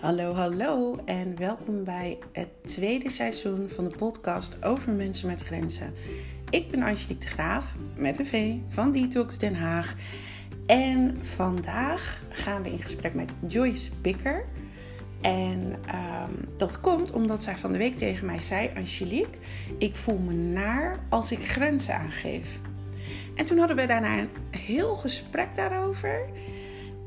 Hallo, 0.00 0.34
hallo 0.34 0.96
en 1.04 1.36
welkom 1.38 1.84
bij 1.84 2.18
het 2.32 2.48
tweede 2.62 3.10
seizoen 3.10 3.68
van 3.68 3.88
de 3.88 3.96
podcast 3.96 4.64
over 4.64 4.92
mensen 4.92 5.26
met 5.26 5.42
grenzen. 5.42 5.92
Ik 6.50 6.70
ben 6.70 6.82
Angelique 6.82 7.18
de 7.18 7.26
Graaf 7.26 7.74
met 7.96 8.18
een 8.18 8.26
V 8.26 8.54
van 8.68 8.90
Detox 8.90 9.38
Den 9.38 9.54
Haag. 9.54 9.94
En 10.66 11.18
vandaag 11.24 12.22
gaan 12.28 12.62
we 12.62 12.70
in 12.70 12.78
gesprek 12.78 13.14
met 13.14 13.34
Joyce 13.48 13.90
Bikker. 14.02 14.44
En 15.20 15.76
ehm, 15.86 16.32
dat 16.56 16.80
komt 16.80 17.12
omdat 17.12 17.42
zij 17.42 17.56
van 17.56 17.72
de 17.72 17.78
week 17.78 17.96
tegen 17.96 18.26
mij 18.26 18.38
zei: 18.38 18.70
Angelique, 18.76 19.38
ik 19.78 19.96
voel 19.96 20.18
me 20.18 20.32
naar 20.32 21.00
als 21.08 21.32
ik 21.32 21.48
grenzen 21.48 21.94
aangeef. 21.94 22.58
En 23.34 23.44
toen 23.44 23.58
hadden 23.58 23.76
we 23.76 23.86
daarna 23.86 24.18
een 24.18 24.30
heel 24.50 24.94
gesprek 24.94 25.56
daarover. 25.56 26.28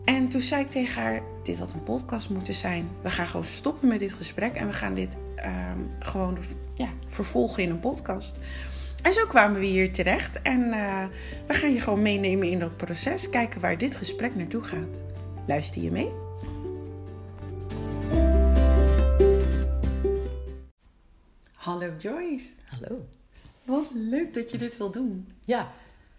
En 0.06 0.28
toen 0.28 0.42
zei 0.42 0.62
ik 0.62 0.70
tegen 0.70 1.02
haar: 1.02 1.22
Dit 1.44 1.60
had 1.60 1.74
een 1.74 1.84
podcast 1.84 2.30
moeten 2.30 2.54
zijn. 2.54 2.90
We 3.02 3.12
gaan 3.12 3.28
gewoon 3.28 3.46
stoppen 3.46 3.88
met 3.88 4.00
dit 4.00 4.14
gesprek 4.14 4.56
en 4.56 4.68
we 4.68 4.74
gaan 4.74 4.94
dit 4.94 5.18
ehm, 5.36 5.80
gewoon 6.00 6.38
ja, 6.74 6.90
vervolgen 7.08 7.64
in 7.64 7.70
een 7.70 7.80
podcast. 7.80 8.36
En 9.04 9.14
zo 9.14 9.28
kwamen 9.28 9.60
we 9.60 9.66
hier 9.66 9.92
terecht. 9.92 10.42
En 10.42 10.60
uh, 10.60 11.06
we 11.48 11.54
gaan 11.54 11.74
je 11.74 11.80
gewoon 11.80 12.02
meenemen 12.02 12.50
in 12.50 12.60
dat 12.60 12.78
proces. 12.78 13.30
Kijken 13.30 13.62
waar 13.62 13.78
dit 13.78 13.96
gesprek 13.96 14.36
naartoe 14.36 14.64
gaat. 14.64 15.04
Luister 15.48 15.82
je 15.82 15.92
mee? 15.92 16.12
Hallo 21.54 21.94
Joyce. 21.98 22.50
Hallo. 22.66 23.06
Wat 23.64 23.90
leuk 23.94 24.34
dat 24.34 24.52
je 24.52 24.58
dit 24.58 24.78
wil 24.78 24.92
doen. 24.92 25.28
Ja, 25.46 25.72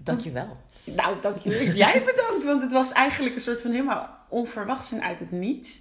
dankjewel. 0.05 0.57
Nou, 0.85 1.21
dankjewel. 1.21 1.75
Jij 1.85 2.03
bedankt, 2.05 2.45
want 2.45 2.63
het 2.63 2.73
was 2.73 2.93
eigenlijk 2.93 3.35
een 3.35 3.41
soort 3.41 3.61
van 3.61 3.71
helemaal 3.71 4.19
onverwachts 4.29 4.93
en 4.93 5.03
uit 5.03 5.21
het 5.21 5.31
niets. 5.31 5.81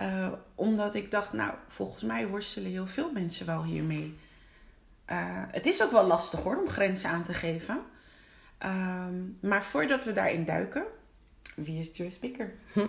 Uh, 0.00 0.28
omdat 0.54 0.94
ik 0.94 1.10
dacht, 1.10 1.32
nou, 1.32 1.52
volgens 1.68 2.02
mij 2.02 2.26
worstelen 2.26 2.70
heel 2.70 2.86
veel 2.86 3.10
mensen 3.12 3.46
wel 3.46 3.64
hiermee. 3.64 4.18
Uh, 5.10 5.42
het 5.50 5.66
is 5.66 5.82
ook 5.82 5.90
wel 5.90 6.06
lastig 6.06 6.40
hoor, 6.40 6.60
om 6.60 6.68
grenzen 6.68 7.10
aan 7.10 7.22
te 7.22 7.34
geven. 7.34 7.80
Um, 8.64 9.38
maar 9.40 9.64
voordat 9.64 10.04
we 10.04 10.12
daarin 10.12 10.44
duiken, 10.44 10.84
wie 11.54 11.80
is 11.80 11.96
Joyce 11.96 12.18
Bikker? 12.18 12.54
Hm. 12.72 12.86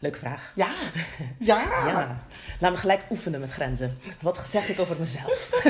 Leuke 0.00 0.18
vraag. 0.18 0.52
Ja. 0.54 0.70
ja. 1.38 1.60
ja. 1.86 2.26
Laat 2.60 2.70
me 2.70 2.76
gelijk 2.76 3.02
oefenen 3.10 3.40
met 3.40 3.50
grenzen. 3.50 3.98
Wat 4.20 4.48
zeg 4.48 4.68
ik 4.68 4.80
over 4.80 4.96
mezelf? 4.98 5.64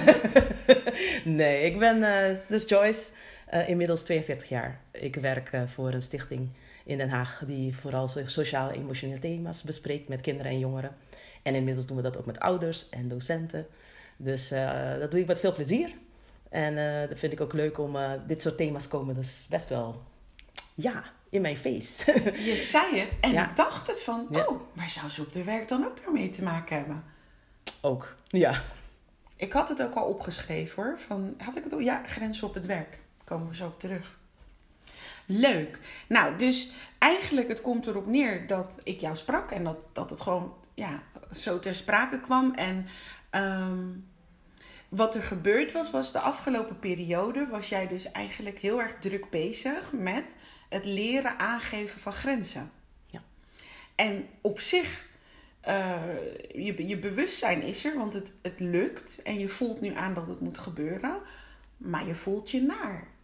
nee, 1.24 1.62
ik 1.62 1.78
ben 1.78 1.96
uh, 1.96 2.38
dus 2.48 2.68
Joyce, 2.68 3.10
uh, 3.54 3.68
inmiddels 3.68 4.02
42 4.02 4.48
jaar. 4.48 4.80
Ik 4.92 5.14
werk 5.14 5.52
uh, 5.52 5.62
voor 5.66 5.92
een 5.92 6.02
stichting 6.02 6.48
in 6.84 6.98
Den 6.98 7.08
Haag 7.08 7.42
die 7.46 7.76
vooral 7.76 8.08
sociale 8.08 8.72
en 8.72 8.80
emotionele 8.80 9.18
thema's 9.18 9.62
bespreekt 9.62 10.08
met 10.08 10.20
kinderen 10.20 10.52
en 10.52 10.58
jongeren. 10.58 10.96
En 11.42 11.54
inmiddels 11.54 11.86
doen 11.86 11.96
we 11.96 12.02
dat 12.02 12.18
ook 12.18 12.26
met 12.26 12.40
ouders 12.40 12.88
en 12.88 13.08
docenten. 13.08 13.66
Dus 14.16 14.48
dat 14.98 15.10
doe 15.10 15.20
ik 15.20 15.26
met 15.26 15.40
veel 15.40 15.52
plezier. 15.52 15.90
En 16.48 16.74
dat 17.08 17.18
vind 17.18 17.32
ik 17.32 17.40
ook 17.40 17.52
leuk 17.52 17.78
om 17.78 17.96
dit 18.26 18.42
soort 18.42 18.56
thema's 18.56 18.88
komen. 18.88 19.14
Dus 19.14 19.46
best 19.48 19.68
wel, 19.68 20.02
ja, 20.74 21.04
in 21.30 21.40
mijn 21.40 21.56
face. 21.56 22.12
Je 22.50 22.56
zei 22.56 23.00
het 23.00 23.16
en 23.20 23.32
ja. 23.32 23.50
ik 23.50 23.56
dacht 23.56 23.86
het 23.86 24.02
van, 24.02 24.26
ja. 24.30 24.44
oh, 24.44 24.60
maar 24.72 24.90
zou 24.90 25.10
ze 25.10 25.22
op 25.22 25.32
de 25.32 25.44
werk 25.44 25.68
dan 25.68 25.84
ook 25.84 26.02
daarmee 26.02 26.30
te 26.30 26.42
maken 26.42 26.76
hebben? 26.76 27.04
Ook, 27.80 28.16
ja. 28.28 28.62
Ik 29.36 29.52
had 29.52 29.68
het 29.68 29.82
ook 29.82 29.94
al 29.94 30.04
opgeschreven 30.04 30.82
hoor. 30.82 30.98
Van, 30.98 31.34
had 31.38 31.56
ik 31.56 31.64
het 31.64 31.72
al? 31.72 31.78
Ja, 31.78 32.02
grenzen 32.06 32.46
op 32.46 32.54
het 32.54 32.66
werk. 32.66 32.98
Komen 33.28 33.48
we 33.48 33.54
zo 33.54 33.66
op 33.66 33.78
terug. 33.78 34.18
Leuk. 35.26 35.78
Nou, 36.08 36.36
dus 36.36 36.70
eigenlijk 36.98 37.48
het 37.48 37.60
komt 37.60 37.86
erop 37.86 38.06
neer 38.06 38.46
dat 38.46 38.80
ik 38.84 39.00
jou 39.00 39.16
sprak 39.16 39.50
en 39.50 39.64
dat, 39.64 39.78
dat 39.92 40.10
het 40.10 40.20
gewoon 40.20 40.54
ja, 40.74 41.02
zo 41.32 41.58
ter 41.58 41.74
sprake 41.74 42.20
kwam. 42.20 42.54
En 42.54 42.86
um, 43.30 44.08
wat 44.88 45.14
er 45.14 45.22
gebeurd 45.22 45.72
was, 45.72 45.90
was 45.90 46.12
de 46.12 46.20
afgelopen 46.20 46.78
periode 46.78 47.46
was 47.46 47.68
jij 47.68 47.86
dus 47.86 48.12
eigenlijk 48.12 48.58
heel 48.58 48.80
erg 48.80 48.94
druk 48.98 49.30
bezig 49.30 49.92
met 49.92 50.36
het 50.68 50.84
leren 50.84 51.38
aangeven 51.38 52.00
van 52.00 52.12
grenzen. 52.12 52.70
Ja. 53.06 53.22
En 53.94 54.26
op 54.40 54.60
zich, 54.60 55.06
uh, 55.68 56.02
je, 56.54 56.86
je 56.86 56.98
bewustzijn 56.98 57.62
is 57.62 57.84
er, 57.84 57.96
want 57.96 58.14
het, 58.14 58.32
het 58.42 58.60
lukt 58.60 59.22
en 59.22 59.38
je 59.38 59.48
voelt 59.48 59.80
nu 59.80 59.94
aan 59.94 60.14
dat 60.14 60.26
het 60.26 60.40
moet 60.40 60.58
gebeuren, 60.58 61.20
maar 61.76 62.06
je 62.06 62.14
voelt 62.14 62.50
je 62.50 62.62
naar. 62.62 63.16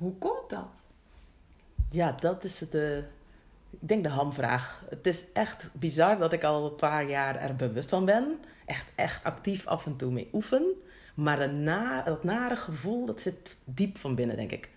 Hoe 0.00 0.18
komt 0.18 0.50
dat? 0.50 0.84
Ja, 1.90 2.12
dat 2.12 2.44
is 2.44 2.58
de, 2.58 3.04
ik 3.70 3.88
denk 3.88 4.02
de 4.02 4.08
hamvraag. 4.08 4.84
Het 4.88 5.06
is 5.06 5.32
echt 5.32 5.70
bizar 5.72 6.18
dat 6.18 6.32
ik 6.32 6.44
al 6.44 6.64
een 6.64 6.74
paar 6.74 7.08
jaar 7.08 7.36
er 7.36 7.56
bewust 7.56 7.88
van 7.88 8.04
ben. 8.04 8.38
Echt, 8.66 8.86
echt 8.94 9.24
actief 9.24 9.66
af 9.66 9.86
en 9.86 9.96
toe 9.96 10.10
mee 10.10 10.28
oefen. 10.32 10.64
Maar 11.14 11.38
dat, 11.38 12.04
dat 12.06 12.24
nare 12.24 12.56
gevoel, 12.56 13.06
dat 13.06 13.20
zit 13.20 13.56
diep 13.64 13.98
van 13.98 14.14
binnen, 14.14 14.36
denk 14.36 14.52
ik. 14.52 14.70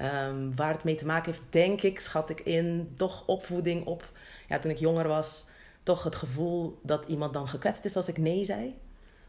Um, 0.00 0.56
waar 0.56 0.72
het 0.72 0.84
mee 0.84 0.94
te 0.94 1.06
maken 1.06 1.32
heeft, 1.32 1.44
denk 1.48 1.82
ik, 1.82 2.00
schat 2.00 2.30
ik 2.30 2.40
in, 2.40 2.92
toch 2.96 3.26
opvoeding 3.26 3.86
op. 3.86 4.12
Ja, 4.48 4.58
toen 4.58 4.70
ik 4.70 4.78
jonger 4.78 5.08
was, 5.08 5.46
toch 5.82 6.04
het 6.04 6.16
gevoel 6.16 6.78
dat 6.82 7.04
iemand 7.04 7.32
dan 7.32 7.48
gekwetst 7.48 7.84
is 7.84 7.96
als 7.96 8.08
ik 8.08 8.18
nee 8.18 8.44
zei. 8.44 8.78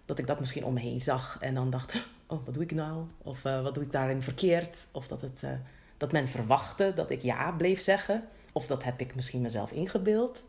Dat 0.05 0.19
ik 0.19 0.27
dat 0.27 0.39
misschien 0.39 0.65
om 0.65 0.73
me 0.73 0.79
heen 0.79 1.01
zag 1.01 1.37
en 1.39 1.53
dan 1.53 1.69
dacht, 1.69 1.93
oh, 2.29 2.45
wat 2.45 2.53
doe 2.53 2.63
ik 2.63 2.71
nou? 2.71 3.03
Of 3.17 3.45
uh, 3.45 3.61
wat 3.61 3.73
doe 3.73 3.83
ik 3.83 3.91
daarin 3.91 4.23
verkeerd? 4.23 4.77
Of 4.91 5.07
dat, 5.07 5.21
het, 5.21 5.41
uh, 5.43 5.51
dat 5.97 6.11
men 6.11 6.27
verwachtte 6.27 6.91
dat 6.95 7.09
ik 7.09 7.21
ja 7.21 7.51
bleef 7.51 7.81
zeggen. 7.81 8.27
Of 8.51 8.67
dat 8.67 8.83
heb 8.83 8.99
ik 8.99 9.15
misschien 9.15 9.41
mezelf 9.41 9.71
ingebeeld. 9.71 10.43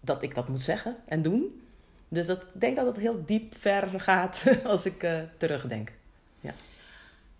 Dat 0.00 0.22
ik 0.22 0.34
dat 0.34 0.48
moet 0.48 0.60
zeggen 0.60 0.96
en 1.06 1.22
doen. 1.22 1.62
Dus 2.08 2.26
dat, 2.26 2.42
ik 2.42 2.60
denk 2.60 2.76
dat 2.76 2.86
het 2.86 2.96
heel 2.96 3.24
diep 3.24 3.56
ver 3.56 4.00
gaat 4.00 4.44
als 4.64 4.86
ik 4.86 5.02
uh, 5.02 5.20
terugdenk. 5.36 5.92
Ja. 6.40 6.54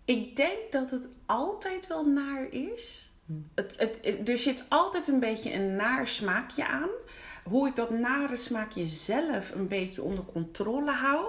Ik 0.05 0.37
denk 0.37 0.59
dat 0.73 0.91
het 0.91 1.09
altijd 1.27 1.87
wel 1.87 2.05
naar 2.05 2.47
is. 2.51 3.11
Het, 3.55 3.75
het, 3.79 4.29
er 4.29 4.39
zit 4.39 4.65
altijd 4.69 5.09
een 5.09 5.21
beetje 5.21 5.55
een 5.55 5.77
naar 5.77 6.09
smaakje 6.09 6.67
aan. 6.67 6.89
Hoe 7.45 7.69
ik 7.69 7.77
dat 7.77 7.91
nare 7.91 8.37
smaakje 8.37 8.87
zelf 8.87 9.51
een 9.51 9.69
beetje 9.69 10.03
onder 10.03 10.25
controle 10.25 10.93
hou, 10.93 11.27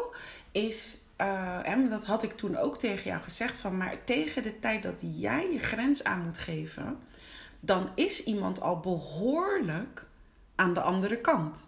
is. 0.51 0.97
Uh, 1.21 1.67
en 1.67 1.89
dat 1.89 2.05
had 2.05 2.23
ik 2.23 2.37
toen 2.37 2.57
ook 2.57 2.79
tegen 2.79 3.03
jou 3.03 3.21
gezegd: 3.21 3.57
van 3.57 3.77
maar 3.77 4.03
tegen 4.03 4.43
de 4.43 4.59
tijd 4.59 4.83
dat 4.83 4.99
jij 5.01 5.51
je 5.51 5.59
grens 5.59 6.03
aan 6.03 6.23
moet 6.23 6.37
geven, 6.37 6.99
dan 7.59 7.89
is 7.95 8.23
iemand 8.23 8.61
al 8.61 8.79
behoorlijk 8.79 10.05
aan 10.55 10.73
de 10.73 10.81
andere 10.81 11.17
kant. 11.21 11.67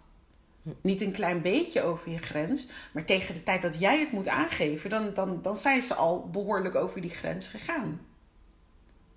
Niet 0.80 1.00
een 1.00 1.12
klein 1.12 1.42
beetje 1.42 1.82
over 1.82 2.10
je 2.10 2.18
grens, 2.18 2.68
maar 2.92 3.04
tegen 3.04 3.34
de 3.34 3.42
tijd 3.42 3.62
dat 3.62 3.80
jij 3.80 4.00
het 4.00 4.12
moet 4.12 4.28
aangeven, 4.28 4.90
dan, 4.90 5.14
dan, 5.14 5.42
dan 5.42 5.56
zijn 5.56 5.82
ze 5.82 5.94
al 5.94 6.30
behoorlijk 6.30 6.74
over 6.74 7.00
die 7.00 7.10
grens 7.10 7.48
gegaan. 7.48 8.00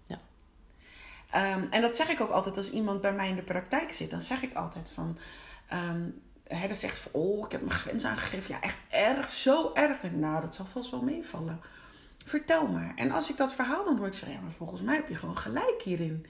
Ja. 0.07 0.19
Um, 1.55 1.67
en 1.69 1.81
dat 1.81 1.95
zeg 1.95 2.09
ik 2.09 2.21
ook 2.21 2.29
altijd 2.29 2.57
als 2.57 2.71
iemand 2.71 3.01
bij 3.01 3.13
mij 3.13 3.29
in 3.29 3.35
de 3.35 3.41
praktijk 3.43 3.93
zit. 3.93 4.09
Dan 4.09 4.21
zeg 4.21 4.41
ik 4.43 4.53
altijd 4.53 4.91
van. 4.93 5.17
Um, 5.73 6.21
dan 6.59 6.75
zegt 6.75 7.11
oh, 7.11 7.45
ik 7.45 7.51
heb 7.51 7.61
mijn 7.61 7.79
grens 7.79 8.05
aangegeven. 8.05 8.53
Ja, 8.53 8.61
echt 8.61 8.81
erg, 8.89 9.31
zo 9.31 9.73
erg. 9.73 10.11
nou, 10.11 10.41
dat 10.41 10.55
zal 10.55 10.65
vast 10.65 10.91
wel 10.91 11.01
meevallen. 11.01 11.61
Vertel 12.25 12.67
maar. 12.67 12.93
En 12.95 13.11
als 13.11 13.29
ik 13.29 13.37
dat 13.37 13.53
verhaal 13.53 13.85
dan 13.85 13.97
hoor, 13.97 14.07
ik 14.07 14.13
zeg, 14.13 14.29
ja, 14.29 14.39
maar 14.39 14.51
volgens 14.51 14.81
mij 14.81 14.95
heb 14.95 15.07
je 15.07 15.15
gewoon 15.15 15.37
gelijk 15.37 15.81
hierin. 15.83 16.25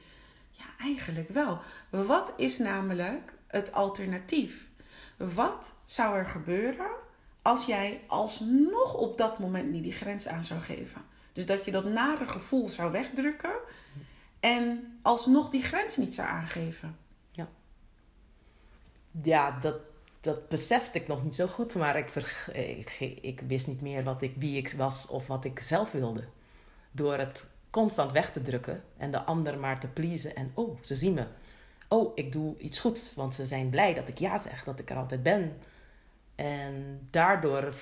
Ja, 0.52 0.66
eigenlijk 0.80 1.30
wel. 1.30 1.60
Wat 1.90 2.34
is 2.38 2.58
namelijk 2.58 3.34
het 3.48 3.74
alternatief? 3.74 4.70
Wat 5.18 5.74
zou 5.86 6.18
er 6.18 6.26
gebeuren 6.26 6.90
als 7.42 7.66
jij 7.66 8.02
alsnog 8.08 8.94
op 8.94 9.18
dat 9.18 9.40
moment 9.40 9.72
niet 9.72 9.84
die 9.84 9.92
grens 9.92 10.28
aan 10.28 10.44
zou 10.44 10.60
geven? 10.60 11.02
Dus 11.34 11.46
dat 11.46 11.66
je 11.66 11.72
dat 11.72 11.86
nare 11.86 12.28
gevoel 12.28 12.70
zou 12.70 12.92
wegdrukken 12.92 13.56
en 14.40 14.98
alsnog 15.02 15.50
die 15.50 15.64
grens 15.64 15.98
niet 15.98 16.14
zou 16.14 16.28
aangeven. 16.28 16.98
Ja, 17.32 17.48
ja 19.22 19.58
dat, 19.60 19.76
dat 20.22 20.50
besefte 20.50 21.00
ik 21.00 21.08
nog 21.08 21.24
niet 21.24 21.36
zo 21.36 21.48
goed, 21.48 21.76
maar 21.76 21.98
ik, 21.98 22.16
ik, 22.54 23.18
ik 23.22 23.42
wist 23.48 23.68
niet 23.68 23.82
meer 23.82 24.04
wat 24.04 24.22
ik, 24.22 24.34
wie 24.38 24.58
ik 24.58 24.72
was 24.72 25.08
of 25.08 25.28
wat 25.28 25.46
ik 25.46 25.60
zelf 25.60 25.92
wilde. 25.92 26.24
Door 26.92 27.18
het 27.18 27.46
constant 27.70 28.12
weg 28.12 28.32
te 28.32 28.42
drukken 28.42 28.84
en 28.98 29.12
de 29.12 29.22
ander 29.24 29.60
maar 29.60 29.80
te 29.80 29.88
pleasen 29.88 30.36
en 30.36 30.52
oh, 30.54 30.78
ze 30.82 30.96
zien 30.96 31.14
me 31.14 31.28
oh, 31.92 32.12
ik 32.16 32.32
doe 32.32 32.58
iets 32.58 32.80
goeds. 32.80 33.16
Want 33.16 33.36
ze 33.36 33.46
zijn 33.46 33.70
blij 33.70 33.94
dat 33.94 34.08
ik 34.08 34.18
ja 34.18 34.38
zeg, 34.38 34.64
dat 34.64 34.80
ik 34.80 34.90
er 34.90 34.96
altijd 34.96 35.24
ben. 35.24 35.58
En 36.36 37.08
daardoor 37.10 37.74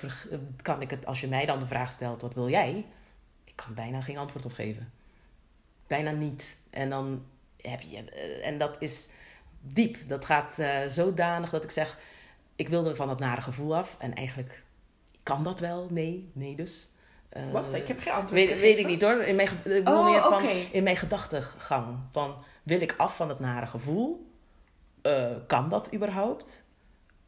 kan 0.62 0.82
ik 0.82 0.90
het, 0.90 1.06
als 1.06 1.20
je 1.20 1.28
mij 1.28 1.46
dan 1.46 1.58
de 1.58 1.66
vraag 1.66 1.92
stelt, 1.92 2.22
wat 2.22 2.34
wil 2.34 2.48
jij? 2.48 2.86
Ik 3.44 3.56
kan 3.56 3.74
bijna 3.74 4.00
geen 4.00 4.18
antwoord 4.18 4.44
op 4.44 4.52
geven. 4.52 4.92
Bijna 5.86 6.10
niet. 6.10 6.56
En 6.70 6.90
dan 6.90 7.24
heb 7.60 7.80
je, 7.80 8.04
eh, 8.04 8.46
en 8.46 8.58
dat 8.58 8.76
is 8.78 9.10
diep. 9.60 9.96
Dat 10.08 10.24
gaat 10.24 10.58
uh, 10.58 10.86
zodanig 10.86 11.50
dat 11.50 11.64
ik 11.64 11.70
zeg, 11.70 11.98
ik 12.60 12.68
wilde 12.68 12.96
van 12.96 13.08
het 13.08 13.18
nare 13.18 13.40
gevoel 13.40 13.76
af. 13.76 13.96
En 13.98 14.14
eigenlijk 14.14 14.62
kan 15.22 15.44
dat 15.44 15.60
wel? 15.60 15.86
Nee, 15.90 16.30
nee 16.34 16.56
dus. 16.56 16.88
Uh, 17.36 17.52
Wacht, 17.52 17.74
ik 17.74 17.88
heb 17.88 18.00
geen 18.00 18.12
antwoord. 18.12 18.46
Weet, 18.46 18.60
weet 18.60 18.78
ik 18.78 18.86
niet 18.86 19.02
hoor. 19.02 19.22
In 19.22 19.36
mijn, 19.36 19.48
oh, 19.84 20.04
meer 20.04 20.22
van, 20.22 20.32
okay. 20.32 20.68
in 20.72 20.82
mijn 20.82 20.96
gedachtegang. 20.96 21.98
Van 22.12 22.34
wil 22.62 22.80
ik 22.80 22.94
af 22.96 23.16
van 23.16 23.28
het 23.28 23.40
nare 23.40 23.66
gevoel? 23.66 24.30
Uh, 25.02 25.30
kan 25.46 25.68
dat 25.68 25.94
überhaupt? 25.94 26.64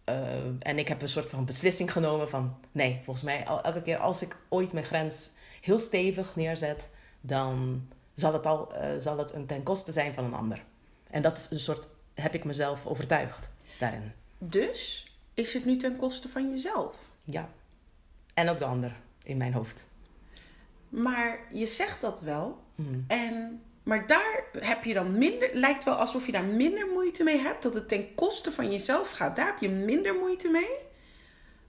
eh, 0.04 0.44
en 0.58 0.78
ik 0.78 0.88
heb 0.88 1.02
een 1.02 1.08
soort 1.08 1.28
van 1.28 1.44
beslissing 1.44 1.92
genomen 1.92 2.28
van... 2.28 2.56
Nee, 2.72 3.00
volgens 3.04 3.24
mij 3.24 3.46
al, 3.46 3.62
elke 3.62 3.82
keer 3.82 3.98
als 3.98 4.22
ik 4.22 4.36
ooit 4.48 4.72
mijn 4.72 4.84
grens 4.84 5.30
heel 5.60 5.78
stevig 5.78 6.36
neerzet... 6.36 6.88
dan 7.20 7.82
zal 8.14 8.32
het, 8.32 8.46
al, 8.46 8.74
eh, 8.74 8.90
zal 8.98 9.18
het 9.18 9.34
een 9.34 9.46
ten 9.46 9.62
koste 9.62 9.92
zijn 9.92 10.14
van 10.14 10.24
een 10.24 10.34
ander. 10.34 10.64
En 11.10 11.22
dat 11.22 11.38
is 11.38 11.50
een 11.50 11.58
soort... 11.58 11.88
heb 12.14 12.34
ik 12.34 12.44
mezelf 12.44 12.86
overtuigd 12.86 13.50
daarin. 13.78 14.12
Dus 14.38 15.11
is 15.34 15.54
het 15.54 15.64
nu 15.64 15.76
ten 15.76 15.96
koste 15.96 16.28
van 16.28 16.50
jezelf? 16.50 16.96
Ja. 17.24 17.48
En 18.34 18.48
ook 18.48 18.58
de 18.58 18.64
ander 18.64 18.96
in 19.22 19.36
mijn 19.36 19.52
hoofd. 19.52 19.86
Maar 20.88 21.38
je 21.52 21.66
zegt 21.66 22.00
dat 22.00 22.20
wel. 22.20 22.62
Mhm. 22.74 23.00
En, 23.06 23.62
maar 23.82 24.06
daar 24.06 24.44
heb 24.58 24.84
je 24.84 24.94
dan 24.94 25.18
minder... 25.18 25.50
Lijkt 25.52 25.84
wel 25.84 25.94
alsof 25.94 26.26
je 26.26 26.32
daar 26.32 26.44
minder 26.44 26.86
moeite 26.92 27.24
mee 27.24 27.38
hebt. 27.38 27.62
Dat 27.62 27.74
het 27.74 27.88
ten 27.88 28.14
koste 28.14 28.52
van 28.52 28.70
jezelf 28.70 29.10
gaat. 29.10 29.36
Daar 29.36 29.46
heb 29.46 29.58
je 29.58 29.68
minder 29.68 30.14
moeite 30.14 30.48
mee. 30.48 30.70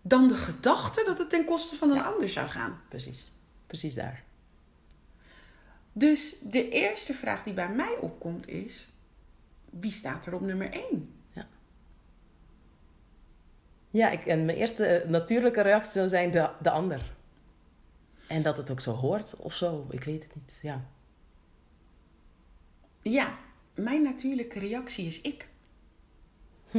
Dan 0.01 0.27
de 0.27 0.35
gedachte 0.35 1.03
dat 1.05 1.17
het 1.17 1.29
ten 1.29 1.45
koste 1.45 1.75
van 1.75 1.89
een 1.89 1.95
Ja. 1.95 2.01
ander 2.03 2.29
zou 2.29 2.47
gaan. 2.47 2.81
Precies. 2.89 3.31
Precies 3.67 3.93
daar. 3.93 4.23
Dus 5.93 6.39
de 6.41 6.69
eerste 6.69 7.13
vraag 7.13 7.43
die 7.43 7.53
bij 7.53 7.69
mij 7.69 7.97
opkomt 8.01 8.47
is... 8.47 8.87
Wie 9.69 9.91
staat 9.91 10.25
er 10.25 10.33
op 10.33 10.41
nummer 10.41 10.71
1? 10.71 11.12
Ja, 13.93 14.09
ik, 14.09 14.25
en 14.25 14.45
mijn 14.45 14.57
eerste 14.57 14.85
eh, 14.85 15.09
natuurlijke 15.09 15.61
reactie 15.61 15.91
zou 15.91 16.07
zijn 16.07 16.31
de, 16.31 16.49
de 16.61 16.69
ander. 16.69 17.11
En 18.27 18.41
dat 18.41 18.57
het 18.57 18.71
ook 18.71 18.79
zo 18.79 18.91
hoort 18.91 19.35
of 19.35 19.53
zo. 19.53 19.85
Ik 19.89 20.03
weet 20.03 20.23
het 20.23 20.35
niet. 20.35 20.59
Ja. 20.61 20.85
Ja, 23.01 23.37
mijn 23.73 24.01
natuurlijke 24.01 24.59
reactie 24.59 25.05
is 25.05 25.21
ik. 25.21 25.49
Hm. 26.71 26.77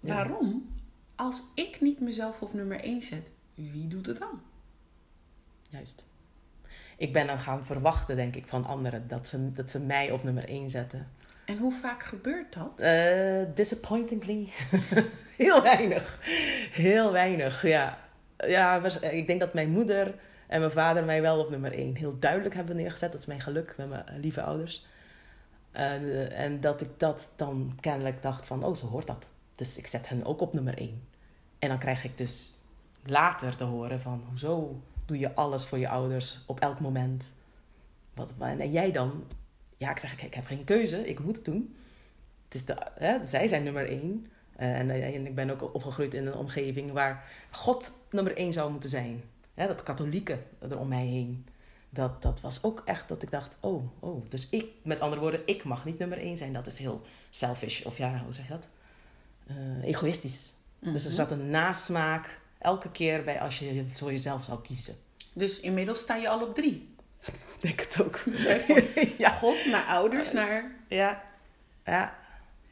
Ja. 0.00 0.14
Waarom? 0.14 0.68
Als 1.14 1.44
ik 1.54 1.80
niet 1.80 2.00
mezelf 2.00 2.40
op 2.40 2.52
nummer 2.52 2.80
1 2.80 3.02
zet, 3.02 3.30
wie 3.54 3.88
doet 3.88 4.06
het 4.06 4.18
dan? 4.18 4.40
Juist. 5.70 6.04
Ik 6.96 7.12
ben 7.12 7.26
dan 7.26 7.38
gaan 7.38 7.66
verwachten, 7.66 8.16
denk 8.16 8.36
ik, 8.36 8.46
van 8.46 8.64
anderen 8.64 9.08
dat 9.08 9.28
ze, 9.28 9.52
dat 9.52 9.70
ze 9.70 9.80
mij 9.80 10.10
op 10.10 10.22
nummer 10.22 10.48
1 10.48 10.70
zetten. 10.70 11.08
En 11.48 11.58
hoe 11.58 11.72
vaak 11.72 12.02
gebeurt 12.02 12.54
dat? 12.54 12.80
Eh, 12.80 13.54
disappointingly. 13.54 14.48
Heel 15.36 15.62
weinig. 15.62 16.18
Heel 16.72 17.12
weinig, 17.12 17.62
ja. 17.62 17.98
Ja, 18.36 18.80
was- 18.80 19.00
ik 19.00 19.26
denk 19.26 19.40
dat 19.40 19.54
mijn 19.54 19.70
moeder 19.70 20.14
en 20.46 20.60
mijn 20.60 20.72
vader 20.72 21.04
mij 21.04 21.22
wel 21.22 21.38
op 21.38 21.50
nummer 21.50 21.72
1 21.72 21.96
heel 21.96 22.18
duidelijk 22.18 22.54
hebben 22.54 22.76
neergezet. 22.76 23.12
Dat 23.12 23.20
is 23.20 23.26
mijn 23.26 23.40
geluk 23.40 23.74
met 23.76 23.88
mijn 23.88 24.06
eh, 24.06 24.16
lieve 24.18 24.42
ouders. 24.42 24.86
En, 25.72 26.02
eh, 26.10 26.44
en 26.44 26.60
dat 26.60 26.80
ik 26.80 26.88
dat 26.96 27.28
dan 27.36 27.76
kennelijk 27.80 28.22
dacht 28.22 28.46
van, 28.46 28.64
oh, 28.64 28.74
zo 28.74 28.86
hoort 28.86 29.06
dat. 29.06 29.30
Dus 29.54 29.78
ik 29.78 29.86
zet 29.86 30.08
hen 30.08 30.24
ook 30.24 30.40
op 30.40 30.52
nummer 30.54 30.78
1. 30.78 31.02
En 31.58 31.68
dan 31.68 31.78
krijg 31.78 32.04
ik 32.04 32.18
dus 32.18 32.52
later 33.04 33.56
te 33.56 33.64
horen 33.64 34.00
van, 34.00 34.24
hoezo 34.28 34.80
doe 35.04 35.18
je 35.18 35.34
alles 35.34 35.66
voor 35.66 35.78
je 35.78 35.88
ouders 35.88 36.44
op 36.46 36.60
elk 36.60 36.80
moment? 36.80 37.32
Wat, 38.14 38.32
en 38.38 38.70
jij 38.70 38.92
dan? 38.92 39.24
Ja, 39.78 39.90
ik 39.90 39.98
zeg, 39.98 40.12
ik, 40.12 40.22
ik 40.22 40.34
heb 40.34 40.46
geen 40.46 40.64
keuze, 40.64 41.08
ik 41.08 41.18
moet 41.20 41.36
het 41.36 41.44
doen. 41.44 41.76
Het 42.44 42.54
is 42.54 42.64
de, 42.64 42.76
hè, 42.94 43.26
zij 43.26 43.48
zijn 43.48 43.62
nummer 43.62 43.88
één. 43.88 44.26
Eh, 44.56 44.78
en, 44.78 44.90
en 44.90 45.26
ik 45.26 45.34
ben 45.34 45.50
ook 45.50 45.74
opgegroeid 45.74 46.14
in 46.14 46.26
een 46.26 46.34
omgeving 46.34 46.92
waar 46.92 47.24
God 47.50 47.92
nummer 48.10 48.36
één 48.36 48.52
zou 48.52 48.70
moeten 48.70 48.90
zijn. 48.90 49.22
Hè, 49.54 49.66
dat 49.66 49.82
katholieke 49.82 50.38
er 50.58 50.78
om 50.78 50.88
mij 50.88 51.06
heen. 51.06 51.46
Dat, 51.90 52.22
dat 52.22 52.40
was 52.40 52.62
ook 52.62 52.82
echt 52.84 53.08
dat 53.08 53.22
ik 53.22 53.30
dacht, 53.30 53.56
oh, 53.60 53.84
oh, 53.98 54.30
dus 54.30 54.48
ik, 54.50 54.64
met 54.82 55.00
andere 55.00 55.20
woorden, 55.20 55.40
ik 55.46 55.64
mag 55.64 55.84
niet 55.84 55.98
nummer 55.98 56.18
één 56.18 56.36
zijn. 56.36 56.52
Dat 56.52 56.66
is 56.66 56.78
heel 56.78 57.02
selfish, 57.30 57.82
of 57.84 57.98
ja, 57.98 58.18
hoe 58.24 58.32
zeg 58.32 58.46
je 58.46 58.52
dat? 58.52 58.68
Eh, 59.46 59.84
egoïstisch. 59.84 60.52
Dus 60.78 61.04
er 61.04 61.10
Mhm. 61.10 61.16
zat 61.18 61.30
een 61.30 61.50
nasmaak 61.50 62.40
elke 62.58 62.90
keer 62.90 63.24
bij 63.24 63.40
als 63.40 63.58
je 63.58 63.84
voor 63.88 64.10
jezelf 64.10 64.44
zou 64.44 64.60
kiezen. 64.62 64.94
Dus 65.32 65.60
inmiddels 65.60 65.98
sta 66.00 66.16
je 66.16 66.28
al 66.28 66.42
op 66.42 66.54
3. 66.54 66.94
Ik 67.26 67.60
denk 67.60 67.80
het 67.80 68.02
ook. 68.02 68.20
Dus 68.24 68.46
ja. 69.18 69.30
God 69.30 69.66
naar 69.66 69.84
ouders, 69.84 70.32
naar... 70.32 70.70
Ja. 70.88 71.22
Ja. 71.84 72.16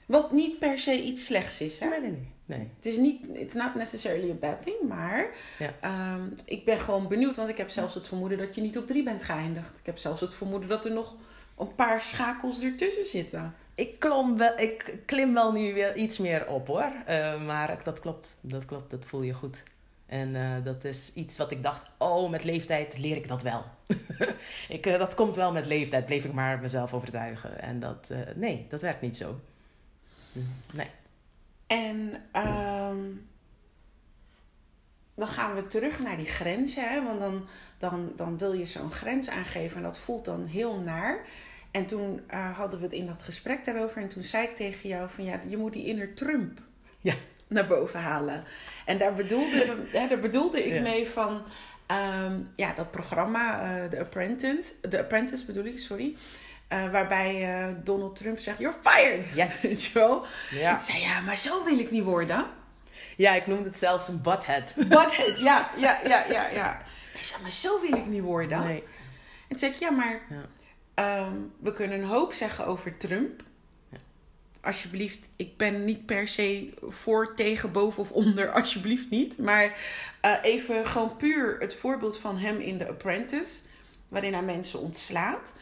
Wat 0.06 0.32
niet 0.32 0.58
per 0.58 0.78
se 0.78 1.02
iets 1.02 1.25
slechts 1.25 1.60
is, 1.60 1.81
hè? 1.81 1.88
Nee, 1.88 2.00
nee, 2.00 2.10
nee. 2.10 2.58
nee. 2.58 2.69
Het 2.76 2.87
is 2.87 2.96
niet, 2.96 3.26
it's 3.32 3.54
not 3.54 3.75
necessarily 3.75 4.31
a 4.31 4.34
bad 4.34 4.62
thing, 4.62 4.81
maar 4.88 5.26
Ja. 5.58 5.72
ehm, 5.81 6.22
ik 6.44 6.64
ben 6.64 6.81
gewoon 6.81 7.08
benieuwd, 7.08 7.37
want 7.37 7.48
ik 7.48 7.56
heb 7.56 7.70
zelfs 7.70 7.94
het 7.94 8.08
vermoeden 8.08 8.38
dat 8.38 8.54
je 8.54 8.60
niet 8.60 8.78
op 8.78 8.87
3 8.87 9.02
bent 9.02 9.25
geëindigd. 9.25 9.78
Ik 9.78 9.87
heb 9.87 9.98
zelfs 9.98 10.20
het 10.20 10.34
vermoeden 10.34 10.69
dat 10.69 10.84
er 10.84 10.92
nog 10.92 11.14
een 11.58 11.75
paar 11.75 12.02
schakels 12.02 12.60
ertussen 12.62 13.04
zitten. 13.04 13.54
Ik, 13.75 13.99
klom 13.99 14.37
wel, 14.37 14.58
ik 14.58 14.94
klim 15.04 15.34
wel 15.34 15.52
nu 15.52 15.75
weer 15.75 15.96
iets 15.96 16.19
meer 16.19 16.46
op 16.49 16.66
hoor. 16.66 16.92
Eh, 17.06 17.44
maar 17.44 17.78
dat 17.84 18.00
klopt. 18.00 18.34
Dat 18.40 18.64
klopt. 18.64 18.90
Dat 18.90 19.04
voel 19.04 19.22
je 19.22 19.32
goed. 19.32 19.62
En 20.06 20.36
eh, 20.36 20.64
dat 20.64 20.84
is 20.84 21.12
iets 21.14 21.36
wat 21.36 21.50
ik 21.50 21.62
dacht, 21.62 21.86
oh, 21.98 22.30
met 22.30 22.44
leeftijd 22.44 22.98
leer 22.98 23.16
ik 23.16 23.28
dat 23.28 23.42
wel. 23.42 23.64
ik, 24.68 24.86
eh, 24.86 24.98
dat 24.98 25.14
komt 25.14 25.36
wel 25.36 25.52
met 25.52 25.66
leeftijd, 25.66 26.04
bleef 26.04 26.24
ik 26.24 26.32
maar 26.32 26.60
mezelf 26.60 26.94
overtuigen. 26.94 27.60
En 27.60 27.78
dat, 27.78 28.06
eh, 28.10 28.18
nee, 28.34 28.66
dat 28.68 28.80
werkt 28.80 29.00
niet 29.00 29.16
zo. 29.16 29.40
Nee. 30.72 30.90
En 31.66 32.22
ehm, 32.32 32.98
dan 35.14 35.28
gaan 35.28 35.54
we 35.54 35.66
terug 35.66 35.98
naar 35.98 36.16
die 36.16 36.26
grenzen, 36.26 36.88
hè? 36.88 37.04
want 37.04 37.20
dan, 37.20 37.46
dan, 37.78 38.12
dan 38.16 38.38
wil 38.38 38.52
je 38.52 38.66
zo'n 38.66 38.92
grens 38.92 39.28
aangeven 39.28 39.76
en 39.76 39.82
dat 39.82 39.98
voelt 39.98 40.24
dan 40.24 40.44
heel 40.44 40.80
naar. 40.80 41.26
En 41.70 41.86
toen 41.86 42.20
hadden 42.30 42.78
we 42.78 42.84
het 42.84 42.94
in 42.94 43.06
dat 43.06 43.22
gesprek 43.22 43.64
daarover 43.64 44.02
en 44.02 44.08
toen 44.08 44.22
zei 44.22 44.44
ik 44.44 44.56
tegen 44.56 44.88
jou 44.88 45.10
van 45.10 45.24
ja, 45.24 45.40
je 45.48 45.56
moet 45.56 45.72
die 45.72 45.86
inner 45.86 46.14
Trump 46.14 46.60
Ja. 47.00 47.14
Naar 47.48 47.66
boven 47.66 48.00
halen. 48.00 48.44
En 48.84 48.98
daar 48.98 49.14
bedoelde, 49.14 49.76
hè, 49.98 50.08
daar 50.08 50.19
bedoelde 50.20 50.66
ik 50.66 50.75
Ja. 50.75 50.81
mee 50.81 51.08
van 51.08 51.43
ehm, 51.87 52.40
ja, 52.54 52.72
dat 52.76 52.90
programma, 52.90 53.60
eh 53.60 53.84
The 53.90 54.00
Apprentice, 54.00 54.72
The 54.88 54.98
Apprentice 54.98 55.44
bedoel 55.44 55.64
ik, 55.64 55.78
sorry. 55.78 56.16
eh, 56.69 56.90
waarbij 56.90 57.54
eh, 57.58 57.75
Donald 57.84 58.16
Trump 58.16 58.38
zegt, 58.38 58.58
you're 58.58 58.76
fired. 58.82 59.26
Yes. 59.34 59.60
Weet 59.60 59.84
je 59.84 59.93
wel? 59.98 60.26
Ja. 60.50 60.72
Ik 60.72 60.78
zei, 60.78 61.00
ja, 61.00 61.20
maar 61.20 61.37
zo 61.37 61.64
wil 61.64 61.78
ik 61.78 61.90
niet 61.90 62.04
worden. 62.04 62.46
ja, 63.16 63.34
ik 63.34 63.46
noemde 63.46 63.64
het 63.64 63.78
zelfs 63.78 64.08
een 64.08 64.22
butthead. 64.22 64.75
Butthead, 64.88 65.38
ja, 65.40 65.70
ja, 65.76 65.99
ja, 66.06 66.25
ja, 66.31 66.49
ja. 66.49 66.78
Ik 67.14 67.22
zei, 67.25 67.42
maar 67.42 67.52
zo 67.52 67.81
wil 67.81 67.92
ik 67.99 68.06
niet 68.06 68.22
worden. 68.22 68.64
Nee. 68.64 68.82
En 68.82 69.49
toen 69.49 69.58
zei 69.58 69.72
ik, 69.72 69.78
ja, 69.78 69.90
maar 69.90 70.20
Ja. 70.28 70.44
ehm, 70.94 71.32
we 71.60 71.72
kunnen 71.72 71.99
een 71.99 72.06
hoop 72.08 72.32
zeggen 72.32 72.66
over 72.66 72.96
Trump. 72.96 73.42
Alsjeblieft, 74.66 75.28
ik 75.37 75.56
ben 75.56 75.85
niet 75.85 76.06
per 76.06 76.28
se 76.28 76.75
voor, 76.82 77.35
tegen, 77.35 77.73
boven 77.73 78.02
of 78.02 78.11
onder, 78.11 78.50
alsjeblieft 78.61 79.11
niet. 79.11 79.38
Maar 79.38 79.78
eh, 80.20 80.35
even 80.42 80.87
gewoon 80.87 81.16
puur 81.16 81.56
het 81.58 81.75
voorbeeld 81.75 82.18
van 82.18 82.38
hem 82.38 82.58
in 82.58 82.78
The 82.78 82.88
Apprentice, 82.88 83.62
waarin 84.08 84.32
hij 84.32 84.42
mensen 84.42 84.80
ontslaat. 84.80 85.54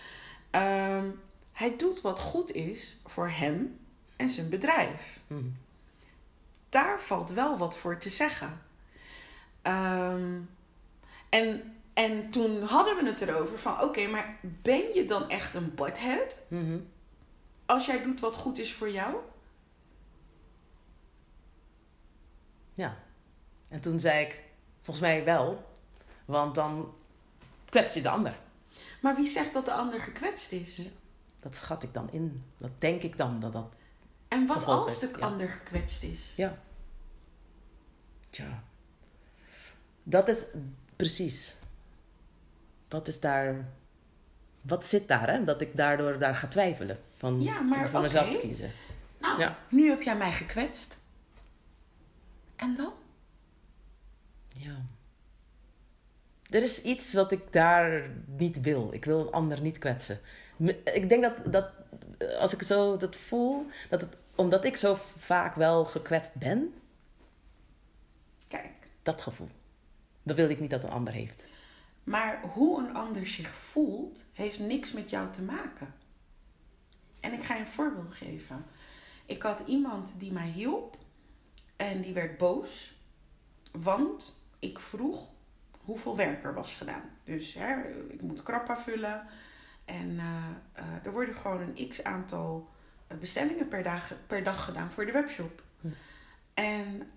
Ehm, 0.50 1.04
hij 1.52 1.76
doet 1.76 2.00
wat 2.00 2.20
goed 2.20 2.52
is 2.52 2.96
voor 3.06 3.28
hem 3.28 3.78
en 4.16 4.28
zijn 4.28 4.49
bedrijf. 4.49 5.18
Mhm. 5.26 5.42
daar 6.68 7.00
valt 7.00 7.30
wel 7.30 7.58
wat 7.58 7.78
voor 7.78 7.99
te 7.99 8.08
zeggen. 8.08 8.62
Ehm, 9.62 10.32
en, 11.28 11.76
en 11.94 12.30
toen 12.30 12.62
hadden 12.62 12.96
we 12.96 13.06
het 13.06 13.20
erover 13.20 13.58
van... 13.58 13.80
Oké, 13.80 14.06
maar 14.06 14.37
ben 14.62 14.82
je 14.94 15.04
dan 15.04 15.30
echt 15.30 15.54
een 15.54 15.75
butthead? 15.75 16.34
Mhm. 16.49 16.78
Als 17.66 17.87
jij 17.87 18.02
doet 18.02 18.21
wat 18.21 18.35
goed 18.35 18.59
is 18.59 18.73
voor 18.73 18.90
jou? 18.90 19.16
Ja. 22.75 22.97
En 23.68 23.80
toen 23.80 24.00
zei 24.00 24.25
ik, 24.25 24.42
volgens 24.83 25.06
mij 25.06 25.25
wel. 25.25 25.73
Want 26.25 26.54
dan 26.54 26.94
kwets 27.64 27.94
je 27.94 28.02
de 28.02 28.09
ander. 28.09 28.38
Maar 29.00 29.16
wie 29.16 29.26
zegt 29.26 29.52
dat 29.52 29.64
de 29.64 29.73
ander 29.73 30.00
gekwetst 30.00 30.52
is? 30.52 30.76
Ja. 30.76 30.90
Dat 31.40 31.56
schat 31.56 31.83
ik 31.83 31.94
dan 31.94 32.11
in. 32.12 32.44
Dat 32.56 32.71
denk 32.78 33.02
ik 33.02 33.16
dan 33.16 33.40
dat 33.40 33.52
dat. 33.52 33.73
En 34.28 34.47
wat 34.47 34.64
als 34.64 35.00
de 35.00 35.14
ja. 35.18 35.26
ander 35.26 35.49
gekwetst 35.49 36.02
is? 36.02 36.33
Ja. 36.37 36.59
Tja. 38.30 38.64
Dat 40.02 40.28
is 40.28 40.47
precies. 40.97 41.54
Wat 42.88 43.09
is 43.09 43.21
daar. 43.21 43.68
Wat 44.61 44.87
zit 44.87 45.09
daar, 45.09 45.30
hè? 45.30 45.44
Dat 45.44 45.61
ik 45.61 45.76
daardoor 45.76 46.18
daar 46.18 46.37
ga 46.37 46.47
twijfelen. 46.47 47.00
Van, 47.25 47.43
Ja, 47.43 47.61
maar 47.61 48.00
mezelf 48.00 48.33
te 48.33 48.38
kiezen. 48.38 48.71
Nou, 49.21 49.40
Ja. 49.40 49.59
nu 49.69 49.88
heb 49.90 50.02
jij 50.02 50.16
mij 50.16 50.33
gekwetst. 50.33 51.00
En 52.57 52.75
dan? 52.75 52.93
Ja. 54.49 54.76
Er 56.50 56.62
is 56.62 56.83
iets 56.83 57.12
wat 57.14 57.33
ik 57.33 57.52
daar 57.52 58.11
niet 58.26 58.61
wil. 58.61 58.88
Ik 58.93 59.04
wil 59.04 59.21
een 59.21 59.33
ander 59.33 59.61
niet 59.61 59.78
kwetsen. 59.78 60.21
Ik 60.95 61.09
denk 61.09 61.23
dat, 61.23 61.52
dat 61.52 61.71
als 62.38 62.52
ik 62.54 62.62
zo 62.62 62.97
dat 62.97 63.16
voel, 63.16 63.66
dat 63.90 64.00
het, 64.00 64.16
omdat 64.35 64.64
ik 64.64 64.76
zo 64.76 64.99
vaak 65.19 65.54
wel 65.54 65.85
gekwetst 65.85 66.35
ben, 66.35 66.75
Kijk. 68.49 68.73
dat 69.02 69.21
gevoel. 69.21 69.50
Dat 70.23 70.37
wil 70.37 70.49
ik 70.49 70.61
niet 70.61 70.71
dat 70.71 70.83
een 70.85 70.90
ander 70.90 71.12
heeft. 71.12 71.47
Maar 72.02 72.40
hoe 72.43 72.81
een 72.81 72.95
ander 72.95 73.26
zich 73.26 73.54
voelt, 73.54 74.25
heeft 74.33 74.59
niks 74.59 74.93
met 74.93 75.11
jou 75.11 75.31
te 75.31 75.43
maken. 75.43 75.95
En 77.25 77.33
ik 77.33 77.43
ga 77.43 77.54
je 77.54 77.61
een 77.61 77.66
voorbeeld 77.66 78.14
geven. 78.14 78.64
Ik 79.26 79.43
had 79.43 79.62
iemand 79.66 80.14
die 80.19 80.33
mij 80.33 80.49
hielp. 80.49 80.97
En 81.76 82.00
die 82.00 82.12
werd 82.12 82.38
boos, 82.38 82.95
want 83.73 84.47
ik 84.59 84.78
vroeg 84.78 85.28
hoeveel 85.85 86.16
werk 86.16 86.45
er 86.45 86.54
was 86.54 86.76
gedaan. 86.76 87.11
Dus 87.25 87.54
hè, 87.54 87.75
ik 88.09 88.23
moet 88.23 88.43
krappa 88.43 88.78
vullen. 88.78 89.26
En 89.85 90.19
eh, 90.19 90.45
eh, 90.73 91.04
er 91.04 91.12
worden 91.12 91.35
gewoon 91.35 91.61
een 91.61 91.88
x 91.88 92.04
aantal 92.04 92.69
eh, 93.07 93.19
bestellingen 93.19 93.69
per 93.69 93.83
dag, 93.83 94.12
per 94.26 94.45
dag 94.45 94.64
gedaan 94.64 94.90
voor 94.90 95.07
de 95.07 95.12
webshop. 95.12 95.62
Hm. 95.81 95.88
En 96.54 97.09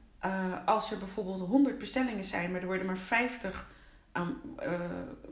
als 0.65 0.91
er 0.91 0.97
bijvoorbeeld 0.97 1.49
100 1.49 1.77
bestellingen 1.77 2.23
zijn, 2.23 2.51
maar 2.51 2.61
er 2.61 2.67
worden 2.67 2.85
maar 2.85 2.97
50 2.97 3.67
aan, 4.11 4.41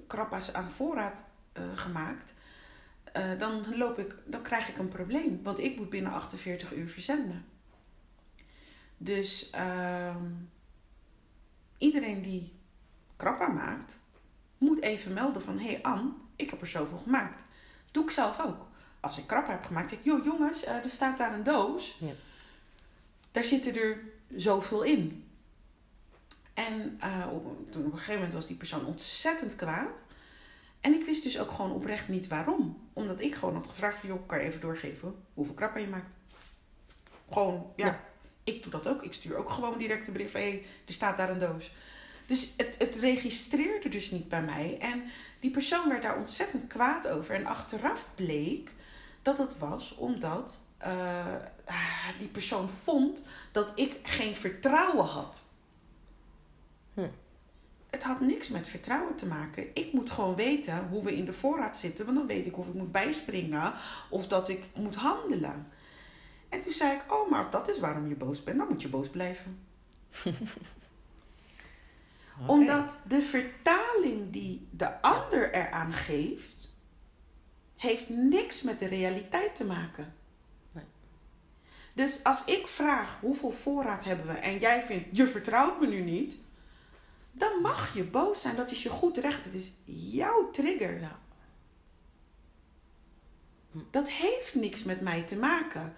krappa's 0.07 0.53
aan 0.53 0.69
voorraad 0.69 1.23
gemaakt, 1.75 2.33
eh, 3.15 3.39
dan, 3.39 3.77
loop 3.77 3.99
ik, 3.99 4.15
dan 4.25 4.41
krijg 4.41 4.67
ik 4.69 4.77
een 4.77 4.87
probleem. 4.87 5.39
Want 5.43 5.59
ik 5.59 5.77
moet 5.77 5.89
binnen 5.89 6.11
48 6.11 6.73
uur 6.73 6.89
verzenden. 6.89 7.45
Dus 8.97 9.49
ehm, 9.49 10.31
iedereen 11.77 12.21
die 12.21 12.53
krappa 13.15 13.47
maakt, 13.47 13.97
moet 14.57 14.81
even 14.81 15.13
melden 15.13 15.41
van... 15.41 15.59
Hé 15.59 15.65
hey 15.65 15.81
Anne, 15.81 16.11
ik 16.35 16.49
heb 16.49 16.61
er 16.61 16.67
zoveel 16.67 16.97
gemaakt. 16.97 17.43
Doe 17.91 18.03
ik 18.03 18.11
zelf 18.11 18.41
ook. 18.41 18.67
Als 18.99 19.17
ik 19.17 19.27
krappa 19.27 19.51
heb 19.51 19.65
gemaakt, 19.65 19.89
zeg 19.89 19.99
ik... 19.99 20.05
Joh 20.05 20.25
jongens, 20.25 20.63
eh, 20.63 20.83
er 20.83 20.89
staat 20.89 21.17
daar 21.17 21.33
een 21.33 21.43
doos. 21.43 21.97
Ja. 21.99 22.13
Daar 23.31 23.43
zitten 23.43 23.75
er 23.75 23.99
zoveel 24.35 24.83
in. 24.83 25.27
En 26.53 26.99
op, 27.31 27.71
toen 27.71 27.85
op 27.85 27.91
een 27.91 27.97
gegeven 27.97 28.15
moment 28.15 28.33
was 28.33 28.47
die 28.47 28.57
persoon 28.57 28.85
ontzettend 28.85 29.55
kwaad. 29.55 30.05
En 30.85 30.93
ik 30.93 31.05
wist 31.05 31.23
dus 31.23 31.39
ook 31.39 31.51
gewoon 31.51 31.71
oprecht 31.71 32.07
niet 32.07 32.27
waarom. 32.27 32.89
Omdat 32.93 33.21
ik 33.21 33.35
gewoon 33.35 33.55
had 33.55 33.67
gevraagd 33.67 33.99
van... 33.99 34.09
Joh, 34.09 34.27
kan 34.27 34.39
je 34.39 34.45
even 34.45 34.61
doorgeven 34.61 35.15
hoeveel 35.33 35.53
krappa 35.53 35.79
je 35.79 35.87
maakt? 35.87 36.15
Gewoon, 37.31 37.71
ja. 37.75 37.85
Ja. 37.85 38.03
Ik 38.43 38.63
doe 38.63 38.71
dat 38.71 38.87
ook. 38.87 39.03
Ik 39.03 39.13
stuur 39.13 39.35
ook 39.35 39.49
gewoon 39.49 39.77
direct 39.77 40.07
een 40.07 40.13
bericht 40.13 40.31
van... 40.31 40.41
Hé, 40.41 40.49
hey, 40.49 40.65
er 40.85 40.93
staat 40.93 41.17
daar 41.17 41.29
een 41.29 41.39
doos. 41.39 41.73
Dus 42.25 42.53
het, 42.57 42.75
het 42.77 42.95
registreerde 42.95 43.89
dus 43.89 44.11
niet 44.11 44.29
bij 44.29 44.41
mij. 44.41 44.77
En 44.79 45.03
die 45.39 45.51
persoon 45.51 45.89
werd 45.89 46.01
daar 46.01 46.17
ontzettend 46.17 46.67
kwaad 46.67 47.07
over. 47.07 47.35
En 47.35 47.45
achteraf 47.45 48.07
bleek 48.15 48.71
dat 49.21 49.37
het 49.37 49.57
was 49.57 49.95
omdat 49.95 50.59
eh, 50.77 51.35
ah, 51.65 52.09
die 52.19 52.27
persoon 52.27 52.69
vond 52.83 53.27
dat 53.51 53.71
ik 53.75 53.99
geen 54.03 54.35
vertrouwen 54.35 55.05
had. 55.05 55.43
Hm. 56.93 57.07
Het 57.95 58.03
had 58.03 58.19
niks 58.19 58.47
met 58.47 58.67
vertrouwen 58.67 59.15
te 59.15 59.25
maken. 59.25 59.67
Ik 59.73 59.93
moet 59.93 60.09
gewoon 60.09 60.35
weten 60.35 60.87
hoe 60.89 61.03
we 61.03 61.15
in 61.15 61.25
de 61.25 61.33
voorraad 61.33 61.77
zitten. 61.77 62.05
Want 62.05 62.17
dan 62.17 62.27
weet 62.27 62.45
ik 62.45 62.57
of 62.57 62.67
ik 62.67 62.73
moet 62.73 62.91
bijspringen 62.91 63.73
of 64.09 64.27
dat 64.27 64.49
ik 64.49 64.63
moet 64.73 64.95
handelen. 64.95 65.67
En 66.49 66.59
toen 66.59 66.71
zei 66.71 66.93
ik, 66.93 67.13
oh, 67.13 67.29
maar 67.29 67.43
als 67.43 67.51
dat 67.51 67.69
is 67.69 67.79
waarom 67.79 68.07
je 68.07 68.15
boos 68.15 68.43
bent, 68.43 68.57
dan 68.57 68.67
moet 68.67 68.81
je 68.81 68.89
boos 68.89 69.09
blijven. 69.09 69.59
Omdat 72.47 72.97
de 73.07 73.21
vertaling 73.21 74.31
die 74.31 74.67
de 74.71 75.01
ander 75.01 75.53
eraan 75.53 75.93
geeft, 75.93 76.75
heeft 77.75 78.09
niks 78.09 78.61
met 78.61 78.79
de 78.79 78.87
realiteit 78.87 79.55
te 79.55 79.63
maken. 79.63 80.13
Nee. 80.71 80.85
Dus 81.93 82.23
als 82.23 82.45
ik 82.45 82.67
vraag 82.67 83.17
hoeveel 83.19 83.51
voorraad 83.51 84.03
hebben 84.03 84.27
we 84.27 84.33
en 84.33 84.57
jij 84.57 84.81
vindt 84.81 85.07
je 85.11 85.27
vertrouwt 85.27 85.79
me 85.79 85.87
nu 85.87 86.01
niet, 86.01 86.43
dan 87.37 87.61
mag 87.61 87.93
je 87.93 88.03
boos 88.03 88.41
zijn. 88.41 88.55
Dat 88.55 88.71
is 88.71 88.83
je 88.83 88.89
goed 88.89 89.17
recht. 89.17 89.45
Het 89.45 89.53
is 89.53 89.73
jouw 89.85 90.49
trigger. 90.51 90.99
Ja. 90.99 91.19
Dat 93.91 94.09
heeft 94.09 94.55
niks 94.55 94.83
met 94.83 95.01
mij 95.01 95.23
te 95.23 95.35
maken. 95.35 95.93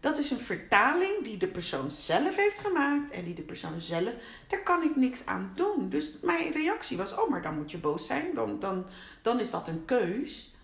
Dat 0.00 0.18
is 0.18 0.30
een 0.30 0.38
vertaling 0.38 1.24
die 1.24 1.36
de 1.36 1.46
persoon 1.46 1.90
zelf 1.90 2.36
heeft 2.36 2.60
gemaakt 2.60 3.10
en 3.10 3.24
die 3.24 3.34
de 3.34 3.42
persoon 3.42 3.80
zelf. 3.80 4.12
Daar 4.48 4.62
kan 4.62 4.82
ik 4.82 4.96
niks 4.96 5.26
aan 5.26 5.52
doen. 5.54 5.88
Dus 5.88 6.12
mijn 6.22 6.52
reactie 6.52 6.96
was: 6.96 7.18
oh, 7.18 7.30
maar 7.30 7.42
dan 7.42 7.56
moet 7.56 7.70
je 7.70 7.78
boos 7.78 8.06
zijn. 8.06 8.34
Dan, 8.34 8.60
dan, 8.60 8.86
dan 9.22 9.40
is 9.40 9.50
dat 9.50 9.68
een 9.68 9.84
keus. 9.84 10.54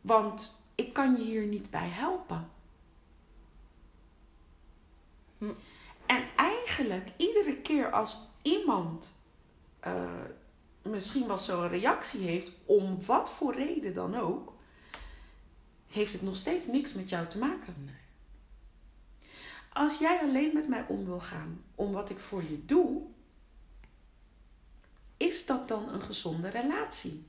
Want 0.00 0.56
ik 0.74 0.92
kan 0.92 1.16
je 1.16 1.22
hier 1.22 1.46
niet 1.46 1.70
bij 1.70 1.88
helpen. 1.88 2.50
Hm. 5.38 5.52
En 6.06 6.24
eigenlijk 6.36 7.08
iedere 7.16 7.56
keer 7.56 7.90
als 7.90 8.18
iemand 8.42 9.19
eh, 9.80 10.24
misschien 10.82 11.26
wel 11.26 11.38
zo'n 11.38 11.68
reactie 11.68 12.20
heeft, 12.20 12.50
om 12.64 13.04
wat 13.04 13.30
voor 13.30 13.54
reden 13.54 13.94
dan 13.94 14.14
ook, 14.14 14.52
heeft 15.88 16.12
het 16.12 16.22
nog 16.22 16.36
steeds 16.36 16.66
niks 16.66 16.92
met 16.92 17.08
jou 17.08 17.26
te 17.26 17.38
maken. 17.38 17.74
Nee. 17.84 17.94
Als 19.72 19.98
jij 19.98 20.20
alleen 20.20 20.54
met 20.54 20.68
mij 20.68 20.84
om 20.88 21.04
wil 21.04 21.20
gaan 21.20 21.64
om 21.74 21.92
wat 21.92 22.10
ik 22.10 22.18
voor 22.18 22.42
je 22.42 22.64
doe, 22.64 23.02
is 25.16 25.46
dat 25.46 25.68
dan 25.68 25.88
een 25.88 26.02
gezonde 26.02 26.48
relatie? 26.48 27.26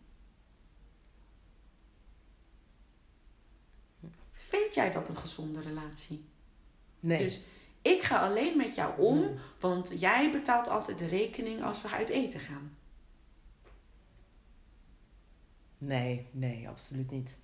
Vind 4.31 4.73
jij 4.73 4.91
dat 4.91 5.09
een 5.09 5.17
gezonde 5.17 5.61
relatie? 5.61 6.25
Nee. 6.99 7.23
Dus 7.23 7.41
ik 7.81 8.01
ga 8.03 8.19
alleen 8.27 8.57
met 8.57 8.75
jou 8.75 8.99
om, 8.99 9.17
Hmm. 9.17 9.37
want 9.59 9.91
jij 9.99 10.31
betaalt 10.31 10.67
altijd 10.69 10.97
de 10.99 11.07
rekening 11.07 11.63
als 11.63 11.81
we 11.81 11.89
uit 11.89 12.09
eten 12.09 12.39
gaan. 12.39 12.75
nee, 15.77 16.27
nee, 16.31 16.69
absoluut 16.69 17.11
niet. 17.11 17.37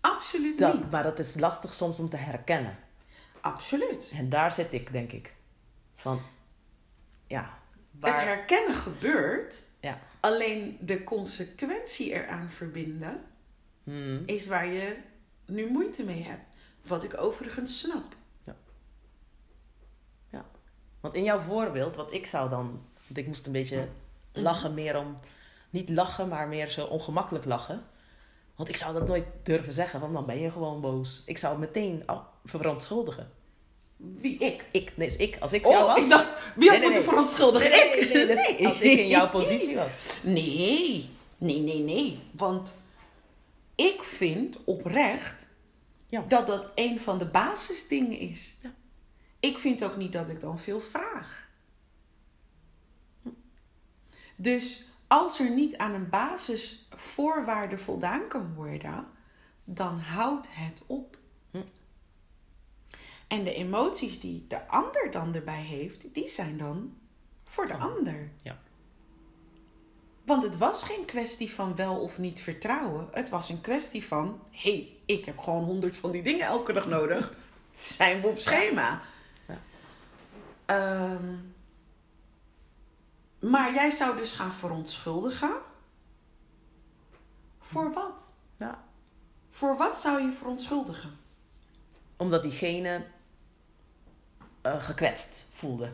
Absoluut 0.00 0.58
Dat, 0.58 0.74
niet. 0.74 0.90
maar 0.90 1.02
dat 1.02 1.18
is 1.18 1.34
lastig 1.38 1.74
soms 1.74 1.98
om 1.98 2.08
te 2.08 2.16
herkennen. 2.16 2.78
Absoluut. 3.40 4.12
En 4.16 4.28
daar 4.28 4.52
zit 4.52 4.72
ik, 4.72 4.92
denk 4.92 5.12
ik. 5.12 5.34
Van, 5.96 6.20
ja. 7.26 7.58
Waar, 7.90 8.14
Het 8.16 8.24
herkennen 8.24 8.74
gebeurt, 8.74 9.56
Ja. 9.80 9.98
alleen 10.20 10.78
de 10.80 11.04
consequentie 11.04 12.12
eraan 12.12 12.50
verbinden 12.50 13.22
Hmm. 13.84 14.22
is 14.26 14.46
waar 14.46 14.66
je 14.66 14.96
nu 15.46 15.70
moeite 15.70 16.04
mee 16.04 16.22
hebt. 16.22 16.50
Wat 16.86 17.04
ik 17.04 17.16
overigens 17.20 17.78
snap. 17.78 18.16
Want 21.04 21.16
in 21.16 21.24
jouw 21.24 21.38
voorbeeld, 21.38 21.96
wat 21.96 22.12
ik 22.12 22.26
zou 22.26 22.50
dan... 22.50 22.80
Want 23.06 23.18
ik 23.18 23.26
moest 23.26 23.46
een 23.46 23.52
beetje 23.52 23.88
lachen 24.32 24.74
meer 24.74 24.98
om... 24.98 25.14
Niet 25.70 25.88
lachen, 25.90 26.28
maar 26.28 26.48
meer 26.48 26.68
zo 26.68 26.84
ongemakkelijk 26.84 27.44
lachen. 27.44 27.82
Want 28.56 28.68
ik 28.68 28.76
zou 28.76 28.92
dat 28.92 29.06
nooit 29.08 29.24
durven 29.42 29.72
zeggen, 29.72 30.00
want 30.00 30.12
dan 30.12 30.26
ben 30.26 30.40
je 30.40 30.50
gewoon 30.50 30.80
boos. 30.80 31.22
Ik 31.26 31.38
zou 31.38 31.58
meteen 31.58 32.02
af- 32.06 32.22
verontschuldigen. 32.44 33.30
Wie 33.96 34.38
ik? 34.38 34.64
Ik, 34.70 34.92
nee, 34.96 35.08
dus 35.08 35.16
ik, 35.16 35.36
als 35.40 35.52
ik 35.52 35.66
jou 35.66 35.82
Oh, 35.82 35.86
was... 35.94 36.04
ik 36.04 36.10
dacht, 36.10 36.34
wie 36.56 36.68
had 36.70 36.78
Nee, 36.78 36.86
moeten 36.88 37.02
nee. 37.04 37.10
verontschuldigen? 37.10 37.70
Nee, 37.70 37.80
ik? 37.80 38.12
nee, 38.14 38.26
nee, 38.26 38.56
dus 38.56 38.66
als 38.66 38.80
ik 38.80 38.98
in 38.98 39.08
jouw 39.08 39.28
positie 39.38 39.74
was. 39.76 40.18
Nee, 40.22 41.08
nee, 41.38 41.60
nee, 41.60 41.78
nee. 41.78 42.18
Want 42.30 42.74
ik 43.74 44.02
vind 44.02 44.58
oprecht 44.64 45.48
Ja. 46.08 46.24
dat 46.28 46.46
dat 46.46 46.70
een 46.74 47.00
van 47.00 47.18
de 47.18 47.26
basisdingen 47.26 48.18
is. 48.18 48.56
Ja. 48.62 48.70
Ik 49.44 49.58
vind 49.58 49.84
ook 49.84 49.96
niet 49.96 50.12
dat 50.12 50.28
ik 50.28 50.40
dan 50.40 50.58
veel 50.58 50.80
vraag. 50.80 51.48
Dus 54.36 54.84
als 55.06 55.40
er 55.40 55.50
niet 55.50 55.76
aan 55.76 55.94
een 55.94 56.08
basisvoorwaarde 56.08 57.78
voldaan 57.78 58.28
kan 58.28 58.54
worden, 58.54 59.06
dan 59.64 59.98
houdt 59.98 60.46
het 60.50 60.82
op. 60.86 61.18
Hm. 61.50 61.58
En 63.28 63.44
de 63.44 63.54
emoties 63.54 64.20
die 64.20 64.44
de 64.48 64.68
ander 64.68 65.10
dan 65.10 65.34
erbij 65.34 65.62
heeft, 65.62 66.14
die 66.14 66.28
zijn 66.28 66.58
dan 66.58 66.96
voor 67.50 67.66
de 67.66 67.76
ander. 67.76 68.30
Ja. 68.42 68.58
Want 70.24 70.42
het 70.42 70.56
was 70.58 70.82
geen 70.82 71.04
kwestie 71.04 71.50
van 71.50 71.76
wel 71.76 72.00
of 72.00 72.18
niet 72.18 72.40
vertrouwen. 72.40 73.08
Het 73.10 73.28
was 73.28 73.48
een 73.48 73.60
kwestie 73.60 74.04
van: 74.04 74.40
hé, 74.50 74.70
hey, 74.70 74.96
ik 75.04 75.24
heb 75.24 75.38
gewoon 75.38 75.64
honderd 75.64 75.96
van 75.96 76.10
die 76.10 76.22
dingen 76.22 76.46
elke 76.46 76.72
dag 76.72 76.86
nodig. 76.86 77.36
Zijn 77.72 78.20
we 78.20 78.26
op 78.26 78.38
schema? 78.38 79.02
Ehm, 80.66 81.34
maar 83.38 83.74
jij 83.74 83.90
zou 83.90 84.16
dus 84.16 84.34
gaan 84.34 84.52
verontschuldigen. 84.52 85.52
Voor 87.60 87.92
wat? 87.92 88.32
Ja. 88.56 88.84
Voor 89.50 89.76
wat 89.76 89.98
zou 89.98 90.22
je 90.22 90.32
verontschuldigen? 90.32 91.10
Omdat 92.16 92.42
diegene 92.42 93.04
eh, 94.62 94.82
gekwetst 94.82 95.48
voelde. 95.52 95.92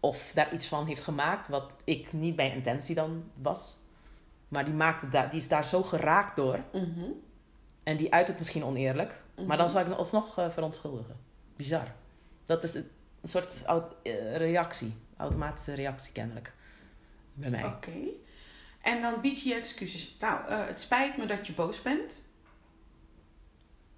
Of 0.00 0.32
daar 0.34 0.52
iets 0.52 0.68
van 0.68 0.86
heeft 0.86 1.02
gemaakt 1.02 1.48
wat 1.48 1.70
ik 1.84 2.12
niet 2.12 2.36
bij 2.36 2.54
intentie 2.54 2.94
dan 2.94 3.30
was. 3.42 3.76
Maar 4.48 4.64
die, 4.64 4.74
maakte 4.74 5.08
daar, 5.08 5.30
die 5.30 5.40
is 5.40 5.48
daar 5.48 5.64
zo 5.64 5.82
geraakt 5.82 6.36
door. 6.36 6.60
Mhm. 6.72 7.04
En 7.82 7.96
die 7.96 8.12
uit 8.12 8.28
het 8.28 8.38
misschien 8.38 8.64
oneerlijk. 8.64 9.22
Maar 9.36 9.56
dan 9.56 9.66
Mhm. 9.66 9.68
zou 9.68 9.80
ik 9.84 9.88
hem 9.90 9.98
alsnog 9.98 10.38
eh, 10.38 10.50
verontschuldigen. 10.50 11.16
Bizar. 11.56 11.92
Dat 12.46 12.64
is 12.64 12.74
een 12.74 12.90
een 13.24 13.30
soort 13.30 13.54
eh, 14.02 14.36
reactie. 14.36 14.94
Automatische 15.16 15.74
reactie 15.74 16.12
kennelijk. 16.12 16.52
Bij 17.32 17.50
mij. 17.50 17.64
Oké. 17.64 17.90
En 18.82 19.02
dan 19.02 19.20
bied 19.20 19.42
je 19.42 19.48
je 19.48 19.54
excuses. 19.54 20.16
Nou, 20.20 20.48
eh, 20.48 20.66
het 20.66 20.80
spijt 20.80 21.16
me 21.16 21.26
dat 21.26 21.46
je 21.46 21.52
boos 21.52 21.82
bent. 21.82 22.18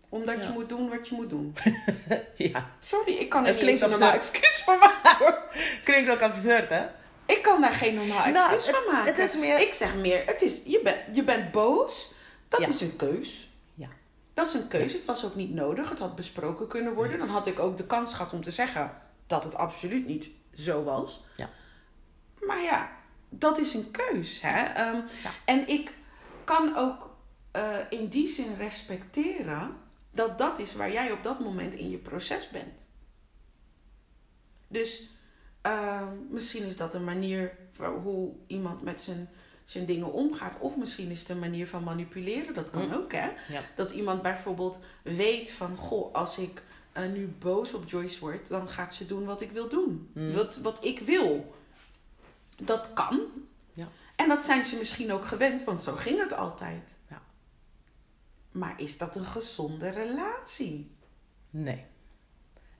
Omdat 0.08 0.36
Ja. 0.36 0.42
je 0.42 0.48
moet 0.52 0.68
doen 0.68 0.88
wat 0.88 1.08
je 1.08 1.14
moet 1.14 1.30
doen. 1.30 1.54
ja, 2.36 2.70
Sorry, 2.78 3.12
ik 3.14 3.28
kan 3.28 3.42
er 3.46 3.48
Het 3.52 3.60
niet 3.60 3.70
eens 3.70 3.80
een 3.80 3.90
normaal 3.90 4.12
excuus 4.12 4.62
van 4.64 4.78
maken. 4.78 5.34
klinkt 5.84 6.10
ook 6.10 6.20
absurd, 6.22 6.70
hè? 6.70 6.86
Ik 7.26 7.42
kan 7.42 7.60
daar 7.60 7.72
geen 7.72 7.94
normaal 7.94 8.30
Nou, 8.30 8.52
excuus 8.52 8.66
het- 8.66 8.76
van 8.84 8.94
maken. 8.94 9.14
het 9.14 9.18
is 9.28 9.36
meer- 9.38 9.60
Ik 9.60 9.72
zeg 9.72 9.94
meer, 9.94 10.22
het 10.26 10.42
is, 10.42 10.62
je, 10.64 10.80
bent 10.84 10.96
je 11.16 11.22
bent 11.24 11.50
boos. 11.52 12.12
Dat 12.48 12.60
Ja. 12.60 12.68
is 12.68 12.80
een 12.80 12.96
keus. 12.96 13.48
Ja. 13.74 13.88
Dat 14.34 14.46
is 14.46 14.54
een 14.54 14.68
keuze. 14.68 14.96
Het 14.96 15.04
was 15.04 15.24
ook 15.24 15.34
niet 15.34 15.54
nodig. 15.54 15.88
Het 15.90 15.98
had 15.98 16.16
besproken 16.16 16.66
kunnen 16.68 16.94
worden. 16.94 17.18
Dan 17.18 17.28
had 17.28 17.46
ik 17.46 17.58
ook 17.58 17.76
de 17.76 17.86
kans 17.86 18.14
gehad 18.14 18.32
om 18.32 18.42
te 18.42 18.50
zeggen 18.50 19.04
dat 19.26 19.44
het 19.44 19.54
absoluut 19.54 20.06
niet 20.06 20.30
zo 20.54 20.84
was. 20.84 21.24
Ja. 21.36 21.50
Maar 22.46 22.62
ja, 22.62 22.90
dat 23.28 23.58
is 23.58 23.74
een 23.74 23.90
keus. 23.90 24.40
Hè? 24.40 24.64
Ehm, 24.64 24.96
Ja. 25.22 25.30
En 25.44 25.68
ik 25.68 25.94
kan 26.44 26.76
ook 26.76 27.14
eh, 27.50 27.76
in 27.90 28.08
die 28.08 28.28
zin 28.28 28.54
respecteren 28.56 29.76
dat 30.10 30.38
dat 30.38 30.58
is 30.58 30.74
waar 30.74 30.92
jij 30.92 31.12
op 31.12 31.22
dat 31.22 31.40
moment 31.40 31.74
in 31.74 31.90
je 31.90 31.96
proces 31.98 32.48
bent. 32.50 32.86
Dus 34.68 35.08
ehm, 35.62 36.08
misschien 36.30 36.64
is 36.64 36.76
dat 36.76 36.94
een 36.94 37.04
manier 37.04 37.56
voor 37.72 37.86
hoe 37.88 38.32
iemand 38.46 38.82
met 38.82 39.02
zijn, 39.02 39.28
zijn 39.64 39.86
dingen 39.86 40.12
omgaat. 40.12 40.58
Of 40.58 40.76
misschien 40.76 41.10
is 41.10 41.20
het 41.20 41.28
een 41.28 41.38
manier 41.38 41.68
van 41.68 41.84
manipuleren. 41.84 42.54
Dat 42.54 42.70
kan 42.70 42.82
Hm. 42.88 42.94
ook, 42.94 43.12
hè? 43.12 43.28
Ja. 43.48 43.60
Dat 43.76 43.90
iemand 43.90 44.22
bijvoorbeeld 44.22 44.78
weet 45.02 45.50
van... 45.50 45.76
Goh, 45.76 46.14
als 46.14 46.38
ik 46.38 46.62
eh, 46.96 47.10
nu 47.10 47.26
boos 47.26 47.74
op 47.74 47.88
Joyce 47.88 48.20
word... 48.20 48.48
dan 48.48 48.68
gaat 48.68 48.94
ze 48.94 49.06
doen 49.06 49.24
wat 49.24 49.40
ik 49.40 49.50
wil 49.50 49.68
doen. 49.68 50.10
Hm. 50.12 50.32
Wat, 50.32 50.56
wat 50.56 50.84
ik 50.84 50.98
wil. 50.98 51.54
Dat 52.56 52.92
kan. 52.92 53.20
Ja. 53.72 53.88
En 54.16 54.28
dat 54.28 54.44
zijn 54.44 54.64
ze 54.64 54.78
misschien 54.78 55.12
ook 55.12 55.26
gewend, 55.26 55.64
want 55.64 55.82
zo 55.82 55.92
ging 55.92 56.18
het 56.18 56.32
altijd. 56.32 56.90
Ja. 57.08 57.22
Maar 58.50 58.80
is 58.80 58.98
dat 58.98 59.16
een 59.16 59.24
gezonde 59.24 59.90
relatie? 59.90 60.96
Nee. 61.50 61.84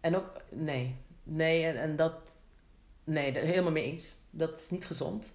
En 0.01 0.17
ook, 0.17 0.31
nee. 0.49 0.97
Nee, 1.23 1.65
en, 1.65 1.77
en 1.77 1.97
dat, 1.97 2.15
nee, 3.05 3.39
helemaal 3.39 3.73
mee 3.73 3.85
eens. 3.85 4.17
Dat 4.31 4.59
is 4.59 4.71
niet 4.71 4.85
gezond. 4.87 5.33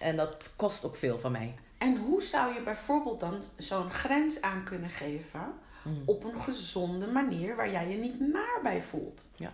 En 0.00 0.16
dat 0.16 0.52
kost 0.56 0.84
ook 0.84 0.96
veel 0.96 1.18
van 1.18 1.32
mij. 1.32 1.54
En 1.78 1.96
hoe 1.96 2.22
zou 2.22 2.54
je 2.54 2.60
bijvoorbeeld 2.60 3.20
dan 3.20 3.42
zo'n 3.56 3.90
grens 3.90 4.40
aan 4.40 4.64
kunnen 4.64 4.90
geven 4.90 5.54
Mm. 5.84 6.02
op 6.04 6.24
een 6.24 6.40
gezonde 6.40 7.06
manier 7.06 7.56
waar 7.56 7.70
jij 7.70 7.88
je 7.88 7.96
niet 7.96 8.20
naar 8.20 8.60
bij 8.62 8.82
voelt? 8.82 9.26
Ja. 9.36 9.52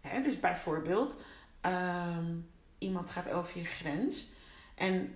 Hè, 0.00 0.22
dus 0.22 0.40
bijvoorbeeld, 0.40 1.16
ehm, 1.60 2.34
iemand 2.78 3.10
gaat 3.10 3.30
over 3.30 3.58
je 3.58 3.64
grens 3.64 4.30
en 4.74 5.14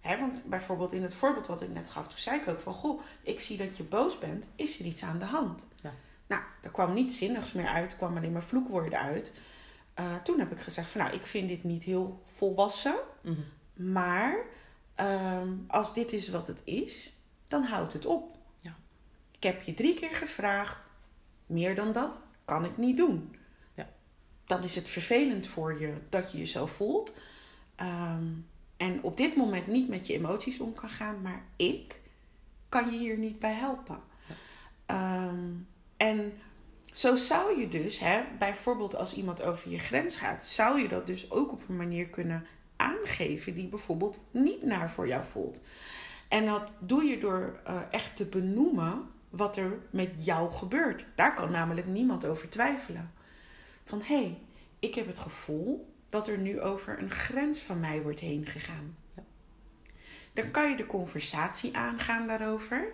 hè, 0.00 0.18
want 0.18 0.44
bijvoorbeeld 0.44 0.92
in 0.92 1.02
het 1.02 1.14
voorbeeld 1.14 1.46
wat 1.46 1.62
ik 1.62 1.72
net 1.72 1.88
gaf, 1.88 2.08
toen 2.08 2.18
zei 2.18 2.40
ik 2.40 2.48
ook 2.48 2.60
van 2.60 2.72
goh, 2.72 3.00
ik 3.22 3.40
zie 3.40 3.56
dat 3.56 3.76
je 3.76 3.82
boos 3.82 4.18
bent, 4.18 4.48
is 4.54 4.78
er 4.78 4.84
iets 4.84 5.02
aan 5.02 5.18
de 5.18 5.24
hand? 5.24 5.66
Ja. 5.82 5.92
Nou, 6.26 6.42
er 6.62 6.70
kwam 6.70 6.94
niets 6.94 7.18
zinnigs 7.18 7.52
meer 7.52 7.66
uit, 7.66 7.90
er 7.90 7.98
kwam 7.98 8.16
alleen 8.16 8.32
maar 8.32 8.42
vloekwoorden 8.42 8.98
uit. 8.98 9.32
Eh, 9.94 10.16
toen 10.22 10.38
heb 10.38 10.52
ik 10.52 10.60
gezegd 10.60 10.90
van 10.90 11.00
nou, 11.00 11.14
ik 11.14 11.26
vind 11.26 11.48
dit 11.48 11.64
niet 11.64 11.82
heel 11.82 12.22
volwassen. 12.36 12.94
Mhm. 13.20 13.40
Maar 13.92 14.36
ehm, 14.94 15.48
als 15.66 15.94
dit 15.94 16.12
is 16.12 16.28
wat 16.28 16.46
het 16.46 16.60
is, 16.64 17.12
dan 17.48 17.62
houdt 17.62 17.92
het 17.92 18.06
op. 18.06 18.37
Ik 19.38 19.44
heb 19.44 19.62
je 19.62 19.74
drie 19.74 19.94
keer 19.94 20.14
gevraagd. 20.14 20.90
Meer 21.46 21.74
dan 21.74 21.92
dat 21.92 22.22
kan 22.44 22.64
ik 22.64 22.76
niet 22.76 22.96
doen. 22.96 23.36
Ja. 23.74 23.88
Dan 24.46 24.62
is 24.62 24.74
het 24.74 24.88
vervelend 24.88 25.46
voor 25.46 25.80
je 25.80 25.94
dat 26.08 26.32
je 26.32 26.38
je 26.38 26.46
zo 26.46 26.66
voelt. 26.66 27.14
Ehm, 27.74 28.26
en 28.76 29.02
op 29.02 29.16
dit 29.16 29.36
moment 29.36 29.66
niet 29.66 29.88
met 29.88 30.06
je 30.06 30.14
emoties 30.14 30.60
om 30.60 30.74
kan 30.74 30.88
gaan. 30.88 31.22
Maar 31.22 31.44
ik 31.56 32.00
kan 32.68 32.90
je 32.90 32.98
hier 32.98 33.18
niet 33.18 33.38
bij 33.38 33.52
helpen. 33.52 34.00
Ja. 34.26 34.34
Ehm, 34.86 35.50
en 35.96 36.32
zo 36.84 37.16
zou 37.16 37.60
je 37.60 37.68
dus, 37.68 37.98
hè, 37.98 38.22
bijvoorbeeld 38.38 38.96
als 38.96 39.14
iemand 39.14 39.42
over 39.42 39.70
je 39.70 39.78
grens 39.78 40.16
gaat, 40.16 40.44
zou 40.44 40.80
je 40.80 40.88
dat 40.88 41.06
dus 41.06 41.30
ook 41.30 41.52
op 41.52 41.68
een 41.68 41.76
manier 41.76 42.08
kunnen 42.08 42.46
aangeven 42.76 43.54
die 43.54 43.68
bijvoorbeeld 43.68 44.20
niet 44.30 44.62
naar 44.62 44.90
voor 44.90 45.08
jou 45.08 45.24
voelt. 45.30 45.62
En 46.28 46.46
dat 46.46 46.62
doe 46.78 47.04
je 47.04 47.18
door 47.18 47.60
eh, 47.64 47.80
echt 47.90 48.16
te 48.16 48.24
benoemen 48.24 49.08
wat 49.30 49.56
er 49.56 49.78
met 49.90 50.24
jou 50.24 50.50
gebeurt. 50.50 51.06
Daar 51.14 51.34
kan 51.34 51.50
namelijk 51.50 51.86
niemand 51.86 52.26
over 52.26 52.48
twijfelen. 52.48 53.12
Van 53.84 53.98
hé, 53.98 54.14
hey, 54.14 54.38
ik 54.78 54.94
heb 54.94 55.06
het 55.06 55.18
gevoel 55.18 55.94
dat 56.08 56.28
er 56.28 56.38
nu 56.38 56.60
over 56.60 56.98
een 56.98 57.10
grens 57.10 57.58
van 57.58 57.80
mij 57.80 58.02
wordt 58.02 58.20
heen 58.20 58.46
gegaan. 58.46 58.96
Ja. 59.14 59.22
Dan 60.32 60.50
kan 60.50 60.70
je 60.70 60.76
de 60.76 60.86
conversatie 60.86 61.76
aangaan 61.76 62.26
daarover. 62.26 62.92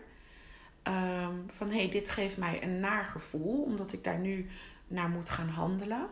Ehm, 0.82 1.34
van 1.46 1.68
hé, 1.70 1.76
hey, 1.76 1.90
dit 1.90 2.10
geeft 2.10 2.36
mij 2.36 2.62
een 2.62 2.80
naar 2.80 3.04
gevoel, 3.04 3.62
omdat 3.62 3.92
ik 3.92 4.04
daar 4.04 4.18
nu 4.18 4.48
naar 4.86 5.08
moet 5.08 5.30
gaan 5.30 5.48
handelen. 5.48 6.08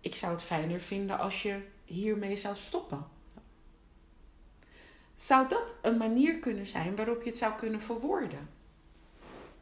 Ik 0.00 0.14
zou 0.14 0.32
het 0.32 0.42
fijner 0.42 0.80
vinden 0.80 1.18
als 1.18 1.42
je 1.42 1.60
hiermee 1.84 2.36
zou 2.36 2.56
stoppen. 2.56 3.06
Zou 5.14 5.48
dat 5.48 5.74
een 5.82 5.96
manier 5.96 6.38
kunnen 6.38 6.66
zijn 6.66 6.96
waarop 6.96 7.22
je 7.22 7.28
het 7.28 7.38
zou 7.38 7.54
kunnen 7.54 7.80
verwoorden? 7.80 8.48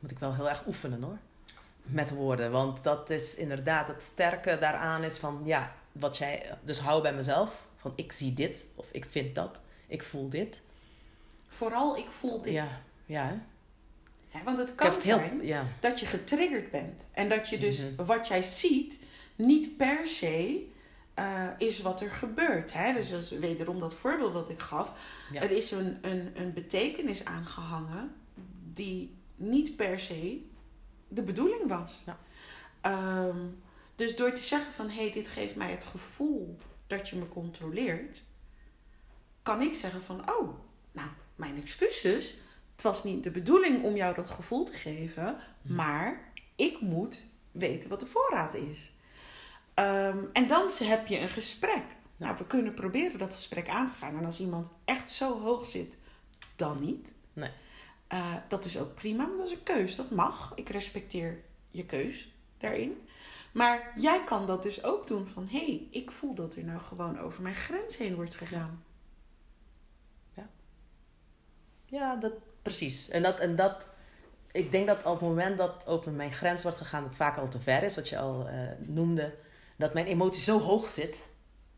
Moet 0.04 0.12
ik 0.12 0.18
wel 0.18 0.34
heel 0.34 0.48
erg 0.48 0.66
oefenen 0.66 1.02
hoor. 1.02 1.18
Met 1.82 2.10
woorden. 2.10 2.50
Want 2.50 2.84
dat 2.84 3.10
is 3.10 3.34
inderdaad 3.34 3.88
het 3.88 4.02
sterke 4.02 4.58
daaraan 4.60 5.02
is 5.04 5.18
van 5.18 5.40
ja, 5.44 5.74
wat 5.92 6.16
jij. 6.16 6.56
Dus 6.62 6.78
hou 6.78 7.02
bij 7.02 7.14
mezelf. 7.14 7.66
Van 7.76 7.92
ik 7.96 8.12
zie 8.12 8.32
dit 8.32 8.66
of 8.74 8.86
ik 8.92 9.04
vind 9.10 9.34
dat. 9.34 9.60
Ik 9.86 10.02
voel 10.02 10.28
dit. 10.28 10.60
Vooral, 11.48 11.96
ik 11.96 12.10
voel 12.10 12.42
dit. 12.42 12.52
Ja, 12.52 12.66
ja. 13.06 13.40
hè. 14.28 14.42
Want 14.42 14.58
het 14.58 14.74
kan 14.74 14.86
heb 14.86 14.94
het 14.94 15.04
heel. 15.04 15.16
zijn 15.16 15.46
Ja. 15.46 15.66
dat 15.80 16.00
je 16.00 16.06
getriggerd 16.06 16.70
bent. 16.70 17.06
En 17.12 17.28
dat 17.28 17.48
je 17.48 17.58
dus 17.58 17.80
Mhm. 17.80 18.04
wat 18.04 18.28
jij 18.28 18.42
ziet 18.42 18.98
niet 19.36 19.76
per 19.76 20.06
se 20.06 20.66
eh, 21.14 21.48
is 21.58 21.80
wat 21.82 22.00
er 22.00 22.10
gebeurt. 22.10 22.72
Hè? 22.72 22.92
Dus 22.92 23.10
dat 23.10 23.20
is 23.20 23.30
wederom 23.30 23.80
dat 23.80 23.94
voorbeeld 23.94 24.32
wat 24.32 24.50
ik 24.50 24.60
gaf. 24.60 24.92
Ja. 25.32 25.40
Er 25.40 25.50
is 25.50 25.70
een, 25.70 25.98
een, 26.02 26.32
een 26.34 26.52
betekenis 26.52 27.24
aangehangen 27.24 28.14
die 28.72 29.22
niet 29.37 29.77
per 29.77 30.01
se 30.01 30.47
de 31.09 31.23
bedoeling 31.23 31.68
was. 31.68 32.03
Ja. 32.07 32.18
Ehm, 32.81 33.38
dus 33.94 34.16
door 34.16 34.33
te 34.33 34.42
zeggen 34.42 34.73
van 34.73 34.88
hé, 34.88 35.03
hey, 35.03 35.12
dit 35.12 35.29
geeft 35.29 35.57
mij 35.57 35.70
het 35.70 35.85
gevoel 35.85 36.59
dat 36.87 37.09
je 37.09 37.16
me 37.16 37.29
controleert, 37.29 38.23
kan 39.42 39.61
ik 39.61 39.75
zeggen 39.75 40.03
van 40.03 40.31
oh, 40.31 40.59
nou, 40.92 41.09
mijn 41.37 41.57
excuses. 41.62 42.37
Het 42.73 42.83
was 42.83 43.05
niet 43.05 43.25
de 43.25 43.31
bedoeling 43.31 43.83
om 43.83 43.97
jou 43.97 44.14
dat 44.14 44.31
gevoel 44.31 44.64
te 44.64 44.73
geven, 44.73 45.37
Hm. 45.62 45.75
maar 45.75 46.33
ik 46.57 46.81
moet 46.81 47.23
weten 47.53 47.88
wat 47.90 48.01
de 48.01 48.07
voorraad 48.07 48.55
is. 48.55 48.92
Ehm, 49.75 50.18
en 50.33 50.47
dan 50.47 50.70
heb 50.79 51.07
je 51.07 51.18
een 51.18 51.29
gesprek. 51.29 51.85
Nou, 52.16 52.37
we 52.37 52.47
kunnen 52.47 52.75
proberen 52.75 53.18
dat 53.18 53.35
gesprek 53.35 53.68
aan 53.68 53.87
te 53.87 53.92
gaan. 53.92 54.16
En 54.16 54.25
als 54.25 54.40
iemand 54.40 54.73
echt 54.85 55.11
zo 55.11 55.40
hoog 55.40 55.66
zit, 55.66 55.99
dan 56.57 56.81
niet. 56.81 57.12
Nee. 57.33 57.51
Eh, 58.06 58.34
dat 58.48 58.64
is 58.64 58.78
ook 58.78 58.94
prima, 58.94 59.28
dat 59.36 59.46
is 59.46 59.52
een 59.52 59.62
keus. 59.62 59.96
Dat 59.96 60.10
mag. 60.10 60.52
Ik 60.54 60.68
respecteer 60.68 61.40
je 61.70 61.86
keus 61.86 62.34
daarin. 62.58 63.08
Maar 63.52 63.92
jij 64.00 64.24
kan 64.24 64.46
dat 64.46 64.62
dus 64.62 64.84
ook 64.84 65.06
doen 65.06 65.26
van... 65.26 65.46
hé, 65.50 65.58
hey, 65.58 65.88
ik 65.90 66.10
voel 66.10 66.34
dat 66.34 66.54
er 66.54 66.64
nou 66.64 66.80
gewoon 66.80 67.18
over 67.18 67.42
mijn 67.42 67.54
grens 67.54 67.96
heen 67.96 68.14
wordt 68.14 68.34
gegaan. 68.34 68.84
Ja, 71.94 72.16
dat, 72.16 72.32
precies. 72.62 73.08
En 73.08 73.22
dat, 73.22 73.38
en 73.38 73.56
dat, 73.56 73.88
ik 74.52 74.70
denk 74.70 74.86
dat 74.86 75.04
op 75.04 75.12
het 75.12 75.28
moment 75.28 75.58
dat 75.58 75.86
over 75.86 76.12
mijn 76.12 76.32
grens 76.32 76.62
wordt 76.62 76.78
gegaan, 76.78 77.04
het 77.04 77.14
vaak 77.14 77.36
al 77.36 77.48
te 77.48 77.60
ver 77.60 77.82
is, 77.82 77.96
wat 77.96 78.08
je 78.08 78.18
al 78.18 78.48
eh, 78.48 78.58
noemde, 78.78 79.34
dat 79.76 79.94
mijn 79.94 80.06
emotie 80.06 80.42
zo 80.42 80.58
hoog 80.58 80.88
zit, 80.88 81.30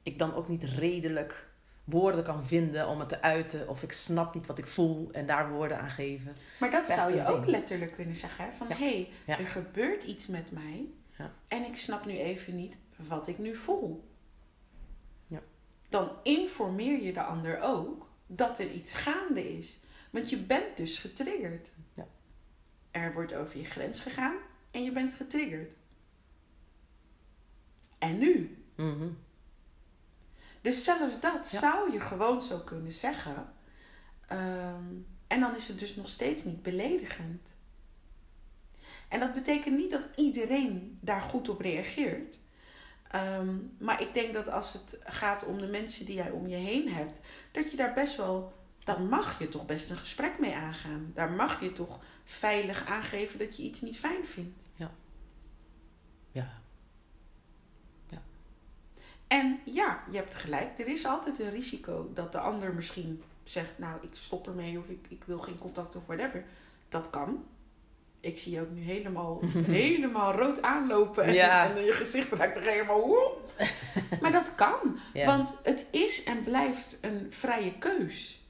ik 0.02 0.18
dan 0.18 0.34
ook 0.34 0.48
niet 0.48 0.64
redelijk 0.64 1.45
woorden 1.86 2.24
kan 2.24 2.46
vinden 2.46 2.88
om 2.88 2.98
het 2.98 3.08
te 3.08 3.22
uiten, 3.22 3.68
of 3.68 3.82
ik 3.82 3.92
snap 3.92 4.34
niet 4.34 4.46
wat 4.46 4.58
ik 4.58 4.66
voel 4.66 5.08
en 5.12 5.26
daar 5.26 5.50
woorden 5.50 5.80
aan 5.80 5.90
geven. 5.90 6.36
Maar 6.60 6.70
dat 6.70 6.88
zou 6.88 7.14
je 7.14 7.26
ook 7.26 7.40
ding. 7.42 7.50
letterlijk 7.50 7.92
kunnen 7.94 8.16
zeggen. 8.16 8.44
Hè? 8.44 8.52
Van, 8.52 8.68
Ja. 8.68 8.76
hey, 8.76 9.08
Ja. 9.26 9.38
er 9.38 9.46
gebeurt 9.46 10.02
iets 10.04 10.26
met 10.26 10.50
mij... 10.50 10.86
Ja. 11.18 11.32
en 11.48 11.64
ik 11.64 11.76
snap 11.76 12.04
nu 12.06 12.12
even 12.18 12.56
niet 12.56 12.76
wat 12.96 13.28
ik 13.28 13.38
nu 13.38 13.56
voel. 13.56 14.08
Ja. 15.26 15.40
Dan 15.88 16.10
informeer 16.22 17.02
je 17.02 17.12
de 17.12 17.22
ander 17.22 17.60
ook 17.62 18.08
dat 18.26 18.58
er 18.58 18.70
iets 18.70 18.92
gaande 18.92 19.56
is. 19.58 19.78
Want 20.10 20.30
je 20.30 20.36
bent 20.36 20.76
dus 20.76 20.98
getriggerd. 20.98 21.68
Ja. 21.94 22.06
Er 22.90 23.12
wordt 23.12 23.34
over 23.34 23.58
je 23.58 23.64
grens 23.64 24.00
gegaan 24.00 24.36
en 24.70 24.84
je 24.84 24.92
bent 24.92 25.14
getriggerd. 25.14 25.76
En 27.98 28.18
nu? 28.18 28.56
Mhm. 28.76 29.08
Dus 30.66 30.84
zelfs 30.84 31.20
dat 31.20 31.50
Ja. 31.50 31.58
zou 31.58 31.92
je 31.92 32.00
gewoon 32.00 32.42
zo 32.42 32.58
kunnen 32.58 32.92
zeggen. 32.92 33.52
Ehm, 34.28 34.84
en 35.26 35.40
dan 35.40 35.54
is 35.54 35.68
het 35.68 35.78
dus 35.78 35.96
nog 35.96 36.08
steeds 36.08 36.44
niet 36.44 36.62
beledigend. 36.62 37.52
En 39.08 39.20
dat 39.20 39.32
betekent 39.34 39.76
niet 39.76 39.90
dat 39.90 40.08
iedereen 40.16 40.98
daar 41.00 41.20
goed 41.20 41.48
op 41.48 41.60
reageert. 41.60 42.38
Ehm, 43.10 43.56
maar 43.78 44.02
ik 44.02 44.14
denk 44.14 44.34
dat 44.34 44.48
als 44.48 44.72
het 44.72 44.98
gaat 45.04 45.44
om 45.44 45.58
de 45.60 45.66
mensen 45.66 46.06
die 46.06 46.14
jij 46.14 46.30
om 46.30 46.46
je 46.48 46.56
heen 46.56 46.88
hebt, 46.92 47.20
dat 47.52 47.70
je 47.70 47.76
daar 47.76 47.94
best 47.94 48.16
wel, 48.16 48.52
dan 48.84 49.08
mag 49.08 49.38
je 49.38 49.48
toch 49.48 49.66
best 49.66 49.90
een 49.90 49.96
gesprek 49.98 50.38
mee 50.38 50.54
aangaan. 50.54 51.10
Daar 51.14 51.30
mag 51.30 51.60
je 51.60 51.72
toch 51.72 52.00
veilig 52.24 52.86
aangeven 52.86 53.38
dat 53.38 53.56
je 53.56 53.62
iets 53.62 53.80
niet 53.80 53.98
fijn 53.98 54.26
vindt. 54.26 54.64
Ja. 56.32 56.60
En 59.26 59.60
ja, 59.64 60.02
je 60.10 60.16
hebt 60.16 60.34
gelijk. 60.34 60.78
Er 60.78 60.88
is 60.88 61.06
altijd 61.06 61.38
een 61.38 61.50
risico 61.50 62.10
dat 62.14 62.32
de 62.32 62.38
ander 62.38 62.74
misschien 62.74 63.22
zegt, 63.44 63.72
nou, 63.78 63.98
ik 64.02 64.10
stop 64.12 64.46
ermee 64.46 64.78
of 64.78 64.88
ik, 64.88 65.06
ik 65.08 65.24
wil 65.24 65.38
geen 65.38 65.58
contact 65.58 65.96
of 65.96 66.06
whatever. 66.06 66.44
Dat 66.88 67.10
kan. 67.10 67.44
Ik 68.20 68.38
zie 68.38 68.52
je 68.52 68.60
ook 68.60 68.70
nu 68.70 68.82
helemaal, 68.82 69.40
helemaal 69.82 70.32
rood 70.32 70.62
aanlopen 70.62 71.24
en, 71.24 71.34
Ja. 71.34 71.70
en 71.76 71.84
je 71.84 71.92
gezicht 71.92 72.32
raakt 72.32 72.56
er 72.56 72.62
helemaal. 72.62 73.04
Maar 74.20 74.32
dat 74.32 74.54
kan. 74.54 74.98
Ja. 75.12 75.26
Want 75.26 75.60
het 75.62 75.86
is 75.90 76.24
en 76.24 76.42
blijft 76.44 76.98
een 77.00 77.26
vrije 77.30 77.78
keus. 77.78 78.44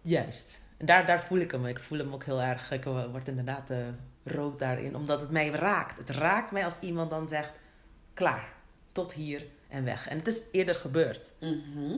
Juist. 0.00 0.62
Daar, 0.78 1.06
daar 1.06 1.20
voel 1.22 1.38
ik 1.38 1.50
hem. 1.50 1.66
Ik 1.66 1.78
voel 1.78 1.98
hem 1.98 2.12
ook 2.12 2.24
heel 2.24 2.40
erg. 2.40 2.70
Ik 2.70 2.84
word 2.84 3.28
inderdaad 3.28 3.70
eh, 3.70 3.78
rood 4.24 4.58
daarin. 4.58 4.96
Omdat 4.96 5.20
het 5.20 5.30
mij 5.30 5.48
raakt. 5.48 5.98
Het 5.98 6.10
raakt 6.10 6.52
mij 6.52 6.64
als 6.64 6.80
iemand 6.80 7.10
dan 7.10 7.28
zegt... 7.28 7.52
Klaar. 8.14 8.52
Tot 8.98 9.12
hier 9.12 9.46
en 9.68 9.84
weg. 9.84 10.08
En 10.08 10.18
het 10.18 10.26
is 10.26 10.42
eerder 10.52 10.74
gebeurd. 10.74 11.32
Mhm. 11.40 11.96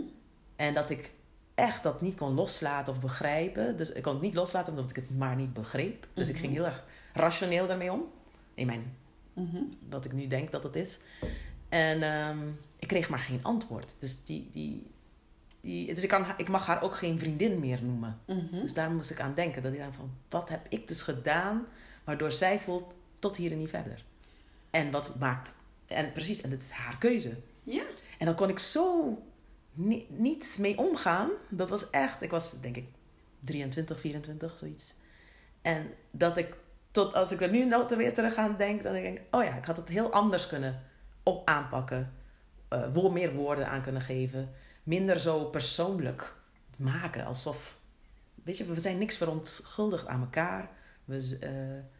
En 0.56 0.74
dat 0.74 0.90
ik 0.90 1.12
echt 1.54 1.82
dat 1.82 2.00
niet 2.00 2.14
kon 2.14 2.34
loslaten 2.34 2.92
of 2.92 3.00
begrijpen. 3.00 3.76
Dus 3.76 3.92
ik 3.92 4.02
kon 4.02 4.12
het 4.12 4.22
niet 4.22 4.34
loslaten 4.34 4.72
omdat 4.72 4.90
ik 4.90 4.96
het 4.96 5.18
maar 5.18 5.36
niet 5.36 5.52
begreep. 5.52 6.06
Dus 6.14 6.28
ik 6.28 6.36
ging 6.36 6.52
heel 6.52 6.64
erg 6.64 6.84
rationeel 7.12 7.66
daarmee 7.66 7.92
om. 7.92 8.04
In 8.54 8.66
mijn, 8.66 8.96
Mhm. 9.32 9.62
wat 9.88 10.04
ik 10.04 10.12
nu 10.12 10.26
denk 10.26 10.50
dat 10.50 10.62
het 10.62 10.76
is. 10.76 11.00
En 11.68 12.02
ehm, 12.02 12.48
ik 12.78 12.88
kreeg 12.88 13.08
maar 13.08 13.18
geen 13.18 13.40
antwoord. 13.44 13.96
Dus, 14.00 14.24
die, 14.24 14.48
die, 14.52 14.86
die, 15.60 15.94
dus 15.94 16.02
ik, 16.02 16.08
kan, 16.08 16.24
ik 16.36 16.48
mag 16.48 16.66
haar 16.66 16.82
ook 16.82 16.94
geen 16.94 17.18
vriendin 17.18 17.58
meer 17.60 17.82
noemen. 17.82 18.18
Mhm. 18.26 18.60
Dus 18.60 18.74
daar 18.74 18.90
moest 18.90 19.10
ik 19.10 19.20
aan 19.20 19.34
denken. 19.34 19.62
Dat 19.62 19.72
ik 19.72 19.78
dacht 19.78 19.96
van, 19.96 20.10
wat 20.28 20.48
heb 20.48 20.66
ik 20.68 20.88
dus 20.88 21.02
gedaan... 21.02 21.66
waardoor 22.04 22.32
zij 22.32 22.60
voelt 22.60 22.94
tot 23.18 23.36
hier 23.36 23.52
en 23.52 23.58
niet 23.58 23.70
verder. 23.70 24.04
En 24.70 24.90
wat 24.90 25.18
maakt... 25.18 25.54
En 25.90 26.12
precies, 26.12 26.40
en 26.40 26.50
het 26.50 26.62
is 26.62 26.70
haar 26.70 26.98
keuze. 26.98 27.36
Ja. 27.62 27.82
En 28.18 28.26
dan 28.26 28.34
kon 28.34 28.48
ik 28.48 28.58
zo 28.58 29.18
ni- 29.72 30.06
niet 30.08 30.56
mee 30.58 30.78
omgaan. 30.78 31.30
Dat 31.48 31.68
was 31.68 31.90
echt... 31.90 32.22
Ik 32.22 32.30
was 32.30 32.60
denk 32.60 32.76
ik 32.76 32.86
23, 33.40 34.00
24, 34.00 34.58
zoiets. 34.58 34.94
En 35.62 35.86
dat 36.10 36.36
ik... 36.36 36.56
Tot 36.90 37.14
als 37.14 37.32
ik 37.32 37.40
er 37.40 37.50
nu 37.50 37.64
nou 37.64 37.96
weer 37.96 38.14
terug 38.14 38.34
aan 38.34 38.56
denk... 38.56 38.82
dan 38.82 38.92
denk 38.92 39.18
ik... 39.18 39.24
Oh 39.30 39.44
ja, 39.44 39.54
ik 39.56 39.64
had 39.64 39.76
het 39.76 39.88
heel 39.88 40.12
anders 40.12 40.46
kunnen 40.46 40.82
op 41.22 41.48
aanpakken. 41.48 42.12
wo- 42.92 43.10
meer 43.10 43.34
woorden 43.34 43.68
aan 43.68 43.82
kunnen 43.82 44.02
geven. 44.02 44.50
Minder 44.82 45.18
zo 45.20 45.44
persoonlijk 45.44 46.34
maken. 46.76 47.24
Alsof... 47.24 47.78
Weet 48.44 48.56
je, 48.56 48.64
we 48.64 48.80
zijn 48.80 48.98
niks 48.98 49.16
verontschuldigd 49.16 50.06
aan 50.06 50.20
elkaar. 50.20 50.70
We, 51.04 51.36
eh, 51.40 51.99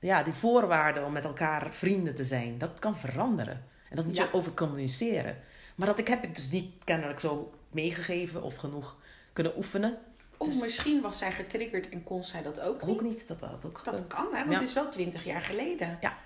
ja, 0.00 0.22
die 0.22 0.32
voorwaarden 0.32 1.04
om 1.04 1.12
met 1.12 1.24
elkaar 1.24 1.74
vrienden 1.74 2.14
te 2.14 2.24
zijn, 2.24 2.58
dat 2.58 2.78
kan 2.78 2.98
veranderen. 2.98 3.64
En 3.90 3.96
dat 3.96 4.04
moet 4.04 4.16
Ja. 4.16 4.24
je 4.24 4.32
over 4.32 4.54
communiceren. 4.54 5.38
Maar 5.74 5.86
dat 5.86 5.98
ik 5.98 6.08
heb 6.08 6.22
ik 6.24 6.34
dus 6.34 6.50
niet 6.50 6.84
kennelijk 6.84 7.20
zo 7.20 7.54
meegegeven 7.70 8.42
of 8.42 8.56
genoeg 8.56 8.98
kunnen 9.32 9.56
oefenen. 9.56 9.98
Of 10.36 10.48
Dus- 10.48 10.60
misschien 10.60 11.00
was 11.02 11.18
zij 11.18 11.32
getriggerd 11.32 11.88
en 11.88 12.04
kon 12.04 12.24
zij 12.24 12.42
dat 12.42 12.60
ook, 12.60 12.82
Ook 12.82 13.00
niet. 13.02 13.10
niet, 13.10 13.28
dat 13.28 13.40
had 13.40 13.64
ook 13.64 13.84
Dat 13.84 14.06
kan, 14.06 14.24
hè? 14.26 14.38
Want 14.38 14.50
Ja. 14.52 14.58
het 14.58 14.68
is 14.68 14.74
wel 14.74 14.88
twintig 14.88 15.24
jaar 15.24 15.40
geleden. 15.40 15.98
Ja. 16.00 16.18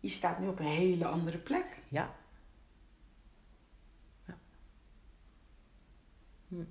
Je 0.00 0.08
staat 0.08 0.38
nu 0.38 0.48
op 0.48 0.58
een 0.58 0.64
hele 0.64 1.06
andere 1.06 1.38
plek. 1.38 1.64
Ja. 1.88 2.14
ja. 4.26 4.38
Hm. 6.48 6.62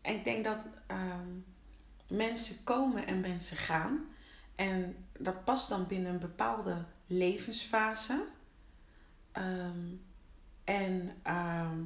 En 0.00 0.14
ik 0.14 0.24
denk 0.24 0.44
dat 0.44 0.68
ehm, 0.86 1.28
mensen 2.08 2.64
komen 2.64 3.06
en 3.06 3.20
mensen 3.20 3.56
gaan. 3.56 4.06
En 4.54 5.06
dat 5.18 5.44
past 5.44 5.68
dan 5.68 5.86
binnen 5.86 6.12
een 6.12 6.18
bepaalde 6.18 6.84
levensfase. 7.06 8.24
Ehm, 9.32 9.94
en 10.64 11.16
ehm, 11.22 11.78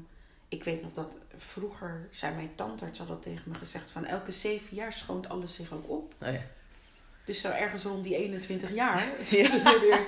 ik 0.49 0.65
weet 0.65 0.83
nog 0.83 0.93
dat 0.93 1.17
vroeger 1.37 2.09
zei 2.11 2.35
mijn 2.35 2.55
tandarts 2.55 2.99
had 2.99 3.09
dat 3.09 3.23
tegen 3.23 3.51
me 3.51 3.55
gezegd 3.55 3.91
van 3.91 4.05
elke 4.05 4.33
zeven 4.33 4.77
jaar 4.77 4.93
schoont 4.93 5.29
alles 5.29 5.55
zich 5.55 5.73
ook 5.73 5.89
op. 5.89 6.15
Oh 6.23 6.33
ja. 6.33 6.41
Dus 7.25 7.41
zo 7.41 7.49
ergens 7.49 7.83
rond 7.83 8.05
die 8.05 8.17
21 8.17 8.75
jaar 8.75 9.05
zullen, 9.23 9.65
er, 9.65 9.81
weer, 9.81 10.07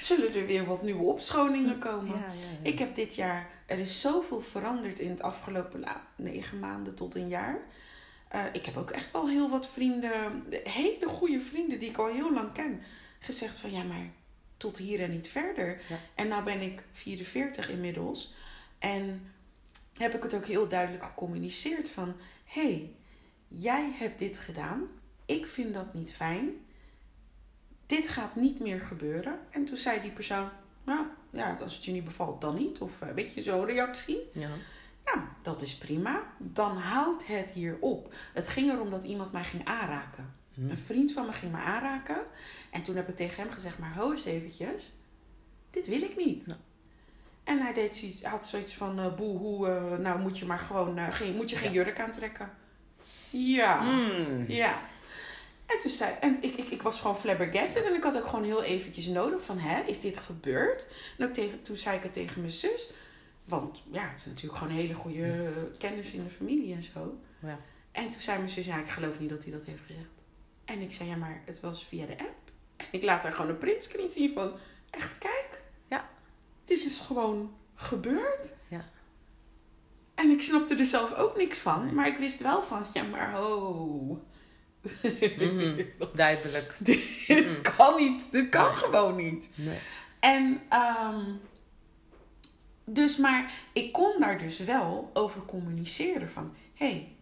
zullen 0.00 0.34
er 0.34 0.46
weer 0.46 0.64
wat 0.64 0.82
nieuwe 0.82 1.02
opschoningen 1.02 1.78
komen. 1.78 2.18
Ja. 2.18 2.32
Ik 2.62 2.78
heb 2.78 2.94
dit 2.94 3.14
jaar, 3.14 3.50
er 3.66 3.78
is 3.78 4.00
zoveel 4.00 4.40
veranderd 4.40 4.98
in 4.98 5.10
het 5.10 5.22
afgelopen 5.22 5.84
negen 6.16 6.58
maanden 6.58 6.94
tot 6.94 7.14
een 7.14 7.28
jaar. 7.28 7.58
Eh, 8.28 8.44
ik 8.52 8.64
heb 8.64 8.76
ook 8.76 8.90
echt 8.90 9.12
wel 9.12 9.28
heel 9.28 9.50
wat 9.50 9.68
vrienden, 9.68 10.44
hele 10.64 11.06
goede 11.06 11.40
vrienden 11.40 11.78
die 11.78 11.88
ik 11.88 11.98
al 11.98 12.06
heel 12.06 12.32
lang 12.32 12.52
ken, 12.52 12.82
gezegd 13.18 13.56
van 13.56 13.70
ja, 13.70 13.82
maar 13.82 14.10
tot 14.56 14.76
hier 14.76 15.00
en 15.00 15.10
niet 15.10 15.28
verder. 15.28 15.80
Ja. 15.88 15.98
En 16.14 16.28
nou 16.28 16.44
ben 16.44 16.60
ik 16.60 16.82
44 16.92 17.70
inmiddels. 17.70 18.34
En 18.78 19.32
heb 19.96 20.14
ik 20.14 20.22
het 20.22 20.34
ook 20.34 20.46
heel 20.46 20.68
duidelijk 20.68 21.04
gecommuniceerd 21.04 21.90
van 21.90 22.14
hé, 22.44 22.62
hey, 22.62 22.94
jij 23.48 23.90
hebt 23.92 24.18
dit 24.18 24.38
gedaan. 24.38 24.88
Ik 25.26 25.46
vind 25.46 25.74
dat 25.74 25.94
niet 25.94 26.12
fijn. 26.12 26.50
Dit 27.86 28.08
gaat 28.08 28.36
niet 28.36 28.60
meer 28.60 28.80
gebeuren. 28.80 29.38
En 29.50 29.64
toen 29.64 29.76
zei 29.76 30.00
die 30.00 30.10
persoon, 30.10 30.48
nou 30.84 31.06
ja, 31.30 31.58
als 31.60 31.74
het 31.74 31.84
je 31.84 31.92
niet 31.92 32.04
bevalt, 32.04 32.40
dan 32.40 32.54
niet. 32.54 32.80
Of 32.80 33.00
eh, 33.00 33.08
weet 33.08 33.34
je, 33.34 33.42
zo'n 33.42 33.64
reactie. 33.64 34.30
Ja. 34.32 34.50
Nou, 35.14 35.26
dat 35.42 35.62
is 35.62 35.74
prima. 35.76 36.22
Dan 36.38 36.76
houdt 36.76 37.26
het 37.26 37.50
hier 37.50 37.76
op. 37.80 38.14
Het 38.34 38.48
ging 38.48 38.70
erom 38.70 38.90
dat 38.90 39.04
iemand 39.04 39.32
mij 39.32 39.44
ging 39.44 39.64
aanraken. 39.64 40.34
Hm. 40.54 40.70
Een 40.70 40.78
vriend 40.78 41.12
van 41.12 41.26
me 41.26 41.32
ging 41.32 41.52
me 41.52 41.58
aanraken. 41.58 42.18
En 42.70 42.82
toen 42.82 42.96
heb 42.96 43.08
ik 43.08 43.16
tegen 43.16 43.42
hem 43.42 43.52
gezegd, 43.52 43.78
maar 43.78 43.94
ho 43.94 44.10
eens 44.10 44.24
eventjes. 44.24 44.92
Dit 45.70 45.86
wil 45.86 46.02
ik 46.02 46.16
niet. 46.16 46.44
Ja. 46.46 46.56
En 47.44 47.58
hij 47.60 47.72
deed 47.72 47.96
zoiets, 47.96 48.22
had 48.22 48.46
zoiets 48.46 48.74
van, 48.74 48.98
eh 48.98 49.14
boe, 49.14 49.38
hoe, 49.38 49.68
eh, 49.68 49.96
nou 49.98 50.20
moet 50.20 50.38
je 50.38 50.44
maar 50.46 50.58
gewoon, 50.58 50.98
eh, 50.98 51.12
geen, 51.12 51.34
moet 51.36 51.50
je 51.50 51.56
geen 51.56 51.72
Ja. 51.72 51.82
jurk 51.84 52.00
aantrekken. 52.00 52.50
Ja. 53.30 53.80
Mm. 53.80 54.44
Ja. 54.48 54.78
En 55.66 55.78
toen 55.78 55.90
zei, 55.90 56.14
en 56.20 56.42
ik, 56.42 56.54
ik, 56.54 56.68
ik 56.68 56.82
was 56.82 57.00
gewoon 57.00 57.16
flabbergasted 57.16 57.84
en 57.84 57.94
ik 57.94 58.02
had 58.02 58.16
ook 58.16 58.26
gewoon 58.26 58.44
heel 58.44 58.62
eventjes 58.62 59.06
nodig 59.06 59.44
van, 59.44 59.58
hè, 59.58 59.82
is 59.82 60.00
dit 60.00 60.18
gebeurd? 60.18 60.86
En 61.18 61.26
ook 61.26 61.32
tegen, 61.32 61.62
toen 61.62 61.76
zei 61.76 61.96
ik 61.96 62.02
het 62.02 62.12
tegen 62.12 62.40
mijn 62.40 62.52
zus, 62.52 62.90
want 63.48 63.82
ja, 63.92 64.02
het 64.02 64.18
is 64.18 64.26
natuurlijk 64.26 64.58
gewoon 64.58 64.72
een 64.72 64.80
hele 64.80 64.94
goede 64.94 65.52
kennis 65.78 66.12
in 66.12 66.24
de 66.24 66.30
familie 66.30 66.74
en 66.74 66.82
zo. 66.82 67.18
Ja. 67.42 67.58
En 67.92 68.10
toen 68.10 68.20
zei 68.20 68.38
mijn 68.38 68.50
zus, 68.50 68.66
ja, 68.66 68.78
ik 68.78 68.88
geloof 68.88 69.20
niet 69.20 69.28
dat 69.28 69.42
hij 69.42 69.52
dat 69.52 69.64
heeft 69.64 69.82
gezegd. 69.86 70.08
En 70.64 70.80
ik 70.80 70.92
zei, 70.92 71.08
ja, 71.08 71.16
maar 71.16 71.42
het 71.44 71.60
was 71.60 71.84
via 71.84 72.06
de 72.06 72.18
app. 72.18 72.50
En 72.76 72.86
ik 72.90 73.02
laat 73.02 73.22
haar 73.22 73.32
gewoon 73.32 73.50
een 73.50 73.58
printscreen 73.58 74.10
zien 74.10 74.32
van, 74.32 74.52
echt, 74.90 75.18
kijk. 75.18 75.62
Ja. 75.88 76.08
Dit 76.64 76.84
is 76.84 76.98
gewoon 76.98 77.54
gebeurd. 77.74 78.52
Ja. 78.68 78.80
En 80.14 80.30
ik 80.30 80.42
snapte 80.42 80.74
er 80.74 80.86
zelf 80.86 81.14
ook 81.14 81.36
niks 81.36 81.58
van. 81.58 81.84
Nee. 81.84 81.94
Maar 81.94 82.06
ik 82.06 82.18
wist 82.18 82.40
wel 82.40 82.62
van, 82.62 82.86
ja, 82.92 83.02
maar 83.02 83.32
ho. 83.32 84.22
Mhm. 85.38 85.82
Duidelijk. 86.14 86.76
dit 86.78 87.60
kan 87.60 87.96
niet. 87.96 88.32
Dit 88.32 88.48
kan 88.48 88.74
gewoon 88.74 89.16
niet. 89.16 89.50
Nee. 89.54 89.78
En, 90.20 90.60
ehm, 90.68 91.24
dus, 92.94 93.16
maar 93.16 93.52
ik 93.72 93.92
kon 93.92 94.12
daar 94.20 94.38
dus 94.38 94.58
wel 94.58 95.10
over 95.12 95.44
communiceren 95.44 96.30
van, 96.30 96.54
hé, 96.74 96.86
hey, 96.90 97.16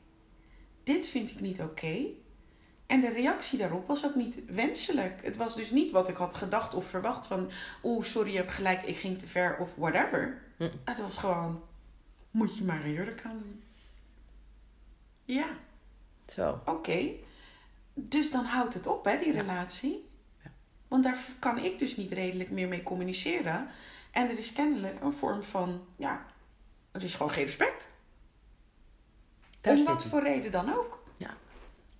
dit 0.85 1.07
vind 1.09 1.31
ik 1.31 1.41
niet 1.41 1.61
oké. 1.61 2.05
En 2.87 3.01
de 3.01 3.09
reactie 3.11 3.59
daarop 3.59 3.87
was 3.87 4.05
ook 4.05 4.15
niet 4.15 4.39
wenselijk. 4.47 5.25
Het 5.25 5.37
was 5.37 5.57
dus 5.57 5.71
niet 5.71 5.91
wat 5.91 6.09
ik 6.09 6.17
had 6.17 6.35
gedacht 6.35 6.75
of 6.75 6.87
verwacht 6.89 7.27
van, 7.27 7.51
oeh, 7.83 8.05
sorry, 8.05 8.31
je 8.31 8.37
hebt 8.37 8.53
gelijk, 8.53 8.83
ik 8.83 8.97
ging 8.97 9.19
te 9.19 9.27
ver 9.27 9.57
of 9.59 9.75
whatever. 9.77 10.43
Hm. 10.57 10.69
Het 10.85 11.01
was 11.01 11.17
gewoon, 11.17 11.63
moet 12.31 12.57
je 12.57 12.65
maar 12.65 12.85
een 12.85 12.93
jurk 12.93 13.23
aan 13.25 13.39
doen. 13.39 13.63
Ja, 15.25 15.47
Zo. 16.27 16.61
oké. 16.65 17.09
Dus 17.95 18.31
dan 18.31 18.45
houdt 18.45 18.75
het 18.75 18.87
op, 18.87 19.05
hè, 19.05 19.19
die 19.19 19.33
Ja. 19.35 19.41
relatie. 19.41 20.09
Ja. 20.45 20.51
Want 20.89 21.05
daar 21.05 21.19
kan 21.39 21.59
ik 21.59 21.79
dus 21.79 21.97
niet 21.97 22.13
redelijk 22.13 22.51
meer 22.51 22.69
mee 22.69 22.83
communiceren. 22.83 23.69
En 24.17 24.31
er 24.31 24.39
is 24.39 24.53
kennelijk 24.53 25.01
een 25.01 25.13
vorm 25.13 25.43
van, 25.43 25.87
ja, 25.97 26.27
er 26.93 27.03
is 27.03 27.15
gewoon 27.15 27.33
geen 27.33 27.45
respect. 27.45 27.93
Daar 29.61 29.77
Om 29.77 29.85
wat 29.85 30.05
voor 30.05 30.23
reden 30.23 30.51
dan 30.51 30.75
ook. 30.75 31.03
Ja. 31.17 31.37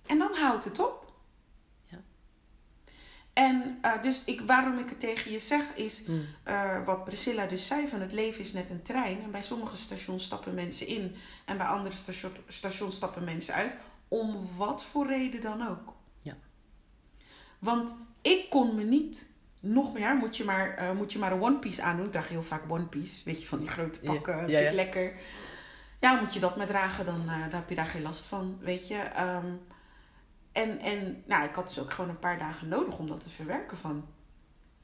En 0.05 0.17
dan 0.17 0.33
houdt 0.33 0.63
het 0.63 0.79
op. 0.79 1.13
Ja. 1.85 1.97
En 3.33 3.79
uh, 3.85 4.01
dus 4.01 4.23
ik, 4.23 4.41
waarom 4.41 4.77
ik 4.79 4.89
het 4.89 4.99
tegen 4.99 5.31
je 5.31 5.39
zeg 5.39 5.75
is, 5.75 6.05
Mm. 6.05 6.25
uh, 6.47 6.85
wat 6.85 7.05
Priscilla 7.05 7.45
dus 7.45 7.67
zei, 7.67 7.87
van 7.87 8.01
het 8.01 8.11
leven 8.11 8.39
is 8.39 8.53
net 8.53 8.69
een 8.69 8.81
trein. 8.81 9.23
En 9.23 9.31
bij 9.31 9.43
sommige 9.43 9.75
stations 9.75 10.23
stappen 10.23 10.53
mensen 10.53 10.87
in 10.87 11.15
en 11.45 11.57
bij 11.57 11.67
andere 11.67 11.95
station, 11.95 12.31
stations 12.47 12.95
stappen 12.95 13.23
mensen 13.23 13.53
uit. 13.53 13.77
Om 14.07 14.47
wat 14.55 14.83
voor 14.83 15.07
reden 15.07 15.41
dan 15.41 15.67
ook. 15.67 15.93
Ja. 16.21 16.37
Want 17.59 17.95
ik 18.21 18.49
kon 18.49 18.75
me 18.75 18.83
niet, 18.83 19.31
nog 19.59 19.93
meer, 19.93 20.15
moet 20.15 20.37
je 20.37 20.43
maar, 20.43 20.81
uh, 20.81 20.91
moet 20.91 21.13
je 21.13 21.19
maar 21.19 21.31
een 21.31 21.41
one 21.41 21.59
piece 21.59 21.81
aandoen. 21.81 22.05
Ik 22.05 22.11
draag 22.11 22.27
heel 22.27 22.43
vaak 22.43 22.63
one 22.67 22.85
piece, 22.85 23.23
weet 23.25 23.41
je, 23.41 23.47
van 23.47 23.59
die 23.59 23.67
grote 23.67 23.99
pakken, 23.99 24.33
ja, 24.33 24.39
vind 24.39 24.51
ja. 24.51 24.59
ik 24.59 24.73
lekker. 24.73 25.13
ja, 25.99 26.19
moet 26.19 26.33
je 26.33 26.39
dat 26.39 26.57
maar 26.57 26.67
dragen, 26.67 27.05
dan, 27.05 27.21
uh, 27.25 27.41
dan 27.41 27.59
heb 27.59 27.69
je 27.69 27.75
daar 27.75 27.85
geen 27.85 28.01
last 28.01 28.25
van, 28.25 28.57
weet 28.61 28.87
je. 28.87 28.97
Ehm, 28.97 29.47
en 30.51 30.79
en 30.79 31.23
nou, 31.25 31.43
ik 31.43 31.55
had 31.55 31.67
dus 31.67 31.79
ook 31.79 31.93
gewoon 31.93 32.09
een 32.09 32.19
paar 32.19 32.39
dagen 32.39 32.67
nodig 32.67 32.97
om 32.97 33.07
dat 33.07 33.21
te 33.21 33.29
verwerken 33.29 33.77
van... 33.77 34.05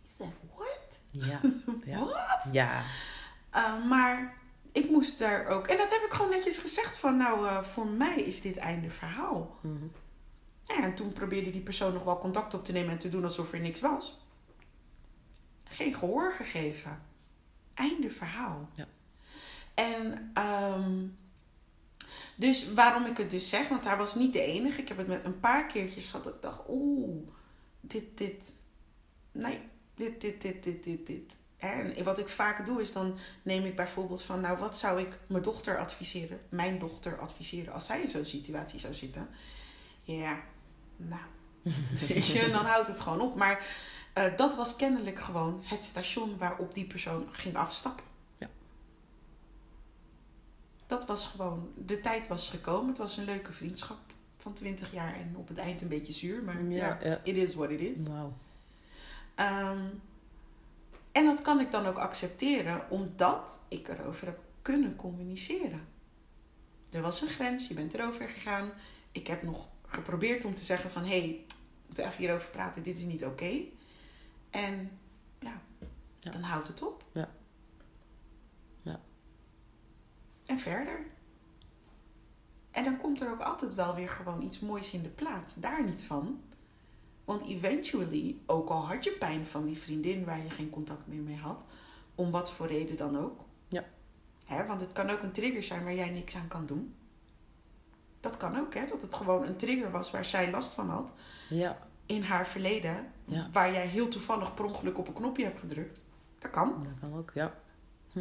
Is 0.05 0.15
that 0.15 0.27
what? 0.55 0.79
Ja. 1.11 1.39
What? 2.05 2.43
Ja. 2.51 2.83
Uh, 3.55 3.85
maar 3.85 4.37
ik 4.71 4.89
moest 4.89 5.19
daar 5.19 5.47
ook... 5.47 5.67
En 5.67 5.77
dat 5.77 5.89
heb 5.89 6.01
ik 6.01 6.13
gewoon 6.13 6.31
netjes 6.31 6.59
gezegd 6.59 6.97
van... 6.97 7.17
Nou, 7.17 7.45
uh, 7.45 7.63
voor 7.63 7.87
mij 7.87 8.21
is 8.21 8.41
dit 8.41 8.57
einde 8.57 8.89
verhaal. 8.89 9.57
Mhm. 9.61 9.85
Ja, 10.67 10.83
en 10.83 10.95
toen 10.95 11.13
probeerde 11.13 11.51
die 11.51 11.61
persoon 11.61 11.93
nog 11.93 12.03
wel 12.03 12.19
contact 12.19 12.53
op 12.53 12.65
te 12.65 12.71
nemen 12.71 12.91
en 12.91 12.97
te 12.97 13.09
doen 13.09 13.23
alsof 13.23 13.53
er 13.53 13.59
niks 13.59 13.79
was. 13.79 14.22
Geen 15.73 15.95
gehoor 15.95 16.31
gegeven. 16.31 17.01
Einde 17.73 18.09
verhaal. 18.09 18.69
Ja. 18.73 18.87
En 19.73 20.31
ehm, 20.33 21.05
dus 22.35 22.73
waarom 22.73 23.05
ik 23.05 23.17
het 23.17 23.29
dus 23.29 23.49
zeg, 23.49 23.67
want 23.67 23.83
hij 23.83 23.97
was 23.97 24.15
niet 24.15 24.33
de 24.33 24.41
enige. 24.41 24.81
Ik 24.81 24.87
heb 24.87 24.97
het 24.97 25.07
met 25.07 25.23
een 25.23 25.39
paar 25.39 25.67
keertjes 25.67 26.05
gehad 26.05 26.23
dat 26.23 26.33
ik 26.33 26.41
dacht, 26.41 26.59
oeh, 26.67 27.27
dit, 27.81 28.17
dit, 28.17 28.59
nee, 29.31 29.59
dit, 29.95 30.21
dit, 30.21 30.41
dit, 30.41 30.63
dit, 30.63 30.83
dit, 30.83 31.07
dit. 31.07 31.35
En 31.57 32.03
wat 32.03 32.19
ik 32.19 32.29
vaak 32.29 32.65
doe 32.65 32.81
is 32.81 32.93
dan 32.93 33.17
neem 33.41 33.65
ik 33.65 33.75
bijvoorbeeld 33.75 34.23
van, 34.23 34.41
nou 34.41 34.57
wat 34.57 34.77
zou 34.77 35.01
ik 35.01 35.19
mijn 35.27 35.43
dochter 35.43 35.77
adviseren, 35.77 36.41
mijn 36.49 36.79
dochter 36.79 37.19
adviseren 37.19 37.73
als 37.73 37.85
zij 37.85 38.01
in 38.01 38.09
zo'n 38.09 38.25
situatie 38.25 38.79
zou 38.79 38.93
zitten. 38.93 39.29
Ja, 40.01 40.41
nou, 40.97 41.21
weet 42.07 42.27
je, 42.27 42.49
dan 42.51 42.65
houdt 42.65 42.87
het 42.87 42.99
gewoon 42.99 43.21
op. 43.21 43.35
Maar 43.35 43.65
uh, 44.17 44.37
dat 44.37 44.55
was 44.55 44.75
kennelijk 44.75 45.19
gewoon 45.19 45.61
het 45.63 45.83
station 45.83 46.37
waarop 46.37 46.73
die 46.73 46.85
persoon 46.85 47.27
ging 47.31 47.55
afstappen. 47.55 48.05
Ja. 48.37 48.47
Dat 50.87 51.05
was 51.05 51.27
gewoon, 51.27 51.71
de 51.75 52.01
tijd 52.01 52.27
was 52.27 52.49
gekomen. 52.49 52.87
Het 52.87 52.97
was 52.97 53.17
een 53.17 53.25
leuke 53.25 53.53
vriendschap 53.53 53.99
van 54.37 54.53
20 54.53 54.91
jaar 54.91 55.15
en 55.15 55.35
op 55.37 55.47
het 55.47 55.57
eind 55.57 55.81
een 55.81 55.87
beetje 55.87 56.13
zuur, 56.13 56.43
maar 56.43 56.63
ja, 56.63 56.87
Ja, 56.87 56.99
ja. 57.03 57.19
it 57.23 57.35
is 57.35 57.55
what 57.55 57.69
it 57.69 57.79
is. 57.79 58.07
Wauw. 58.07 58.33
Ehm, 59.35 59.85
en 61.11 61.25
dat 61.25 61.41
kan 61.41 61.59
ik 61.59 61.71
dan 61.71 61.85
ook 61.85 61.97
accepteren, 61.97 62.89
omdat 62.89 63.63
ik 63.67 63.87
erover 63.87 64.25
heb 64.25 64.39
kunnen 64.61 64.95
communiceren. 64.95 65.87
Er 66.91 67.01
was 67.01 67.21
een 67.21 67.27
grens, 67.27 67.67
je 67.67 67.73
bent 67.73 67.93
erover 67.93 68.27
gegaan. 68.27 68.71
Ik 69.11 69.27
heb 69.27 69.43
nog 69.43 69.67
geprobeerd 69.87 70.45
om 70.45 70.53
te 70.53 70.63
zeggen 70.63 70.91
van... 70.91 71.03
hé, 71.03 71.19
hey, 71.19 71.45
we 71.47 71.53
moeten 71.85 72.05
even 72.05 72.17
hierover 72.17 72.49
praten, 72.49 72.83
dit 72.83 72.97
is 72.97 73.03
niet 73.03 73.25
oké. 73.25 73.61
En 74.53 74.91
ja, 75.39 75.61
Ja. 76.19 76.31
dan 76.31 76.41
houdt 76.41 76.67
het 76.67 76.81
op. 76.83 77.03
Ja. 77.11 77.29
Ja. 78.81 78.99
En 80.45 80.59
verder. 80.59 81.05
En 82.71 82.83
dan 82.83 82.97
komt 82.97 83.21
er 83.21 83.31
ook 83.31 83.39
altijd 83.41 83.73
wel 83.75 83.95
weer 83.95 84.09
gewoon 84.09 84.41
iets 84.41 84.59
moois 84.59 84.93
in 84.93 85.01
de 85.01 85.09
plaats. 85.09 85.55
Daar 85.55 85.83
niet 85.83 86.03
van. 86.03 86.41
Want 87.25 87.41
eventually, 87.47 88.37
ook 88.45 88.69
al 88.69 88.87
had 88.87 89.03
je 89.03 89.11
pijn 89.11 89.45
van 89.45 89.65
die 89.65 89.77
vriendin 89.77 90.25
waar 90.25 90.43
je 90.43 90.49
geen 90.49 90.69
contact 90.69 91.07
meer 91.07 91.21
mee 91.21 91.37
had, 91.37 91.67
om 92.15 92.31
wat 92.31 92.51
voor 92.51 92.67
reden 92.67 92.97
dan 92.97 93.17
ook. 93.17 93.39
Ja. 93.67 93.83
Hè, 94.45 94.65
want 94.65 94.81
het 94.81 94.91
kan 94.91 95.09
ook 95.09 95.21
een 95.21 95.31
trigger 95.31 95.63
zijn 95.63 95.83
waar 95.83 95.95
jij 95.95 96.09
niks 96.09 96.35
aan 96.35 96.47
kan 96.47 96.65
doen. 96.65 96.95
Dat 98.19 98.37
kan 98.37 98.59
ook, 98.59 98.73
hè? 98.73 98.87
Dat 98.87 99.01
het 99.01 99.13
gewoon 99.15 99.43
een 99.43 99.55
trigger 99.57 99.91
was 99.91 100.11
waar 100.11 100.25
zij 100.25 100.51
last 100.51 100.73
van 100.73 100.89
had 100.89 101.13
Ja. 101.49 101.87
In 102.05 102.21
haar 102.23 102.47
verleden, 102.47 103.11
Ja. 103.25 103.49
waar 103.51 103.71
jij 103.71 103.87
heel 103.87 104.07
toevallig 104.07 104.53
per 104.53 104.65
ongeluk 104.65 104.97
op 104.97 105.07
een 105.07 105.13
knopje 105.13 105.43
hebt 105.43 105.59
gedrukt. 105.59 106.05
Dat 106.39 106.51
kan. 106.51 106.83
Dat 106.83 106.99
kan 106.99 107.13
ook, 107.17 107.31
ja. 107.33 107.53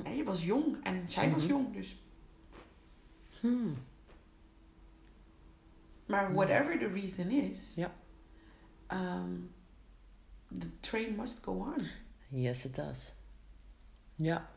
Hè, 0.03 0.11
je 0.11 0.25
was 0.25 0.45
jong 0.45 0.85
en 0.85 1.09
zij 1.09 1.31
was 1.31 1.43
Mhm. 1.43 1.51
jong, 1.53 1.73
dus. 1.73 2.03
Hmm. 3.41 3.75
Maar 6.07 6.33
whatever 6.35 6.79
the 6.79 6.87
reason 6.89 7.31
is, 7.31 7.75
Ja. 7.75 7.93
um, 8.93 9.51
the 10.59 10.81
train 10.81 11.15
must 11.17 11.43
go 11.45 11.53
on. 11.53 11.87
Yes, 12.29 12.65
it 12.65 12.75
does. 12.75 13.13
Ja. 14.15 14.51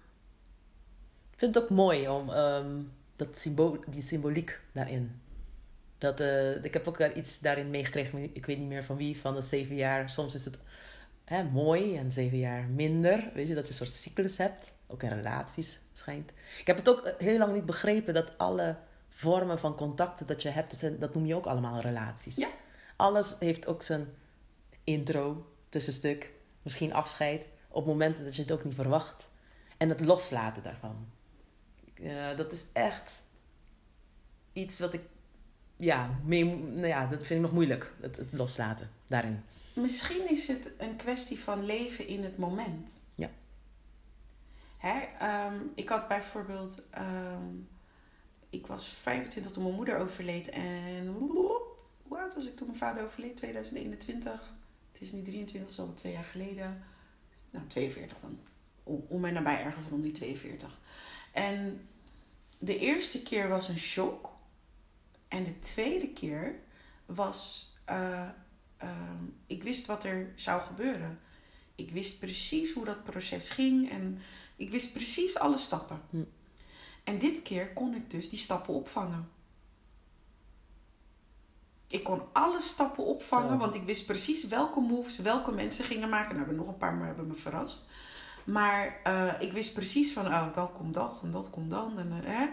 Ik 1.32 1.40
vind 1.40 1.56
het 1.56 1.64
ook 1.64 1.70
mooi 1.70 2.08
om 2.08 2.30
ehm, 2.30 2.82
dat 3.16 3.38
symbool, 3.38 3.84
die 3.88 4.02
symboliek 4.02 4.62
daarin. 4.72 5.22
Dat, 5.98 6.20
eh, 6.20 6.64
ik 6.64 6.74
heb 6.74 6.88
ook 6.88 6.98
daar 6.98 7.14
iets 7.14 7.40
daarin 7.40 7.70
meegekregen, 7.70 8.30
ik 8.34 8.46
weet 8.46 8.58
niet 8.58 8.68
meer 8.68 8.84
van 8.84 8.98
wie, 8.98 9.18
van 9.18 9.36
de 9.36 9.42
zeven 9.42 9.76
jaar. 9.76 10.10
Soms 10.10 10.36
is 10.36 10.46
het 10.46 10.60
hè, 11.26 11.44
mooi 11.44 11.98
en 11.98 12.12
zeven 12.12 12.38
jaar 12.38 12.68
minder. 12.68 13.32
Weet 13.34 13.48
je, 13.48 13.54
dat 13.54 13.64
je 13.64 13.70
een 13.70 13.78
soort 13.78 13.90
cyclus 13.90 14.38
hebt. 14.38 14.74
Ook 14.88 15.04
in 15.04 15.10
relaties 15.10 15.80
schijnt. 15.94 16.32
Ik 16.60 16.68
heb 16.68 16.76
het 16.76 16.90
ook 16.90 17.14
heel 17.18 17.38
lang 17.38 17.54
niet 17.54 17.66
begrepen 17.66 18.14
dat 18.14 18.38
alle 18.38 18.78
vormen 19.10 19.60
van 19.60 19.76
contacten 19.76 20.28
dat 20.28 20.42
je 20.42 20.50
hebt, 20.50 21.00
dat, 21.00 21.14
noem 21.14 21.26
je 21.26 21.36
ook 21.36 21.46
allemaal 21.46 21.82
relaties. 21.82 22.36
Ja. 22.36 22.50
Alles 22.96 23.36
heeft 23.40 23.68
ook 23.68 23.82
zijn 23.82 24.08
intro, 24.84 25.52
tussenstuk, 25.70 26.32
misschien 26.62 26.94
afscheid, 26.94 27.46
op 27.68 27.86
momenten 27.86 28.24
dat 28.24 28.36
je 28.36 28.42
het 28.42 28.52
ook 28.52 28.64
niet 28.64 28.76
verwacht. 28.76 29.30
En 29.78 29.90
het 29.90 30.00
loslaten 30.00 30.64
daarvan. 30.64 31.08
Eh, 31.94 32.38
dat 32.38 32.52
is 32.52 32.66
echt 32.74 33.12
iets 34.54 34.80
wat 34.80 34.94
ik, 34.94 35.02
ja, 35.76 36.20
mee, 36.24 36.46
nou 36.56 36.88
ja, 36.88 37.08
dat 37.08 37.26
vind 37.26 37.40
ik 37.40 37.46
nog 37.46 37.52
moeilijk, 37.52 37.94
het, 38.02 38.18
het 38.18 38.34
loslaten 38.34 38.90
daarin. 39.08 39.44
Misschien 39.74 40.30
is 40.30 40.48
het 40.48 40.70
een 40.78 40.96
kwestie 40.96 41.40
van 41.40 41.66
leven 41.66 42.08
in 42.08 42.24
het 42.24 42.38
moment. 42.38 42.94
Ja. 43.16 43.30
Hè? 44.78 45.00
ehm, 45.20 45.56
ik 45.76 45.90
had 45.90 46.08
bijvoorbeeld... 46.08 46.82
ehm, 46.90 47.54
ik 48.50 48.68
was 48.68 48.88
25 48.88 49.52
toen 49.52 49.64
mijn 49.64 49.76
moeder 49.76 49.98
overleed. 49.98 50.50
En 50.50 51.08
hoe 51.08 52.18
oud 52.18 52.34
was 52.34 52.46
ik 52.46 52.56
toen 52.56 52.68
mijn 52.68 52.80
vader 52.80 53.04
overleed? 53.04 53.38
2021. 53.38 54.54
Het 54.92 55.02
is 55.02 55.12
nu 55.12 55.22
23, 55.22 55.62
dat 55.62 55.70
is 55.70 55.80
al 55.80 55.94
twee 55.94 56.14
jaar 56.14 56.24
geleden. 56.24 56.84
Nou, 57.50 57.68
42 57.68 58.18
dan. 58.22 58.40
Om, 58.84 59.06
om 59.08 59.26
en 59.26 59.34
nabij 59.34 59.64
ergens 59.64 59.86
rond 59.90 60.04
die 60.04 60.12
42. 60.12 60.80
En 61.32 61.88
de 62.58 62.80
eerste 62.80 63.24
keer 63.24 63.48
was 63.48 63.68
een 63.68 63.78
shock. 63.78 64.30
En 65.36 65.44
de 65.44 65.60
tweede 65.60 66.08
keer 66.08 66.60
was... 67.06 67.74
eh, 67.86 68.28
ehm, 68.78 69.24
ik 69.48 69.64
wist 69.64 69.86
wat 69.86 70.04
er 70.04 70.32
zou 70.36 70.62
gebeuren. 70.62 71.20
Ik 71.76 71.92
wist 71.92 72.20
precies 72.20 72.74
hoe 72.74 72.86
dat 72.86 73.04
proces 73.04 73.50
ging 73.50 73.90
en 73.92 74.22
ik 74.56 74.70
wist 74.70 74.94
precies 74.94 75.38
alle 75.38 75.58
stappen. 75.58 76.02
Hm. 76.10 76.24
En 77.04 77.20
dit 77.20 77.42
keer 77.42 77.74
kon 77.74 77.96
ik 77.96 78.10
dus 78.10 78.30
die 78.30 78.40
stappen 78.40 78.74
opvangen. 78.74 79.30
Ik 81.88 82.04
kon 82.04 82.22
alle 82.34 82.62
stappen 82.62 83.06
opvangen, 83.06 83.50
Zo. 83.50 83.58
want 83.58 83.76
ik 83.76 83.84
wist 83.84 84.06
precies 84.06 84.48
welke 84.48 84.80
moves 84.80 85.18
welke 85.18 85.52
mensen 85.52 85.86
gingen 85.86 86.10
maken. 86.10 86.36
Nou, 86.36 86.38
hebben 86.38 86.56
nog 86.56 86.68
een 86.68 86.78
paar 86.78 86.94
maar 86.94 87.08
hebben 87.08 87.28
me 87.28 87.34
verrast. 87.34 87.86
Maar 88.46 89.00
eh, 89.04 89.34
ik 89.40 89.52
wist 89.52 89.74
precies 89.74 90.14
van, 90.14 90.26
oh, 90.26 90.54
dan 90.54 90.72
komt 90.72 90.94
dat 90.94 91.22
en 91.24 91.32
dat 91.32 91.50
komt 91.50 91.70
dan. 91.70 92.00
En, 92.00 92.12
eh, 92.12 92.32
hè? 92.32 92.48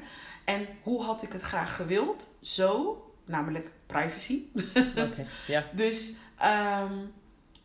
en 0.45 0.67
hoe 0.83 1.03
had 1.03 1.23
ik 1.23 1.33
het 1.33 1.43
graag 1.43 1.77
gewild? 1.77 2.29
Zo, 2.41 3.03
namelijk 3.25 3.73
privacy. 3.87 4.43
Oké, 5.07 5.27
ja. 5.47 5.65
Dus 5.73 6.15
ehm, 6.39 6.99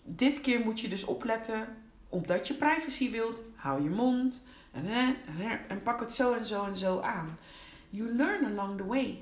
dit 0.03 0.41
keer 0.41 0.59
moet 0.59 0.79
je 0.79 0.87
dus 0.87 1.03
opletten, 1.03 1.67
omdat 2.09 2.47
je 2.47 2.53
privacy 2.53 3.11
wilt, 3.11 3.41
hou 3.55 3.83
je 3.83 3.89
mond 3.89 4.45
en, 4.71 4.87
eh, 4.87 5.07
en, 5.51 5.69
en 5.69 5.83
pak 5.83 5.99
het 5.99 6.13
zo 6.13 6.33
en 6.33 6.45
zo 6.45 6.65
en 6.65 6.77
zo 6.77 6.99
aan. 6.99 7.37
You 7.89 8.15
learn 8.15 8.45
along 8.45 8.77
the 8.77 8.85
way. 8.85 9.21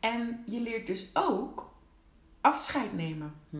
En 0.00 0.42
je 0.46 0.60
leert 0.60 0.86
dus 0.86 1.08
ook 1.12 1.74
afscheid 2.40 2.92
nemen. 2.92 3.34
Hm. 3.50 3.58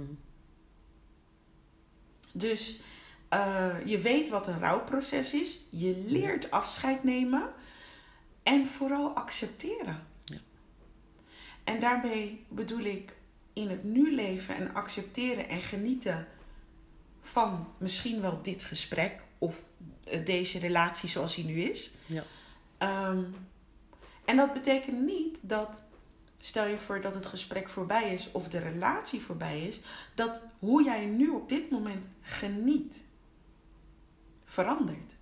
Dus 2.33 2.81
eh, 3.29 3.75
je 3.85 3.99
weet 3.99 4.29
wat 4.29 4.47
een 4.47 4.61
rouwproces 4.61 5.35
is. 5.35 5.61
Je 5.71 6.05
leert 6.07 6.51
afscheid 6.51 7.05
nemen. 7.05 7.53
En 8.43 8.67
vooral 8.67 9.11
accepteren. 9.11 10.07
Ja. 10.25 10.39
En 11.65 11.81
daarmee 11.81 12.45
bedoel 12.49 12.85
ik 12.85 13.17
in 13.53 13.69
het 13.69 13.85
nu 13.85 14.15
leven 14.15 14.57
en 14.57 14.75
accepteren 14.75 15.49
en 15.49 15.61
genieten 15.61 16.27
van 17.23 17.69
misschien 17.79 18.21
wel 18.21 18.43
dit 18.43 18.65
gesprek 18.65 19.21
of 19.39 19.65
eh, 20.05 20.25
deze 20.25 20.59
relatie 20.59 21.09
zoals 21.09 21.35
die 21.35 21.45
nu 21.45 21.61
is. 21.61 21.91
Ja. 22.07 22.25
Ehm, 22.79 23.23
en 24.25 24.37
dat 24.37 24.53
betekent 24.53 25.01
niet 25.07 25.39
dat, 25.43 25.83
stel 26.41 26.67
je 26.67 26.79
voor 26.79 27.01
dat 27.01 27.15
het 27.15 27.27
gesprek 27.27 27.69
voorbij 27.69 28.15
is 28.15 28.29
of 28.33 28.49
de 28.49 28.59
relatie 28.59 29.21
voorbij 29.21 29.61
is, 29.61 29.83
dat 30.15 30.43
hoe 30.59 30.85
jij 30.85 31.05
nu 31.05 31.29
op 31.29 31.49
dit 31.49 31.71
moment 31.71 32.07
geniet 32.23 33.05
verandert. 34.47 35.17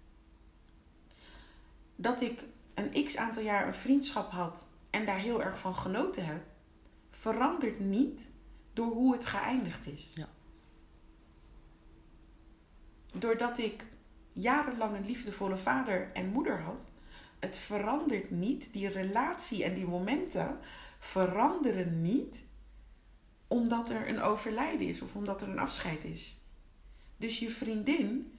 Dat 1.96 2.20
ik 2.20 2.44
een 2.74 3.04
x 3.04 3.16
aantal 3.16 3.42
jaar 3.42 3.66
een 3.66 3.74
vriendschap 3.74 4.30
had 4.30 4.68
en 4.90 5.06
daar 5.06 5.18
heel 5.18 5.42
erg 5.42 5.58
van 5.58 5.74
genoten 5.74 6.24
heb, 6.24 6.42
verandert 7.10 7.80
niet 7.80 8.30
door 8.72 8.92
hoe 8.92 9.12
het 9.12 9.24
geëindigd 9.24 9.86
is. 9.86 10.10
Ja. 10.14 10.28
Doordat 13.12 13.58
ik 13.58 13.84
jarenlang 14.32 14.96
een 14.96 15.06
liefdevolle 15.06 15.56
vader 15.56 16.12
en 16.12 16.28
moeder 16.28 16.60
had, 16.60 16.84
het 17.38 17.56
verandert 17.56 18.30
niet. 18.30 18.72
Die 18.72 18.88
relatie 18.88 19.64
en 19.64 19.74
die 19.74 19.86
momenten 19.86 20.58
veranderen 20.98 22.02
niet 22.02 22.44
omdat 23.48 23.90
er 23.90 24.08
een 24.08 24.20
overlijden 24.20 24.88
is 24.88 25.02
of 25.02 25.16
omdat 25.16 25.42
er 25.42 25.48
een 25.48 25.58
afscheid 25.58 26.04
is. 26.04 26.38
Dus 27.16 27.38
je 27.38 27.50
vriendin, 27.50 28.33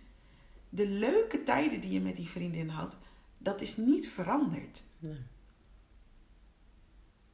de 0.75 0.88
leuke 0.88 1.43
tijden 1.43 1.79
die 1.81 1.91
je 1.91 2.01
met 2.01 2.15
die 2.15 2.29
vriendin 2.29 2.69
had, 2.69 2.97
dat 3.38 3.61
is 3.61 3.77
niet 3.77 4.09
veranderd. 4.09 4.83
Nee. 4.99 5.21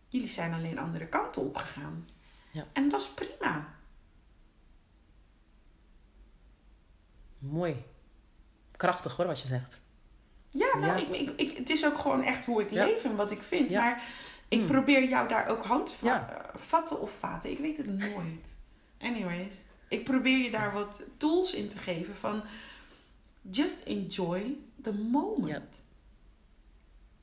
Jullie 0.08 0.30
zijn 0.30 0.54
alleen 0.54 0.80
andere 0.80 1.08
kanten 1.08 1.42
opgegaan. 1.42 2.08
Ja. 2.52 2.64
En 2.74 2.90
dat 2.90 3.02
is 3.02 3.10
prima. 3.10 3.74
Mooi. 7.40 7.84
Krachtig 8.78 9.16
hoor, 9.16 9.26
wat 9.28 9.42
je 9.42 9.48
zegt. 9.48 9.80
Ja, 10.50 10.78
nou, 10.78 10.86
Ja. 10.86 10.96
Ik, 10.96 11.08
ik, 11.30 11.40
ik, 11.40 11.58
het 11.58 11.70
is 11.70 11.86
ook 11.86 11.98
gewoon 12.00 12.24
echt 12.24 12.46
hoe 12.46 12.62
ik 12.62 12.72
Ja. 12.72 12.86
leef 12.86 13.04
en 13.04 13.16
wat 13.16 13.32
ik 13.32 13.42
vind. 13.42 13.72
Maar 13.72 14.04
ik 14.48 14.60
Mm. 14.60 14.66
probeer 14.68 15.10
jou 15.10 15.28
daar 15.28 15.48
ook 15.48 15.64
hand 15.66 15.96
Ja. 16.02 16.50
vatten 16.56 17.02
of 17.02 17.12
vaten. 17.20 17.52
Ik 17.52 17.60
weet 17.60 17.78
het 17.78 17.88
nooit. 17.88 18.48
Anyways, 19.00 19.62
ik 19.88 20.04
probeer 20.04 20.38
je 20.38 20.52
daar 20.52 20.74
wat 20.74 21.04
tools 21.18 21.54
in 21.54 21.68
te 21.70 21.78
geven 21.78 22.16
van 22.16 22.44
just 23.50 23.82
enjoy 23.84 24.58
the 24.82 24.94
moment. 24.94 25.82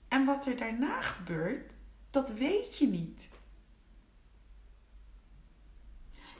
En 0.09 0.25
wat 0.25 0.47
er 0.47 0.57
daarna 0.57 1.01
gebeurt, 1.01 1.73
dat 2.11 2.33
weet 2.33 2.79
je 2.79 2.87
niet. 2.87 3.29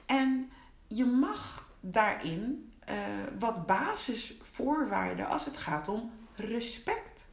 En 0.05 0.51
je 0.87 1.05
mag 1.05 1.69
daarin 1.79 2.71
eh, 2.79 2.97
wat 3.39 3.65
basisvoorwaarden 3.65 5.27
als 5.27 5.45
het 5.45 5.57
gaat 5.57 5.87
om 5.87 6.11
respect 6.35 7.27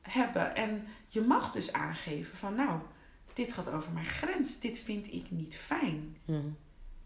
hebben. 0.00 0.54
En 0.54 0.86
je 1.08 1.20
mag 1.20 1.52
dus 1.52 1.72
aangeven 1.72 2.36
van 2.36 2.54
nou, 2.54 2.80
dit 3.32 3.52
gaat 3.52 3.70
over 3.70 3.92
mijn 3.92 4.06
grens. 4.06 4.58
Dit 4.58 4.78
vind 4.78 5.12
ik 5.12 5.30
niet 5.30 5.56
fijn. 5.56 6.16
Mhm. 6.24 6.48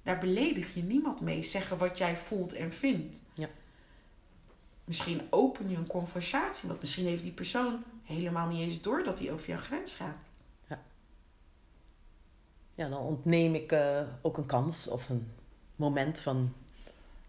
Daar 0.03 0.19
beledig 0.19 0.75
je 0.75 0.83
niemand 0.83 1.21
mee. 1.21 1.43
Zeggen 1.43 1.79
wat 1.79 1.99
jij 1.99 2.17
voelt 2.17 2.53
en 2.53 2.73
vindt. 2.73 3.23
Ja. 3.35 3.49
Misschien 4.85 5.27
open 5.31 5.71
je 5.71 5.77
een 5.77 5.87
conversatie. 5.87 6.69
Want 6.69 6.81
misschien 6.81 7.07
heeft 7.07 7.23
die 7.23 7.33
persoon 7.33 7.83
helemaal 8.05 8.47
niet 8.49 8.61
eens 8.61 8.81
door 8.81 9.03
dat 9.05 9.19
hij 9.19 9.33
over 9.33 9.49
jouw 9.49 9.59
grens 9.61 9.95
gaat. 9.95 10.17
Ja, 12.77 12.89
dan 12.89 12.99
ontneem 12.99 13.55
ik 13.55 13.73
eh, 13.73 14.01
ook 14.23 14.37
een 14.37 14.47
kans 14.47 14.89
of 14.89 15.09
een 15.09 15.33
moment 15.77 16.21
van 16.21 16.53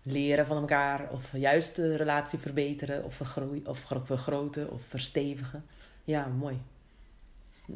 leren 0.02 0.48
van 0.48 0.58
elkaar. 0.58 1.10
Of 1.12 1.32
juist 1.38 1.76
de 1.76 1.96
relatie 1.96 2.39
verbeteren 2.39 3.04
of, 3.04 3.15
vergroeien, 3.15 3.68
of 3.68 3.84
gro- 3.84 4.02
vergroten 4.06 4.72
of 4.72 4.82
verstevigen. 4.84 5.65
Ja, 6.04 6.26
mooi. 6.28 6.62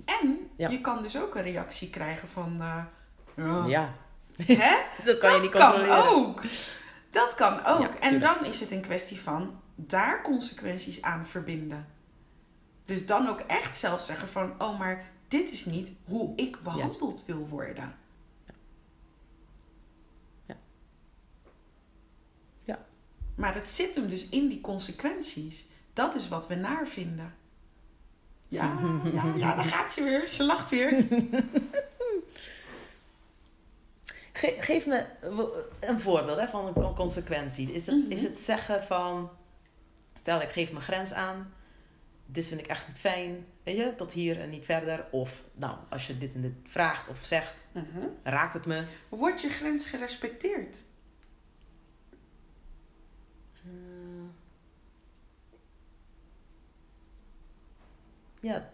En 0.06 0.50
Ja. 0.56 0.70
je 0.70 0.82
kan 0.82 1.02
dus 1.04 1.18
ook 1.18 1.36
een 1.36 1.42
reactie 1.42 1.90
krijgen 1.90 2.28
van... 2.28 2.62
eh, 2.62 2.84
ja. 3.36 3.66
Ja, 3.68 3.94
Hè? 4.46 4.76
dat 5.06 5.18
kan 5.18 5.36
je 5.36 5.42
niet 5.42 5.50
kan 5.52 5.72
controleren. 5.72 6.08
ook. 6.16 6.42
Dat 7.10 7.36
kan 7.36 7.66
ook. 7.66 7.82
Ja, 7.82 8.00
en 8.00 8.20
dan 8.20 8.46
is 8.46 8.60
het 8.60 8.72
een 8.72 8.82
kwestie 8.82 9.20
van 9.20 9.60
daar 9.88 10.22
consequenties 10.24 11.02
aan 11.02 11.26
verbinden. 11.26 11.88
Dus 12.86 13.06
dan 13.06 13.28
ook 13.28 13.40
echt 13.40 13.78
zelf 13.78 14.02
zeggen 14.02 14.28
van... 14.30 14.62
Oh, 14.62 14.80
maar 14.80 15.12
dit 15.28 15.52
is 15.52 15.66
niet 15.66 15.92
hoe 16.04 16.34
ik 16.36 16.60
behandeld 16.64 17.26
wil 17.26 17.48
worden. 17.48 17.96
Ja. 20.46 20.56
Ja. 22.64 22.86
Maar 23.36 23.56
het 23.56 23.70
zit 23.70 23.96
hem 23.96 24.10
dus 24.10 24.30
in 24.30 24.48
die 24.48 24.62
consequenties. 24.62 25.66
Dat 25.94 26.16
is 26.16 26.28
wat 26.28 26.48
we 26.48 26.56
naar 26.56 26.88
vinden. 26.88 27.34
Ja, 28.48 28.80
ja, 29.14 29.34
ja, 29.36 29.56
daar 29.56 29.66
gaat 29.76 29.92
ze 29.92 30.04
weer. 30.04 30.28
Ze 30.28 30.44
lacht 30.44 30.70
weer. 30.70 31.06
Ge- 34.34 34.58
geef 34.60 34.86
me 34.86 35.06
een 35.80 36.00
voorbeeld 36.00 36.40
hè, 36.40 36.48
van 36.48 36.68
een 36.68 36.74
con- 36.74 36.96
consequentie. 36.96 37.74
Is 37.74 37.86
het, 37.88 37.96
Mhm. 38.04 38.12
is 38.12 38.24
het 38.24 38.38
zeggen 38.40 38.84
van... 38.84 39.30
Stel, 40.20 40.42
ik 40.42 40.50
geef 40.50 40.72
mijn 40.72 40.84
grens 40.84 41.14
aan. 41.14 41.54
Dit 42.26 42.46
vind 42.46 42.60
ik 42.60 42.68
echt 42.68 42.88
niet 42.88 43.00
fijn. 43.00 43.46
Weet 43.64 43.78
je, 43.78 43.94
tot 43.96 44.12
hier 44.12 44.40
en 44.40 44.50
niet 44.50 44.66
verder. 44.66 45.06
Of, 45.12 45.44
nou, 45.54 45.78
als 45.90 46.08
je 46.08 46.18
dit 46.18 46.34
en 46.34 46.42
dit 46.42 46.54
vraagt 46.64 47.08
of 47.08 47.18
zegt, 47.18 47.66
Mhm. 47.72 48.06
raakt 48.24 48.54
het 48.54 48.66
me. 48.66 48.86
Wordt 49.10 49.42
je 49.42 49.50
grens 49.50 49.86
gerespecteerd? 49.90 50.84
Eh, 53.64 54.30
ja, 58.42 58.70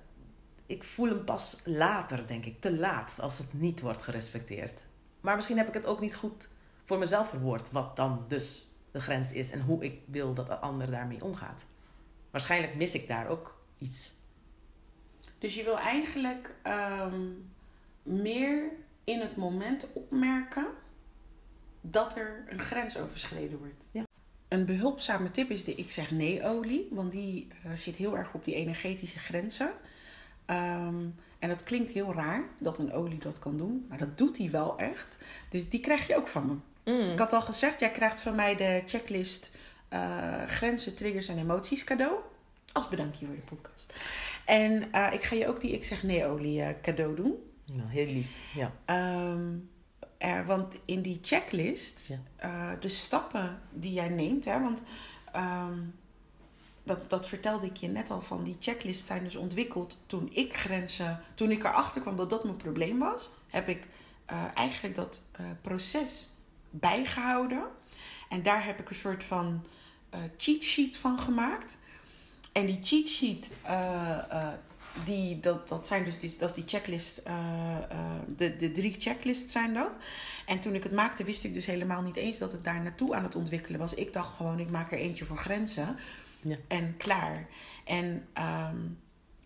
ik 0.66 0.84
voel 0.84 1.10
hem 1.10 1.24
pas 1.24 1.62
later, 1.66 2.28
denk 2.28 2.46
ik. 2.46 2.62
Te 2.62 2.78
laat, 2.78 3.14
als 3.20 3.38
het 3.38 3.54
niet 3.54 3.82
wordt 3.82 4.02
gerespecteerd. 4.02 4.82
Maar 5.22 5.36
misschien 5.36 5.58
heb 5.58 5.68
ik 5.68 5.74
het 5.74 5.86
ook 5.86 6.00
niet 6.00 6.16
goed 6.16 6.50
voor 6.84 6.98
mezelf 6.98 7.30
verwoord. 7.30 7.72
Wat 7.72 7.96
dan 7.96 8.26
dus 8.28 8.66
de 8.96 9.02
grens 9.02 9.34
is 9.34 9.52
en 9.52 9.62
hoe 9.62 9.84
ik 9.84 10.00
wil 10.06 10.34
dat 10.34 10.48
de 10.48 10.58
ander 10.58 10.92
daarmee 10.92 11.24
omgaat. 11.24 11.66
Waarschijnlijk 12.32 12.76
mis 12.76 12.96
ik 12.96 13.08
daar 13.08 13.28
ook 13.28 13.62
iets. 13.78 14.14
Dus 15.38 15.56
je 15.56 15.64
wil 15.64 15.80
eigenlijk 15.80 16.56
ehm, 16.64 17.22
meer 18.04 18.72
in 19.04 19.20
het 19.20 19.36
moment 19.36 19.88
opmerken 19.94 20.68
dat 21.82 22.18
er 22.18 22.46
een 22.50 22.60
grens 22.60 22.98
overschreden 22.98 23.58
wordt. 23.58 23.86
Ja. 23.92 24.04
Een 24.48 24.66
behulpzame 24.66 25.32
tip 25.32 25.50
is 25.50 25.64
de 25.64 25.76
ik 25.76 25.92
zeg 25.92 26.12
nee 26.12 26.44
olie, 26.44 26.88
want 26.92 27.12
die 27.12 27.48
eh, 27.64 27.72
zit 27.74 27.96
heel 27.96 28.18
erg 28.18 28.34
op 28.34 28.46
die 28.46 28.56
energetische 28.56 29.20
grenzen. 29.20 29.72
Ehm, 30.46 31.06
en 31.40 31.50
dat 31.50 31.64
klinkt 31.64 31.92
heel 31.92 32.14
raar 32.14 32.50
dat 32.60 32.80
een 32.80 32.94
olie 32.94 33.20
dat 33.20 33.40
kan 33.40 33.58
doen, 33.58 33.86
maar 33.90 33.98
dat 33.98 34.18
doet 34.18 34.38
hij 34.38 34.52
wel 34.52 34.78
echt. 34.78 35.18
Dus 35.50 35.70
die 35.70 35.80
krijg 35.80 36.08
je 36.08 36.16
ook 36.16 36.28
van 36.28 36.64
me. 36.86 37.12
Ik 37.12 37.20
had 37.20 37.34
al 37.34 37.42
gezegd, 37.42 37.80
jij 37.80 37.92
krijgt 37.92 38.22
van 38.22 38.36
mij 38.36 38.56
de 38.56 38.84
checklist 38.86 39.52
eh, 39.90 40.44
grenzen, 40.44 40.96
triggers 40.96 41.28
en 41.28 41.38
emoties 41.38 41.84
cadeau. 41.84 42.16
Als 42.74 42.90
bedankje 42.90 43.26
voor 43.26 43.36
de 43.36 43.42
podcast. 43.42 43.94
En 44.46 44.92
eh, 44.92 45.08
ik 45.14 45.24
ga 45.24 45.36
je 45.36 45.48
ook 45.48 45.62
die 45.62 45.72
ik 45.72 45.84
zeg 45.84 46.04
nee 46.04 46.26
olie 46.26 46.62
eh, 46.62 46.82
cadeau 46.82 47.16
doen. 47.16 47.34
Nou, 47.66 47.90
heel 47.90 48.06
lief. 48.06 48.28
Ja. 48.54 48.72
Ehm, 48.86 49.54
er, 50.18 50.46
want 50.46 50.80
in 50.86 51.02
die 51.02 51.20
checklist, 51.22 52.14
Ja. 52.38 52.76
de 52.80 52.90
stappen 52.90 53.60
die 53.72 53.94
jij 53.94 54.10
neemt, 54.10 54.46
hè, 54.46 54.60
want 54.62 54.84
ehm, 55.32 55.80
dat, 56.84 57.10
dat 57.10 57.28
vertelde 57.28 57.66
ik 57.66 57.78
je 57.78 57.88
net 57.88 58.10
al 58.10 58.22
van, 58.22 58.44
die 58.44 58.56
checklists 58.60 59.08
zijn 59.08 59.24
dus 59.24 59.36
ontwikkeld 59.36 59.98
toen 60.06 60.30
ik 60.34 60.58
grenzen, 60.58 61.22
toen 61.34 61.52
ik 61.52 61.64
erachter 61.64 62.02
kwam 62.02 62.16
dat 62.16 62.30
dat 62.30 62.44
mijn 62.44 62.58
probleem 62.58 63.00
was, 63.00 63.30
heb 63.48 63.68
ik 63.68 63.84
eigenlijk 64.54 64.96
dat 64.96 65.22
proces 65.62 66.35
bijgehouden. 66.80 67.64
En 68.30 68.44
daar 68.44 68.66
heb 68.66 68.80
ik 68.80 68.90
een 68.90 68.96
soort 68.96 69.24
van 69.24 69.66
eh, 70.10 70.20
cheat 70.38 70.64
sheet 70.64 70.98
van 70.98 71.20
gemaakt. 71.20 71.78
En 72.54 72.66
die 72.66 72.80
cheat 72.82 73.08
sheet, 73.08 73.52
eh, 73.62 74.32
eh, 74.32 74.54
die, 75.06 75.40
dat, 75.40 75.70
dat 75.70 75.88
zijn 75.88 76.04
dus 76.04 76.20
die, 76.20 76.36
dat 76.40 76.50
is 76.50 76.56
die 76.56 76.68
checklist, 76.68 77.24
de, 78.36 78.56
de 78.56 78.72
drie 78.72 78.96
checklists 78.98 79.52
zijn 79.52 79.74
dat. 79.74 79.98
En 80.46 80.60
toen 80.60 80.76
ik 80.76 80.84
het 80.84 80.92
maakte, 80.92 81.24
wist 81.24 81.44
ik 81.44 81.54
dus 81.54 81.66
helemaal 81.66 82.02
niet 82.02 82.16
eens 82.16 82.38
dat 82.38 82.52
het 82.52 82.64
daar 82.64 82.82
naartoe 82.82 83.16
aan 83.16 83.24
het 83.24 83.36
ontwikkelen 83.36 83.80
was. 83.80 83.94
Ik 83.94 84.14
dacht 84.14 84.36
gewoon, 84.36 84.60
ik 84.60 84.72
maak 84.72 84.92
er 84.92 84.98
eentje 84.98 85.26
voor 85.26 85.38
grenzen. 85.38 85.98
Ja. 86.42 86.56
En 86.68 86.98
klaar. 86.98 87.48
En 87.86 88.28
ehm, 88.34 88.78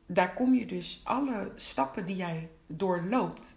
daar 0.05 0.33
kom 0.33 0.53
je 0.53 0.65
dus 0.65 1.01
alle 1.03 1.51
stappen 1.55 2.05
die 2.05 2.15
jij 2.15 2.49
doorloopt, 2.67 3.55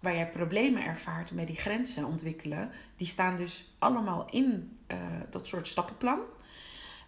waar 0.00 0.14
jij 0.14 0.30
problemen 0.30 0.84
ervaart 0.84 1.30
met 1.32 1.46
die 1.46 1.56
grenzen 1.56 2.04
ontwikkelen, 2.04 2.70
die 2.96 3.06
staan 3.06 3.36
dus 3.36 3.72
allemaal 3.78 4.26
in 4.30 4.78
eh, 4.86 4.98
dat 5.30 5.46
soort 5.46 5.68
stappenplan. 5.68 6.20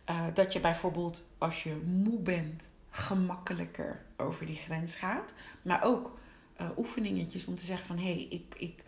Eh, 0.05 0.27
dat 0.35 0.53
je 0.53 0.61
bijvoorbeeld 0.61 1.27
als 1.39 1.63
je 1.63 1.83
moe 1.85 2.19
bent, 2.19 2.69
gemakkelijker 2.91 4.05
over 4.17 4.47
die 4.47 4.57
grens 4.57 4.95
gaat. 4.95 5.35
Maar 5.63 5.85
ook 5.85 6.19
eh, 6.57 6.67
oefeningetjes 6.77 7.47
om 7.47 7.57
te 7.57 7.65
zeggen 7.65 7.87
van 7.87 7.97
hé, 7.97 8.13
hey, 8.13 8.27
ik, 8.31 8.55
ik, 8.59 8.83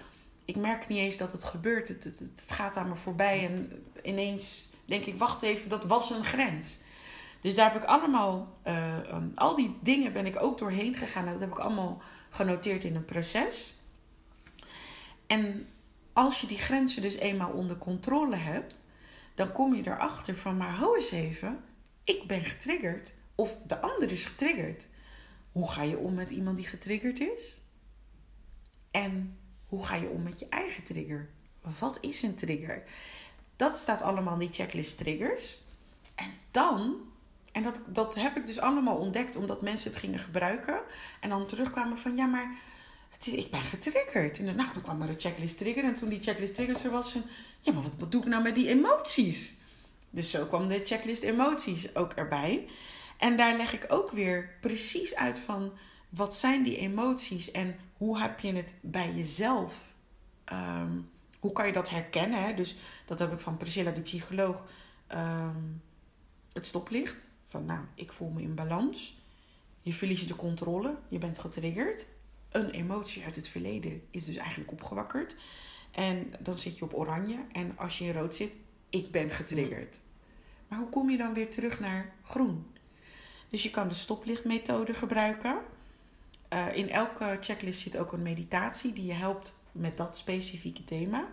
ik 0.45 0.57
merk 0.57 0.89
niet 0.89 0.99
eens 0.99 1.17
dat 1.17 1.33
het 1.33 1.45
gebeurt. 1.45 1.89
Het, 1.89 2.05
het, 2.05 2.19
het 2.19 2.45
gaat 2.47 2.77
aan 2.77 2.89
me 2.89 2.97
voorbij 2.97 3.47
en 3.47 3.83
ineens 4.03 4.69
denk 4.85 5.05
ik, 5.05 5.19
wacht 5.19 5.43
even, 5.43 5.69
dat 5.69 5.85
was 5.85 6.11
een 6.11 6.25
grens. 6.25 6.79
Dus 7.41 7.55
daar 7.55 7.73
heb 7.73 7.83
ik 7.83 7.89
allemaal, 7.89 8.53
um, 9.13 9.33
al 9.35 9.57
die 9.57 9.77
dingen 9.81 10.13
ben 10.13 10.27
ik 10.27 10.43
ook 10.43 10.59
doorheen 10.59 10.95
gegaan. 10.95 11.27
En 11.27 11.33
dat 11.33 11.41
heb 11.41 11.51
ik 11.51 11.59
allemaal 11.59 12.03
genoteerd 12.31 12.85
in 12.85 12.97
een 12.97 13.05
proces. 13.05 13.79
En 15.35 15.69
als 16.13 16.41
je 16.41 16.47
die 16.47 16.59
grenzen 16.59 17.03
dus 17.03 17.17
eenmaal 17.17 17.51
onder 17.51 17.79
controle 17.79 18.37
hebt, 18.37 18.75
dan 19.35 19.53
kom 19.53 19.75
je 19.75 19.87
erachter 19.87 20.37
van, 20.37 20.57
maar 20.57 20.71
hou 20.71 20.97
eens 20.97 21.11
even, 21.11 21.65
ik 22.05 22.27
ben 22.27 22.45
getriggerd. 22.45 23.13
Of 23.35 23.57
de 23.67 23.81
ander 23.81 24.13
is 24.13 24.27
getriggerd. 24.27 24.89
Hoe 25.53 25.71
ga 25.71 25.83
je 25.83 25.99
om 25.99 26.15
met 26.15 26.31
iemand 26.31 26.57
die 26.57 26.67
getriggerd 26.67 27.21
is? 27.21 27.61
En 28.91 29.39
hoe 29.67 29.87
ga 29.87 29.95
je 29.95 30.09
om 30.09 30.23
met 30.23 30.39
je 30.39 30.49
eigen 30.49 30.83
trigger? 30.83 31.29
Wat 31.79 31.99
is 32.01 32.23
een 32.23 32.35
trigger? 32.35 32.83
Dat 33.57 33.77
staat 33.77 34.03
allemaal 34.03 34.33
in 34.33 34.39
die 34.39 34.53
checklist 34.53 34.99
triggers. 34.99 35.65
En 36.15 36.31
dan, 36.51 36.97
En 37.53 37.63
dat, 37.63 37.81
dat 37.87 38.15
heb 38.15 38.37
ik 38.37 38.47
dus 38.47 38.59
allemaal 38.59 38.97
ontdekt 38.97 39.37
omdat 39.37 39.63
mensen 39.63 39.91
het 39.91 40.01
gingen 40.01 40.19
gebruiken. 40.19 40.81
En 41.21 41.29
dan 41.29 41.47
terugkwamen 41.47 41.99
van 41.99 42.17
ja, 42.17 42.27
maar 42.27 42.57
ik 43.27 43.51
ben 43.51 43.63
getriggerd. 43.63 44.39
En 44.39 44.47
dan, 44.47 44.57
nou, 44.57 44.81
kwam 44.83 45.03
er 45.03 45.09
een 45.09 45.21
checklist 45.21 45.59
trigger. 45.59 45.85
En 45.85 45.95
toen 45.95 46.09
die 46.09 46.23
checklist 46.23 46.55
triggers 46.55 46.85
er 46.85 46.91
was, 46.91 47.17
ja, 47.61 47.73
maar 47.73 47.83
wat 47.99 48.13
doe 48.13 48.23
ik 48.23 48.29
nou 48.29 48.43
met 48.43 48.55
die 48.55 48.69
emoties? 48.69 49.55
Dus 50.11 50.31
zo 50.31 50.47
kwam 50.47 50.69
de 50.69 50.81
checklist 50.85 51.23
emoties 51.23 51.95
ook 51.95 52.13
erbij. 52.13 52.69
En 53.19 53.37
daar 53.37 53.57
leg 53.57 53.73
ik 53.73 53.85
ook 53.89 54.11
weer 54.11 54.57
precies 54.61 55.15
uit 55.15 55.39
van 55.39 55.73
wat 56.09 56.37
zijn 56.37 56.63
die 56.63 56.77
emoties 56.77 57.51
en 57.51 57.77
hoe 57.97 58.19
heb 58.19 58.41
je 58.41 58.55
het 58.55 58.75
bij 58.81 59.13
jezelf? 59.15 59.95
Ehm, 60.45 60.93
hoe 61.41 61.53
kan 61.53 61.67
je 61.67 61.73
dat 61.73 61.91
herkennen? 61.91 62.57
Dus 62.57 62.77
dat 63.07 63.19
heb 63.19 63.33
ik 63.33 63.41
van 63.41 63.57
Priscilla, 63.57 63.91
die 63.91 64.03
psycholoog, 64.03 64.63
ehm, 65.07 65.63
het 66.53 66.67
stoplicht. 66.67 67.31
Van 67.47 67.65
nou, 67.65 67.81
ik 67.95 68.13
voel 68.13 68.31
me 68.31 68.43
in 68.43 68.55
balans. 68.55 69.19
Je 69.83 69.93
verliest 69.93 70.29
de 70.29 70.37
controle, 70.37 70.97
je 71.09 71.19
bent 71.19 71.39
getriggerd. 71.39 72.07
Een 72.55 72.71
emotie 72.71 73.25
uit 73.25 73.37
het 73.37 73.49
verleden 73.49 74.03
is 74.11 74.25
dus 74.25 74.37
eigenlijk 74.37 74.73
opgewakkerd. 74.73 75.37
En 75.93 76.33
dan 76.39 76.59
zit 76.59 76.79
je 76.79 76.85
op 76.85 76.95
oranje. 76.95 77.45
En 77.53 77.73
als 77.77 77.99
je 77.99 78.05
in 78.05 78.13
rood 78.13 78.35
zit, 78.35 78.59
ik 78.91 79.11
ben 79.11 79.31
getriggerd. 79.31 80.01
Maar 80.69 80.79
hoe 80.79 80.89
kom 80.89 81.11
je 81.11 81.17
dan 81.17 81.35
weer 81.35 81.51
terug 81.51 81.81
naar 81.81 82.13
groen? 82.23 82.67
Dus 83.49 83.63
je 83.63 83.71
kan 83.71 83.89
de 83.89 83.95
stoplichtmethode 83.95 84.95
gebruiken. 84.95 85.59
Uh, 86.53 86.77
in 86.77 86.91
elke 86.91 87.37
checklist 87.41 87.81
zit 87.81 87.97
ook 87.97 88.13
een 88.13 88.23
meditatie 88.23 88.93
die 88.93 89.07
je 89.07 89.13
helpt 89.13 89.55
met 89.73 89.97
dat 89.97 90.17
specifieke 90.17 90.85
thema. 90.85 91.29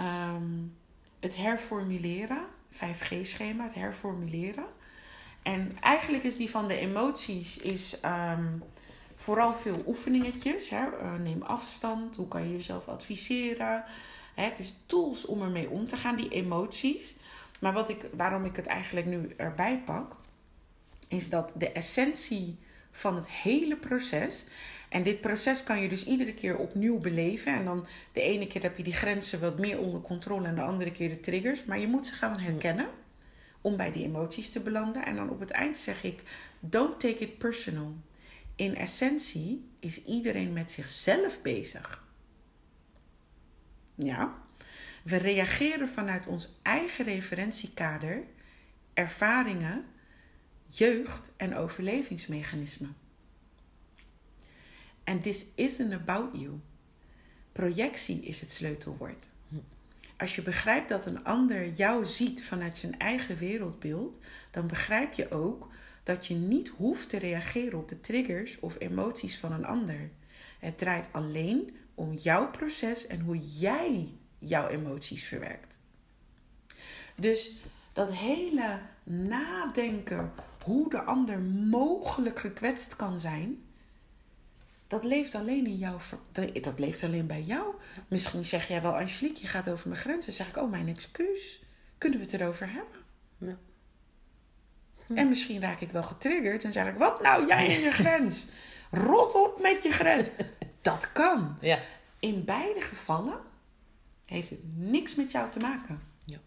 Um, 0.00 0.76
het 1.20 1.36
herformuleren, 1.36 2.46
5G-schema, 2.72 3.64
het 3.64 3.74
herformuleren. 3.74 4.66
En 5.42 5.76
eigenlijk 5.80 6.24
is 6.24 6.36
die 6.36 6.50
van 6.50 6.68
de 6.68 6.78
emoties 6.78 7.58
is, 7.58 7.98
um, 8.04 8.62
vooral 9.16 9.54
veel 9.54 9.82
oefeningetjes. 9.86 10.68
Hè? 10.68 10.86
Uh, 11.02 11.14
neem 11.22 11.42
afstand, 11.42 12.16
hoe 12.16 12.28
kan 12.28 12.42
je 12.42 12.52
jezelf 12.52 12.88
adviseren. 12.88 13.84
Hè? 14.34 14.50
Dus 14.56 14.74
tools 14.86 15.26
om 15.26 15.42
ermee 15.42 15.70
om 15.70 15.86
te 15.86 15.96
gaan, 15.96 16.16
die 16.16 16.28
emoties. 16.28 17.16
Maar 17.60 17.72
wat 17.72 17.88
ik, 17.88 18.06
waarom 18.16 18.44
ik 18.44 18.56
het 18.56 18.66
eigenlijk 18.66 19.06
nu 19.06 19.34
erbij 19.36 19.82
pak, 19.84 20.16
is 21.08 21.30
dat 21.30 21.52
de 21.56 21.72
essentie 21.72 22.58
van 22.90 23.14
het 23.14 23.28
hele 23.30 23.76
proces. 23.76 24.46
En 24.88 25.02
dit 25.02 25.20
proces 25.20 25.64
kan 25.64 25.80
je 25.80 25.88
dus 25.88 26.04
iedere 26.04 26.34
keer 26.34 26.56
opnieuw 26.56 26.98
beleven. 26.98 27.54
En 27.54 27.64
dan 27.64 27.86
de 28.12 28.20
ene 28.20 28.46
keer 28.46 28.62
heb 28.62 28.76
je 28.76 28.82
die 28.82 28.94
grenzen 28.94 29.40
wat 29.40 29.58
meer 29.58 29.78
onder 29.78 30.00
controle 30.00 30.46
en 30.46 30.54
de 30.54 30.62
andere 30.62 30.92
keer 30.92 31.08
de 31.08 31.20
triggers. 31.20 31.64
Maar 31.64 31.78
je 31.78 31.88
moet 31.88 32.06
ze 32.06 32.14
gaan 32.14 32.38
herkennen 32.38 32.88
om 33.60 33.76
bij 33.76 33.92
die 33.92 34.04
emoties 34.04 34.52
te 34.52 34.60
belanden. 34.60 35.04
En 35.04 35.16
dan 35.16 35.30
op 35.30 35.40
het 35.40 35.50
eind 35.50 35.78
zeg 35.78 36.04
ik: 36.04 36.22
don't 36.60 37.00
take 37.00 37.18
it 37.18 37.38
personal. 37.38 37.94
In 38.56 38.76
essentie 38.76 39.68
is 39.80 40.02
iedereen 40.02 40.52
met 40.52 40.72
zichzelf 40.72 41.42
bezig. 41.42 42.04
Ja, 43.94 44.42
we 45.02 45.16
reageren 45.16 45.88
vanuit 45.88 46.26
ons 46.26 46.58
eigen 46.62 47.04
referentiekader, 47.04 48.24
ervaringen, 48.94 49.84
jeugd 50.66 51.30
en 51.36 51.56
overlevingsmechanismen. 51.56 52.96
En 55.04 55.20
this 55.20 55.46
isn't 55.54 55.92
about 55.92 56.40
you. 56.40 56.60
Projectie 57.52 58.22
is 58.22 58.40
het 58.40 58.50
sleutelwoord. 58.50 59.28
Als 60.16 60.34
je 60.34 60.42
begrijpt 60.42 60.88
dat 60.88 61.06
een 61.06 61.24
ander 61.24 61.68
jou 61.68 62.06
ziet 62.06 62.44
vanuit 62.44 62.76
zijn 62.76 62.98
eigen 62.98 63.36
wereldbeeld, 63.36 64.20
dan 64.50 64.66
begrijp 64.66 65.12
je 65.12 65.30
ook 65.30 65.68
dat 66.06 66.26
je 66.26 66.34
niet 66.34 66.68
hoeft 66.68 67.08
te 67.08 67.18
reageren 67.18 67.78
op 67.78 67.88
de 67.88 68.00
triggers 68.00 68.60
of 68.60 68.76
emoties 68.78 69.38
van 69.38 69.52
een 69.52 69.64
ander. 69.64 70.10
Het 70.58 70.78
draait 70.78 71.08
alleen 71.12 71.76
om 71.94 72.14
jouw 72.14 72.50
proces 72.50 73.06
en 73.06 73.20
hoe 73.20 73.38
jij 73.38 74.08
jouw 74.38 74.68
emoties 74.68 75.24
verwerkt. 75.24 75.78
Dus 77.16 77.56
dat 77.92 78.12
hele 78.12 78.80
nadenken 79.04 80.32
hoe 80.64 80.90
de 80.90 81.02
ander 81.02 81.38
mogelijk 81.68 82.38
gekwetst 82.38 82.96
kan 82.96 83.20
zijn, 83.20 83.62
dat 84.86 85.04
leeft 85.04 85.34
alleen 85.34 85.66
in 85.66 85.76
jou. 85.76 86.00
Dat 86.62 86.78
leeft 86.78 87.02
alleen 87.02 87.26
bij 87.26 87.42
jou. 87.42 87.74
Misschien 88.08 88.44
zeg 88.44 88.68
jij 88.68 88.82
wel, 88.82 88.98
Angelique, 88.98 89.40
je 89.40 89.48
gaat 89.48 89.68
over 89.68 89.88
mijn 89.88 90.00
grenzen. 90.00 90.32
zeg 90.32 90.48
ik, 90.48 90.56
oh, 90.56 90.70
mijn 90.70 90.88
excuus. 90.88 91.62
Kunnen 91.98 92.18
we 92.18 92.24
het 92.24 92.34
erover 92.34 92.72
hebben? 92.72 93.00
Ja. 93.38 93.58
En 95.14 95.28
misschien 95.28 95.60
raak 95.60 95.80
ik 95.80 95.90
wel 95.90 96.02
getriggerd 96.02 96.64
en 96.64 96.72
zeg 96.72 96.88
ik, 96.88 96.98
wat 96.98 97.22
nou, 97.22 97.46
jij 97.46 97.76
en 97.76 97.80
je 97.80 97.90
grens? 98.02 98.46
Rot 98.90 99.34
op 99.34 99.60
met 99.62 99.82
je 99.82 99.92
grens. 99.92 100.28
Dat 100.80 101.12
kan. 101.12 101.56
Ja. 101.60 101.78
In 102.18 102.44
beide 102.44 102.80
gevallen 102.80 103.38
heeft 104.24 104.50
het 104.50 104.60
niks 104.76 105.14
met 105.14 105.30
jou 105.30 105.50
te 105.50 105.58
maken. 105.58 106.02
Ja. 106.24 106.38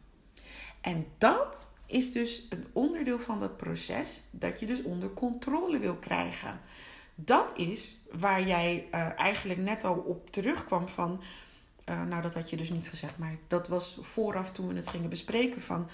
En 0.82 1.08
dat 1.18 1.70
is 1.86 2.12
dus 2.12 2.46
een 2.50 2.66
onderdeel 2.74 3.20
van 3.20 3.40
dat 3.40 3.58
proces 3.58 4.22
dat 4.32 4.60
je 4.60 4.66
dus 4.66 4.82
onder 4.82 5.14
controle 5.14 5.78
wil 5.80 5.96
krijgen. 5.96 6.60
Dat 7.16 7.58
is 7.58 7.98
waar 8.12 8.48
jij 8.48 8.88
uh, 8.94 9.20
eigenlijk 9.20 9.60
net 9.60 9.84
al 9.84 9.96
op 9.96 10.32
terugkwam 10.32 10.88
van. 10.88 11.22
Uh, 11.90 12.04
nou, 12.04 12.22
dat 12.22 12.34
had 12.34 12.50
je 12.50 12.58
dus 12.58 12.70
niet 12.70 12.90
gezegd, 12.90 13.18
maar 13.18 13.36
dat 13.48 13.68
was 13.68 13.98
vooraf 14.02 14.52
toen 14.52 14.68
we 14.68 14.76
het 14.76 14.88
gingen 14.88 15.10
bespreken 15.10 15.62
van. 15.62 15.90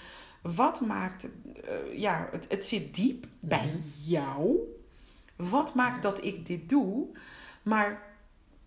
Wat 0.54 0.80
maakt, 0.80 1.24
uh, 1.24 1.98
ja, 1.98 2.28
het, 2.30 2.46
het 2.48 2.64
zit 2.64 2.94
diep 2.94 3.26
bij 3.40 3.66
mhm. 3.66 4.10
jou. 4.10 4.58
Wat 5.36 5.74
maakt 5.74 6.02
dat 6.02 6.24
ik 6.24 6.46
dit 6.46 6.68
doe? 6.68 7.06
Maar 7.62 8.02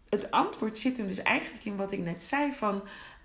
het 0.10 0.32
antwoord 0.32 0.78
zit 0.78 0.98
hem 0.98 1.08
dus 1.08 1.22
eigenlijk 1.22 1.66
in 1.66 1.76
wat 1.76 1.92
ik 1.92 2.00
net 2.00 2.24
zei 2.24 2.52
van 2.52 2.84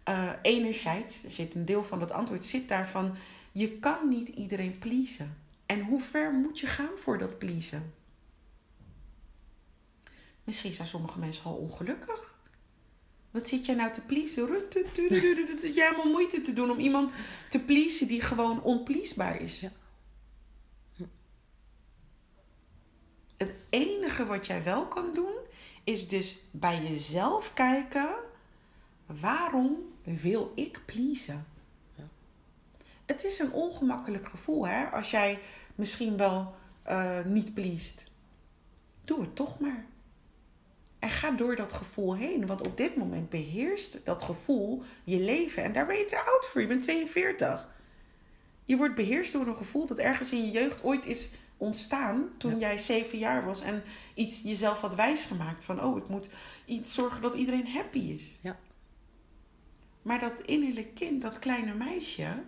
uh, 0.09 0.31
enerzijds 0.43 1.25
zit 1.25 1.55
een 1.55 1.65
deel 1.65 1.85
van 1.85 2.01
het 2.01 2.11
antwoord 2.11 2.45
zit 2.45 2.69
daarvan 2.69 3.17
je 3.53 3.79
kan 3.79 4.09
niet 4.09 4.29
iedereen 4.29 4.79
pleasen. 4.79 5.37
En 5.67 5.81
hoe 5.83 6.01
ver 6.01 6.33
moet 6.33 6.61
je 6.61 6.67
gaan 6.67 6.97
voor 6.97 7.19
dat 7.19 7.39
pleasen? 7.39 7.95
Misschien 10.45 10.73
zijn 10.73 10.89
sommige 10.89 11.19
mensen 11.19 11.45
al 11.45 11.55
ongelukkig. 11.55 12.24
Wat 13.35 13.49
zit 13.49 13.67
jij 13.67 13.75
nou 13.75 13.93
te 13.93 14.01
pleasen? 14.01 14.49
Dat 15.47 15.61
zit 15.61 15.75
jij 15.75 15.89
helemaal 15.89 16.13
moeite 16.13 16.41
te 16.41 16.53
doen 16.53 16.71
om 16.71 16.79
iemand 16.79 17.13
te 17.49 17.61
pleasen 17.61 18.09
die 18.09 18.21
gewoon 18.21 18.63
onpleasbaar 18.63 19.41
is. 19.41 19.61
Ja. 19.61 19.71
Het 23.37 23.55
enige 23.69 24.27
wat 24.27 24.47
jij 24.47 24.63
wel 24.63 24.87
kan 24.87 25.15
doen, 25.15 25.35
is 25.85 26.09
dus 26.09 26.45
bij 26.51 26.83
jezelf 26.83 27.53
kijken: 27.53 28.09
waarom 29.07 29.77
wil 30.03 30.53
ik 30.55 30.81
pleasen? 30.85 31.47
het 33.07 33.25
is 33.25 33.39
een 33.39 33.53
ongemakkelijk 33.53 34.29
gevoel, 34.29 34.67
hè? 34.67 34.85
Als 34.85 35.11
jij 35.11 35.39
misschien 35.75 36.17
wel 36.17 36.55
uh, 36.89 37.25
niet 37.25 37.55
pleest. 37.55 38.11
Doe 39.05 39.21
het 39.21 39.37
toch 39.37 39.61
maar. 39.61 39.87
En 41.05 41.11
ga 41.11 41.31
door 41.31 41.57
dat 41.57 41.73
gevoel 41.73 42.17
heen. 42.17 42.47
Want 42.47 42.67
op 42.67 42.77
dit 42.77 42.97
moment 42.97 43.29
beheerst 43.29 44.05
dat 44.05 44.23
gevoel 44.23 44.83
je 45.05 45.21
leven. 45.21 45.63
En 45.63 45.73
daar 45.73 45.87
ben 45.87 45.97
je 45.97 46.05
te 46.05 46.25
oud 46.25 46.47
voor. 46.47 46.61
Je 46.61 46.67
bent 46.67 46.83
42. 46.83 47.69
Je 48.65 48.77
wordt 48.77 48.95
beheerst 48.95 49.33
door 49.33 49.47
een 49.47 49.57
gevoel 49.57 49.87
dat 49.87 49.99
ergens 49.99 50.33
in 50.33 50.45
je 50.45 50.51
jeugd 50.51 50.83
ooit 50.83 51.07
is 51.07 51.31
ontstaan. 51.57 52.29
Toen 52.39 52.59
jij 52.59 52.79
zeven 52.79 53.19
jaar 53.19 53.45
was 53.45 53.61
en 53.61 53.83
iets 54.15 54.43
jezelf 54.43 54.81
had 54.81 54.95
wijsgemaakt. 54.95 55.65
Van 55.65 55.83
oh, 55.83 55.97
ik 55.97 56.09
moet 56.09 56.29
iets 56.65 56.95
zorgen 56.95 57.23
dat 57.23 57.35
iedereen 57.35 57.69
happy 57.69 57.99
is. 57.99 58.39
Ja. 58.43 58.59
Maar 60.03 60.21
dat 60.21 60.41
innerlijk 60.41 60.95
kind, 60.95 61.23
dat 61.23 61.39
kleine 61.39 61.75
meisje 61.75 62.43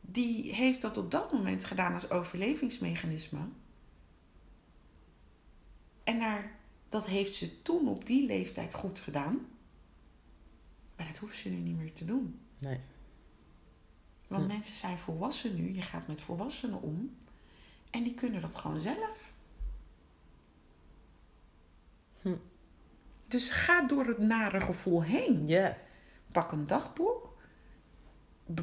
die 0.00 0.54
heeft 0.54 0.80
dat 0.80 0.96
op 0.96 1.10
dat 1.10 1.32
moment 1.32 1.64
gedaan 1.64 1.94
als 1.94 2.10
overlevingsmechanisme. 2.10 3.48
En 6.06 6.18
naar, 6.18 6.50
dat 6.88 7.06
heeft 7.06 7.34
ze 7.34 7.62
toen 7.62 7.88
op 7.88 8.06
die 8.06 8.26
leeftijd 8.26 8.74
goed 8.74 8.98
gedaan. 8.98 9.46
Maar 10.96 11.06
dat 11.06 11.18
hoeft 11.18 11.38
ze 11.38 11.48
nu 11.48 11.56
niet 11.56 11.76
meer 11.76 11.92
te 11.92 12.04
doen. 12.04 12.40
Nee. 12.58 12.80
Want 14.26 14.42
hm. 14.42 14.48
mensen 14.48 14.76
zijn 14.76 14.98
volwassen 14.98 15.56
nu. 15.56 15.74
Je 15.74 15.82
gaat 15.82 16.06
met 16.06 16.20
volwassenen 16.20 16.82
om. 16.82 17.16
En 17.90 18.02
die 18.02 18.14
kunnen 18.14 18.40
dat 18.40 18.54
gewoon 18.54 18.80
zelf. 18.80 19.32
Hm. 22.22 22.36
Dus 23.28 23.50
ga 23.50 23.86
door 23.86 24.06
het 24.06 24.18
nare 24.18 24.60
gevoel 24.60 25.02
heen. 25.02 25.46
Ja. 25.46 25.78
Pak 26.32 26.52
een 26.52 26.66
dagboek 26.66 27.26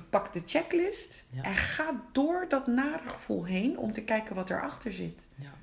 pak 0.09 0.33
de 0.33 0.41
checklist 0.45 1.25
en 1.41 1.55
ga 1.55 2.03
door 2.11 2.45
dat 2.49 2.67
nare 2.67 3.09
gevoel 3.09 3.45
heen 3.45 3.77
om 3.77 3.93
te 3.93 4.03
kijken 4.03 4.35
wat 4.35 4.49
erachter 4.49 4.93
zit. 4.93 5.25
Ja. 5.35 5.53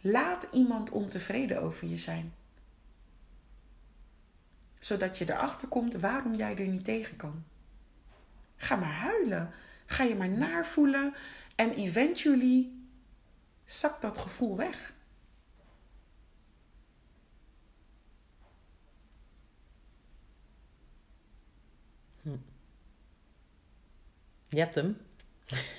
Laat 0.00 0.48
iemand 0.52 0.90
ontevreden 0.90 1.62
over 1.62 1.88
je 1.88 1.96
zijn. 1.96 2.34
Zodat 4.78 5.18
je 5.18 5.30
erachter 5.30 5.68
komt 5.68 5.94
waarom 5.94 6.34
jij 6.34 6.56
er 6.56 6.66
niet 6.66 6.84
tegen 6.84 7.16
kan. 7.16 7.44
Ga 8.56 8.76
maar 8.76 8.92
huilen. 8.92 9.50
Ga 9.86 10.04
je 10.04 10.14
maar 10.14 10.28
naar 10.28 10.66
voelen. 10.66 11.14
En 11.54 11.74
eventually 11.74 12.72
zakt 13.64 14.02
dat 14.02 14.18
gevoel 14.18 14.56
weg. 14.56 14.96
Je 24.48 24.58
hebt 24.58 24.74
hem. 24.74 25.07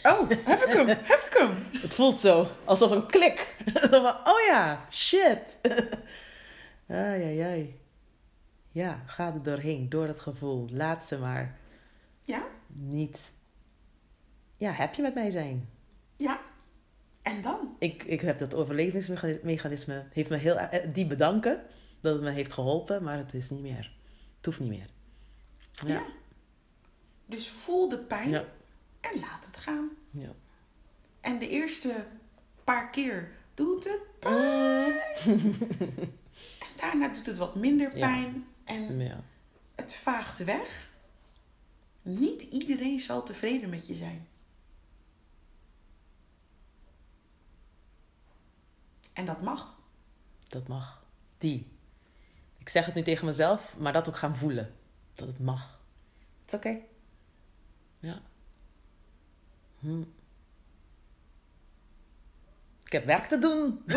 Oh, 0.04 0.30
heb 0.30 0.64
ik 0.64 0.74
hem? 0.74 0.88
heb 0.88 1.28
ik 1.32 1.38
hem? 1.38 1.82
Het 1.82 1.94
voelt 1.94 2.20
zo, 2.20 2.48
alsof 2.66 2.92
een 2.92 3.06
klik. 3.06 3.56
oh 4.24 4.40
ja, 4.48 4.86
shit. 4.92 5.58
ai, 6.88 7.24
ai, 7.24 7.40
ai. 7.40 7.80
Ja, 8.72 9.04
ga 9.06 9.34
er 9.34 9.44
doorheen, 9.44 9.90
door 9.90 10.08
het 10.08 10.20
gevoel. 10.20 10.68
Laat 10.72 11.06
ze 11.06 11.18
maar 11.18 11.58
Ja? 12.26 12.48
niet... 12.68 13.20
Ja, 14.58 14.72
heb 14.72 14.94
je 14.94 15.02
met 15.02 15.14
mij 15.14 15.30
zijn. 15.30 15.70
Ja. 16.16 16.42
En 17.22 17.42
dan? 17.42 17.76
Ik, 17.80 18.04
ik 18.04 18.22
heb 18.22 18.38
dat 18.40 18.54
overlevingsmechanisme, 18.54 20.06
heeft 20.12 20.30
me 20.30 20.36
heel 20.38 20.56
eh, 20.58 20.94
diep 20.94 21.10
bedanken 21.10 21.62
dat 22.02 22.14
het 22.14 22.24
me 22.24 22.30
heeft 22.30 22.54
geholpen, 22.54 23.04
maar 23.04 23.18
het 23.18 23.34
is 23.34 23.50
niet 23.50 23.62
meer. 23.62 23.94
Het 24.38 24.46
hoeft 24.46 24.60
niet 24.60 24.70
meer. 24.70 24.90
Ja. 25.70 25.94
Ja. 25.94 26.04
Dus 27.26 27.50
voel 27.50 27.90
de 27.90 27.98
pijn 27.98 28.30
Ja. 28.30 28.44
En 29.00 29.20
laat 29.20 29.46
het 29.46 29.58
gaan. 29.58 29.90
ja. 30.12 30.32
En 31.22 31.40
de 31.40 31.48
eerste 31.50 32.08
paar 32.64 32.90
keer 32.90 33.32
doet 33.54 33.84
het 33.84 34.02
pijn. 34.20 35.00
En 36.60 36.76
daarna 36.76 37.08
doet 37.08 37.26
het 37.26 37.38
wat 37.38 37.56
minder 37.56 37.98
Ja. 37.98 38.08
pijn. 38.08 38.48
En 38.64 39.00
ja. 39.00 39.24
het 39.76 39.96
vaagt 39.96 40.44
weg. 40.44 40.90
Niet 42.02 42.42
iedereen 42.42 43.00
zal 43.00 43.24
tevreden 43.24 43.70
met 43.70 43.88
je 43.88 43.94
zijn. 43.94 44.28
En 49.14 49.26
dat 49.26 49.42
mag. 49.42 49.78
Dat 50.48 50.68
mag. 50.68 51.04
Die. 51.38 51.68
Ik 52.58 52.70
zeg 52.70 52.86
het 52.86 52.96
nu 52.96 53.02
tegen 53.02 53.26
mezelf, 53.26 53.78
maar 53.78 53.94
dat 53.94 54.08
ook 54.08 54.18
gaan 54.18 54.36
voelen. 54.36 54.76
Dat 55.14 55.28
het 55.28 55.40
mag. 55.40 55.80
Het 56.42 56.54
is 56.54 56.58
oké. 56.60 56.78
Ja. 58.00 58.22
Hm. 59.80 60.04
Ik 62.84 62.92
heb 62.92 63.06
werk 63.06 63.26
te 63.26 63.40
doen. 63.40 63.84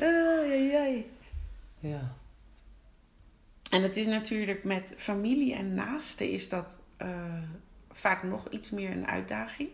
Ai, 0.00 0.50
ai, 0.50 0.74
ai. 0.74 1.10
Ja. 1.78 2.16
En 3.70 3.82
het 3.82 3.96
is 3.96 4.06
natuurlijk 4.06 4.64
met 4.64 4.94
familie 4.96 5.54
en 5.54 5.74
naasten 5.74 6.30
is 6.30 6.48
dat 6.48 6.82
eh, 6.96 7.42
vaak 7.90 8.22
nog 8.22 8.48
iets 8.48 8.70
meer 8.70 8.90
een 8.90 9.06
uitdaging. 9.06 9.70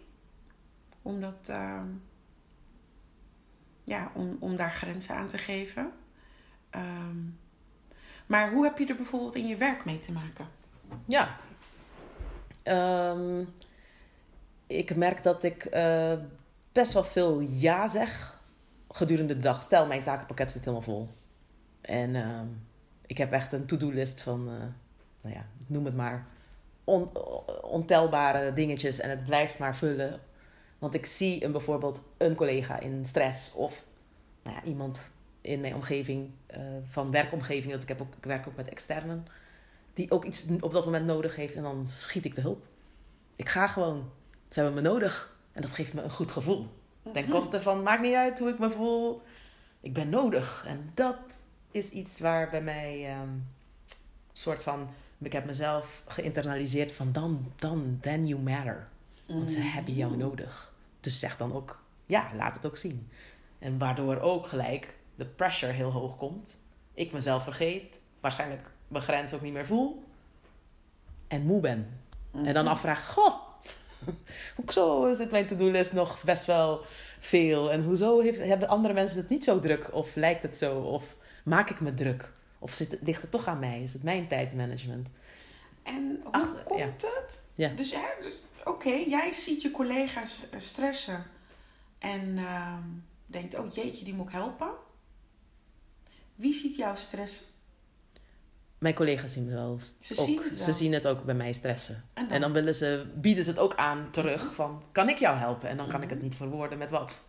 Omdat, 1.02 1.48
ehm, 1.48 1.86
ja, 3.84 4.12
om, 4.14 4.36
om 4.40 4.56
daar 4.56 4.72
grenzen 4.72 5.14
aan 5.14 5.26
te 5.28 5.38
geven. 5.38 5.92
Ehm, 6.70 7.18
maar 8.26 8.52
hoe 8.52 8.64
heb 8.64 8.78
je 8.78 8.86
er 8.86 8.96
bijvoorbeeld 8.96 9.34
in 9.34 9.46
je 9.46 9.56
werk 9.56 9.84
mee 9.84 9.98
te 9.98 10.12
maken? 10.12 10.48
Ja. 11.04 11.40
Ehm, 12.68 13.44
ik 14.66 14.96
merk 14.96 15.22
dat 15.22 15.42
ik 15.42 15.64
eh, 15.64 16.12
best 16.72 16.92
wel 16.92 17.04
veel 17.04 17.40
ja 17.40 17.88
zeg 17.88 18.40
gedurende 18.90 19.34
de 19.34 19.40
dag. 19.40 19.62
Stel, 19.62 19.86
mijn 19.86 20.02
takenpakket 20.02 20.52
zit 20.52 20.60
helemaal 20.60 20.82
vol. 20.82 21.08
En 21.80 22.14
ehm, 22.14 22.46
ik 23.06 23.18
heb 23.18 23.32
echt 23.32 23.52
een 23.52 23.66
to-do-list 23.66 24.20
van, 24.20 24.48
eh, 24.48 24.54
nou 25.22 25.34
ja, 25.34 25.46
noem 25.66 25.84
het 25.84 25.96
maar, 25.96 26.26
on- 26.84 27.10
ontelbare 27.62 28.52
dingetjes. 28.52 29.00
En 29.00 29.10
het 29.10 29.24
blijft 29.24 29.58
maar 29.58 29.76
vullen. 29.76 30.20
Want 30.78 30.94
ik 30.94 31.06
zie 31.06 31.44
een, 31.44 31.52
bijvoorbeeld 31.52 32.02
een 32.16 32.34
collega 32.34 32.80
in 32.80 33.06
stress 33.06 33.52
of 33.54 33.84
nou 34.42 34.56
ja, 34.56 34.62
iemand 34.62 35.10
in 35.40 35.60
mijn 35.60 35.74
omgeving, 35.74 36.30
eh, 36.46 36.60
van 36.88 37.10
werkomgeving. 37.10 37.72
Dat 37.72 37.82
ik, 37.82 37.88
heb 37.88 38.00
ook, 38.00 38.14
ik 38.16 38.24
werk 38.24 38.46
ook 38.48 38.56
met 38.56 38.68
externen 38.68 39.26
die 39.98 40.10
ook 40.10 40.24
iets 40.24 40.46
op 40.60 40.72
dat 40.72 40.84
moment 40.84 41.06
nodig 41.06 41.36
heeft. 41.36 41.54
En 41.54 41.62
dan 41.62 41.88
schiet 41.88 42.24
ik 42.24 42.34
de 42.34 42.40
hulp. 42.40 42.66
Ik 43.36 43.48
ga 43.48 43.66
gewoon. 43.66 44.10
Ze 44.48 44.60
hebben 44.60 44.82
me 44.82 44.88
nodig. 44.88 45.36
En 45.52 45.62
dat 45.62 45.70
geeft 45.70 45.94
me 45.94 46.02
een 46.02 46.10
goed 46.10 46.30
gevoel. 46.30 46.66
Ten 47.12 47.28
koste 47.28 47.62
van, 47.62 47.82
maakt 47.82 48.02
niet 48.02 48.14
uit 48.14 48.38
hoe 48.38 48.48
ik 48.48 48.58
me 48.58 48.70
voel. 48.70 49.22
Ik 49.80 49.92
ben 49.92 50.08
nodig. 50.08 50.64
En 50.66 50.90
dat 50.94 51.18
is 51.70 51.90
iets 51.90 52.20
waar 52.20 52.50
bij 52.50 52.62
mij 52.62 53.06
ehm, 53.06 53.28
een 53.28 53.46
soort 54.32 54.62
van... 54.62 54.88
Ik 55.18 55.32
heb 55.32 55.44
mezelf 55.44 56.02
geïnternaliseerd 56.06 56.92
van 56.92 57.12
dan, 57.12 57.52
dan, 57.56 57.98
then 58.00 58.26
you 58.26 58.40
matter. 58.40 58.88
Want 59.26 59.50
ze 59.50 59.60
hebben 59.60 59.94
jou 59.94 60.16
nodig. 60.16 60.72
Dus 61.00 61.20
zeg 61.20 61.36
dan 61.36 61.52
ook, 61.52 61.82
ja, 62.06 62.30
laat 62.34 62.54
het 62.54 62.66
ook 62.66 62.76
zien. 62.76 63.10
En 63.58 63.78
waardoor 63.78 64.20
ook 64.20 64.46
gelijk 64.46 64.94
de 65.14 65.26
pressure 65.26 65.72
heel 65.72 65.90
hoog 65.90 66.16
komt. 66.16 66.58
Ik 66.94 67.12
mezelf 67.12 67.44
vergeet. 67.44 68.00
Waarschijnlijk 68.20 68.70
mijn 68.88 69.02
grens 69.02 69.34
ook 69.34 69.42
niet 69.42 69.52
meer 69.52 69.66
voel. 69.66 70.04
En 71.28 71.42
moe 71.42 71.60
ben. 71.60 72.00
En 72.32 72.54
dan 72.54 72.66
afvraag, 72.66 73.08
goh, 73.08 73.34
hoezo 74.56 75.14
zit 75.14 75.30
mijn 75.30 75.46
to-do-list 75.46 75.92
nog 75.92 76.22
best 76.24 76.46
wel 76.46 76.84
veel? 77.18 77.70
En 77.70 77.84
hoezo 77.84 78.20
heeft, 78.20 78.38
hebben 78.38 78.68
andere 78.68 78.94
mensen 78.94 79.18
het 79.18 79.28
niet 79.28 79.44
zo 79.44 79.60
druk? 79.60 79.94
Of 79.94 80.14
lijkt 80.14 80.42
het 80.42 80.56
zo? 80.56 80.78
Of 80.78 81.14
maak 81.44 81.70
ik 81.70 81.80
me 81.80 81.94
druk? 81.94 82.32
Of 82.58 82.72
zit, 82.72 82.98
ligt 83.00 83.22
het 83.22 83.30
toch 83.30 83.46
aan 83.46 83.58
mij? 83.58 83.82
Is 83.82 83.92
het 83.92 84.02
mijn 84.02 84.28
tijdmanagement? 84.28 85.08
En 85.82 86.20
hoe 86.22 86.32
Ach, 86.32 86.62
komt 86.64 86.80
ja. 86.80 86.86
het? 87.20 87.42
Ja. 87.54 87.68
Dus, 87.68 87.90
ja, 87.90 88.08
dus 88.22 88.32
oké, 88.64 88.90
jij 88.90 89.32
ziet 89.32 89.62
je 89.62 89.70
collega's 89.70 90.40
eh, 90.50 90.60
stressen 90.60 91.24
en 91.98 92.38
ehm, 92.38 92.82
denkt, 93.26 93.58
oh 93.58 93.74
jeetje, 93.74 94.04
die 94.04 94.14
moet 94.14 94.26
ik 94.26 94.32
helpen. 94.32 94.70
Wie 96.34 96.54
ziet 96.54 96.76
jouw 96.76 96.96
stress? 96.96 97.42
Mijn 98.78 98.94
collega's 98.94 99.32
zien 99.32 99.50
wel 99.50 99.78
Ze 100.00 100.16
ook. 100.18 100.26
zien 100.26 100.36
wel. 100.48 100.58
Ze 100.58 100.72
zien 100.72 100.92
het 100.92 101.06
ook 101.06 101.24
bij 101.24 101.34
mij 101.34 101.52
stressen. 101.52 101.94
En 102.14 102.24
dan? 102.24 102.32
En 102.34 102.40
dan 102.40 102.52
willen 102.52 102.74
ze, 102.74 103.06
bieden 103.14 103.44
ze 103.44 103.50
het 103.50 103.58
ook 103.58 103.74
aan 103.74 104.08
terug 104.10 104.54
van, 104.54 104.82
kan 104.92 105.08
ik 105.08 105.18
jou 105.18 105.36
helpen? 105.38 105.68
En 105.68 105.76
dan 105.76 105.88
kan 105.88 106.00
ik 106.02 106.06
Mhm. 106.06 106.14
het 106.14 106.22
niet 106.22 106.34
verwoorden 106.36 106.78
met 106.78 106.90
wat. 106.90 107.20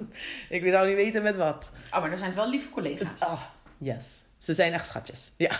ik 0.48 0.70
zou 0.70 0.86
niet 0.86 0.96
weten 0.96 1.22
met 1.22 1.36
wat. 1.36 1.70
Oh, 1.90 2.00
maar 2.00 2.08
dan 2.08 2.18
zijn 2.18 2.30
het 2.30 2.38
wel 2.40 2.50
lieve 2.50 2.68
collega's. 2.70 3.10
Dus, 3.12 3.20
ah, 3.20 3.42
yes. 3.78 4.24
Ze 4.38 4.54
zijn 4.54 4.72
echt 4.72 4.86
schatjes. 4.86 5.32
Ja. 5.36 5.58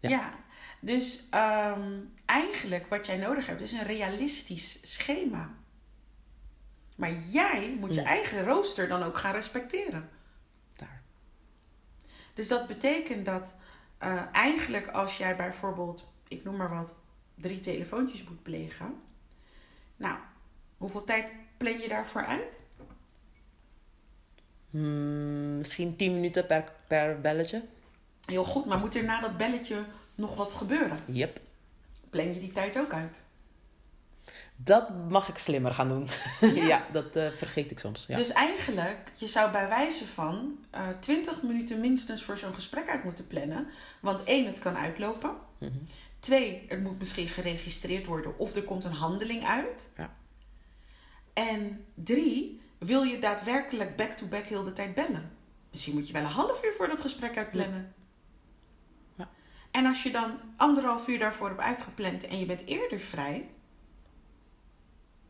Ja. 0.00 0.08
Ja. 0.08 0.34
Dus 0.80 1.26
ehm, 1.30 1.90
eigenlijk 2.24 2.86
wat 2.86 3.06
jij 3.06 3.16
nodig 3.16 3.46
hebt 3.46 3.60
is 3.60 3.72
een 3.72 3.84
realistisch 3.86 4.78
schema. 4.92 5.50
Maar 6.96 7.12
jij 7.30 7.76
moet 7.80 7.94
je 7.94 8.00
Ja. 8.00 8.06
eigen 8.06 8.44
rooster 8.44 8.88
dan 8.88 9.02
ook 9.02 9.18
gaan 9.18 9.34
respecteren. 9.34 10.08
Daar. 10.76 11.02
Dus 12.34 12.48
dat 12.48 12.66
betekent 12.66 13.24
dat 13.26 13.56
eh, 14.02 14.22
eigenlijk 14.32 14.86
als 14.86 15.16
jij 15.18 15.36
bijvoorbeeld, 15.36 16.08
ik 16.28 16.44
noem 16.44 16.56
maar 16.56 16.74
wat, 16.74 16.98
drie 17.34 17.60
telefoontjes 17.60 18.24
moet 18.24 18.42
plegen. 18.42 18.94
Nou, 19.96 20.16
hoeveel 20.76 21.04
tijd 21.04 21.32
plan 21.56 21.78
je 21.78 21.88
daarvoor 21.88 22.24
uit? 22.24 22.62
Hmm, 24.70 25.58
misschien 25.58 25.96
10 25.96 26.14
minuten 26.14 26.46
per, 26.46 26.72
per 26.86 27.20
belletje. 27.20 27.64
Heel 28.24 28.44
goed, 28.44 28.64
maar 28.64 28.78
moet 28.78 28.94
er 28.94 29.04
na 29.04 29.20
dat 29.20 29.36
belletje 29.36 29.84
nog 30.14 30.36
wat 30.36 30.52
gebeuren? 30.52 30.98
Yep. 31.04 31.40
Plan 32.10 32.34
je 32.34 32.40
die 32.40 32.52
tijd 32.52 32.78
ook 32.78 32.92
uit? 32.92 33.22
Dat 34.56 35.08
mag 35.08 35.28
ik 35.28 35.38
slimmer 35.38 35.74
gaan 35.74 35.88
doen. 35.88 36.08
Ja. 36.40 36.64
Ja, 36.72 36.86
dat 36.92 37.16
eh, 37.16 37.28
vergeet 37.36 37.70
ik 37.70 37.78
soms. 37.78 38.06
Ja. 38.06 38.16
Dus 38.16 38.32
eigenlijk, 38.32 39.12
je 39.14 39.26
zou 39.26 39.50
bij 39.50 39.68
wijze 39.68 40.06
van 40.06 40.58
eh 40.70 40.88
20 41.00 41.42
minuten 41.42 41.80
minstens 41.80 42.22
voor 42.22 42.36
zo'n 42.36 42.54
gesprek 42.54 42.90
uit 42.90 43.04
moeten 43.04 43.26
plannen. 43.26 43.66
Want 44.00 44.24
één, 44.24 44.46
het 44.46 44.58
kan 44.58 44.76
uitlopen. 44.76 45.30
Mhm. 45.58 45.70
Twee, 46.18 46.66
er 46.68 46.80
moet 46.80 46.98
misschien 46.98 47.28
geregistreerd 47.28 48.06
worden 48.06 48.38
of 48.38 48.54
er 48.56 48.62
komt 48.62 48.84
een 48.84 48.92
handeling 48.92 49.44
uit. 49.44 49.88
Ja. 49.96 50.14
En 51.32 51.84
drie, 51.94 52.60
wil 52.78 53.02
je 53.02 53.18
daadwerkelijk 53.18 53.96
back-to-back 53.96 54.44
heel 54.44 54.64
de 54.64 54.72
tijd 54.72 54.94
bellen? 54.94 55.30
Misschien 55.70 55.94
moet 55.94 56.06
je 56.06 56.12
wel 56.12 56.22
een 56.22 56.28
half 56.28 56.64
uur 56.64 56.72
voor 56.76 56.88
dat 56.88 57.00
gesprek 57.00 57.36
uitplannen. 57.36 57.94
Ja. 59.16 59.28
En 59.70 59.86
als 59.86 60.02
je 60.02 60.10
dan 60.10 60.40
anderhalf 60.56 61.08
uur 61.08 61.18
daarvoor 61.18 61.48
hebt 61.48 61.60
uitgepland 61.60 62.26
en 62.26 62.38
je 62.38 62.46
bent 62.46 62.66
eerder 62.66 63.00
vrij, 63.00 63.48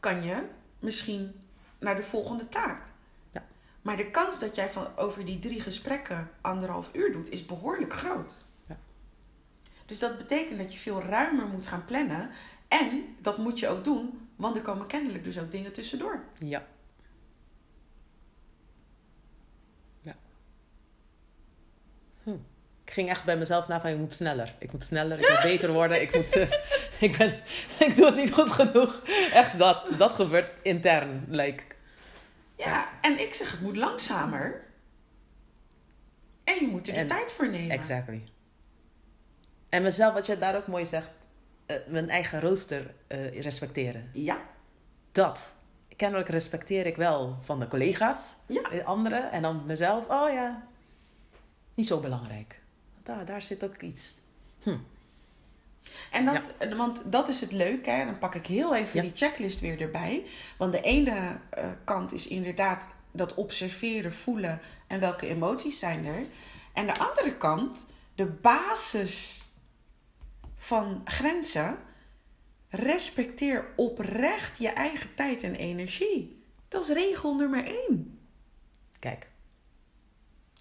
kan 0.03 0.23
je 0.23 0.49
misschien 0.79 1.35
naar 1.79 1.97
de 1.97 2.03
volgende 2.03 2.49
taak. 2.49 2.83
Ja. 3.31 3.45
Maar 3.83 3.97
de 3.97 4.11
kans 4.11 4.41
dat 4.41 4.55
jij 4.55 4.71
van 4.71 4.97
over 4.97 5.25
die 5.25 5.39
drie 5.39 5.61
gesprekken 5.61 6.31
anderhalf 6.41 6.91
uur 6.93 7.13
doet, 7.13 7.31
is 7.31 7.47
behoorlijk 7.47 7.93
groot. 7.93 8.37
Ja. 8.67 8.77
Dus 9.87 9.99
dat 9.99 10.19
betekent 10.19 10.59
dat 10.59 10.73
je 10.73 10.79
veel 10.79 11.03
ruimer 11.03 11.47
moet 11.47 11.67
gaan 11.67 11.85
plannen. 11.85 12.31
En 12.69 13.17
dat 13.21 13.39
moet 13.39 13.59
je 13.59 13.69
ook 13.69 13.85
doen, 13.85 14.29
want 14.37 14.57
er 14.57 14.63
komen 14.63 14.87
kennelijk 14.87 15.25
dus 15.25 15.39
ook 15.39 15.51
dingen 15.51 15.73
tussendoor. 15.73 16.25
Ja. 16.39 16.67
Ja. 20.01 20.17
Hm. 22.23 22.31
Ik 22.82 22.82
ging 22.93 23.09
echt 23.09 23.25
bij 23.25 23.37
mezelf 23.37 23.69
na 23.69 23.81
van, 23.81 23.91
ik 23.91 23.97
moet 23.99 24.13
sneller. 24.15 24.55
Ik 24.59 24.73
moet 24.73 24.85
sneller, 24.85 25.21
ik 25.21 25.29
moet 25.29 25.43
beter 25.43 25.73
worden. 25.73 26.03
Ik, 26.03 26.15
moet, 26.17 26.37
eh, 26.37 26.51
ik, 27.11 27.17
ben, 27.19 27.41
ik 27.87 27.97
doe 27.97 28.07
het 28.07 28.17
niet 28.17 28.33
goed 28.33 28.53
genoeg. 28.53 29.03
Echt, 29.33 29.59
dat, 29.59 29.89
dat 29.99 30.13
gebeurt 30.13 30.51
intern. 30.63 31.25
Like, 31.29 31.63
Ja, 32.57 32.89
en 33.01 33.21
ik 33.21 33.35
zeg 33.35 33.51
het 33.51 33.61
moet 33.61 33.77
langzamer. 33.77 34.61
En 36.45 36.55
je 36.55 36.67
moet 36.71 36.87
er 36.89 36.95
de 36.95 37.01
En- 37.01 37.07
tijd 37.07 37.33
voor 37.33 37.51
nemen. 37.51 37.71
exactly. 37.71 38.23
En 39.69 39.83
mezelf, 39.83 40.15
wat 40.15 40.27
je 40.27 40.39
daar 40.39 40.57
ook 40.57 40.67
mooi 40.67 40.87
zegt, 40.87 41.09
eh, 41.67 41.77
mijn 41.87 42.11
eigen 42.11 42.41
rooster 42.41 42.95
eh, 43.07 43.41
respecteren. 43.41 44.09
Ja, 44.13 44.41
Dat. 45.13 45.55
Kennelijk 45.97 46.29
respecteer 46.29 46.87
ik 46.87 46.97
wel 46.97 47.39
van 47.43 47.61
de 47.61 47.69
collega's, 47.69 48.35
ja. 48.47 48.81
anderen. 48.85 49.31
En 49.31 49.43
dan 49.43 49.63
mezelf, 49.67 50.09
oh 50.09 50.33
ja, 50.33 50.67
niet 51.75 51.87
zo 51.87 52.01
belangrijk. 52.01 52.61
Daar, 53.03 53.27
daar 53.27 53.43
zit 53.43 53.65
ook 53.65 53.83
iets. 53.83 54.15
En 56.11 56.25
dat, 56.25 56.53
want 56.77 57.13
dat 57.13 57.29
is 57.29 57.41
het 57.41 57.53
leuke. 57.53 57.91
Hè? 57.91 58.05
Dan 58.05 58.19
pak 58.19 58.35
ik 58.35 58.47
heel 58.47 58.75
even 58.75 58.97
Ja. 58.97 59.03
die 59.03 59.17
checklist 59.17 59.61
weer 59.61 59.81
erbij. 59.81 60.27
Want 60.57 60.73
de 60.73 60.81
ene 60.81 61.39
eh, 61.51 61.71
kant 61.85 62.13
is 62.13 62.29
inderdaad 62.29 62.87
dat 63.11 63.35
observeren, 63.35 64.13
voelen 64.13 64.61
en 64.87 65.01
welke 65.01 65.27
emoties 65.29 65.79
zijn 65.79 66.05
er. 66.07 66.23
En 66.73 66.87
de 66.87 66.99
andere 66.99 67.37
kant, 67.37 67.87
de 68.15 68.27
basis 68.27 69.43
van 70.57 71.01
grenzen. 71.05 71.79
Respecteer 72.69 73.67
oprecht 73.77 74.59
je 74.59 74.69
eigen 74.69 75.15
tijd 75.15 75.43
en 75.43 75.55
energie. 75.55 76.43
Dat 76.69 76.83
is 76.83 76.89
regel 76.89 77.35
nummer 77.35 77.65
één. 77.65 78.19
Kijk. 78.99 79.31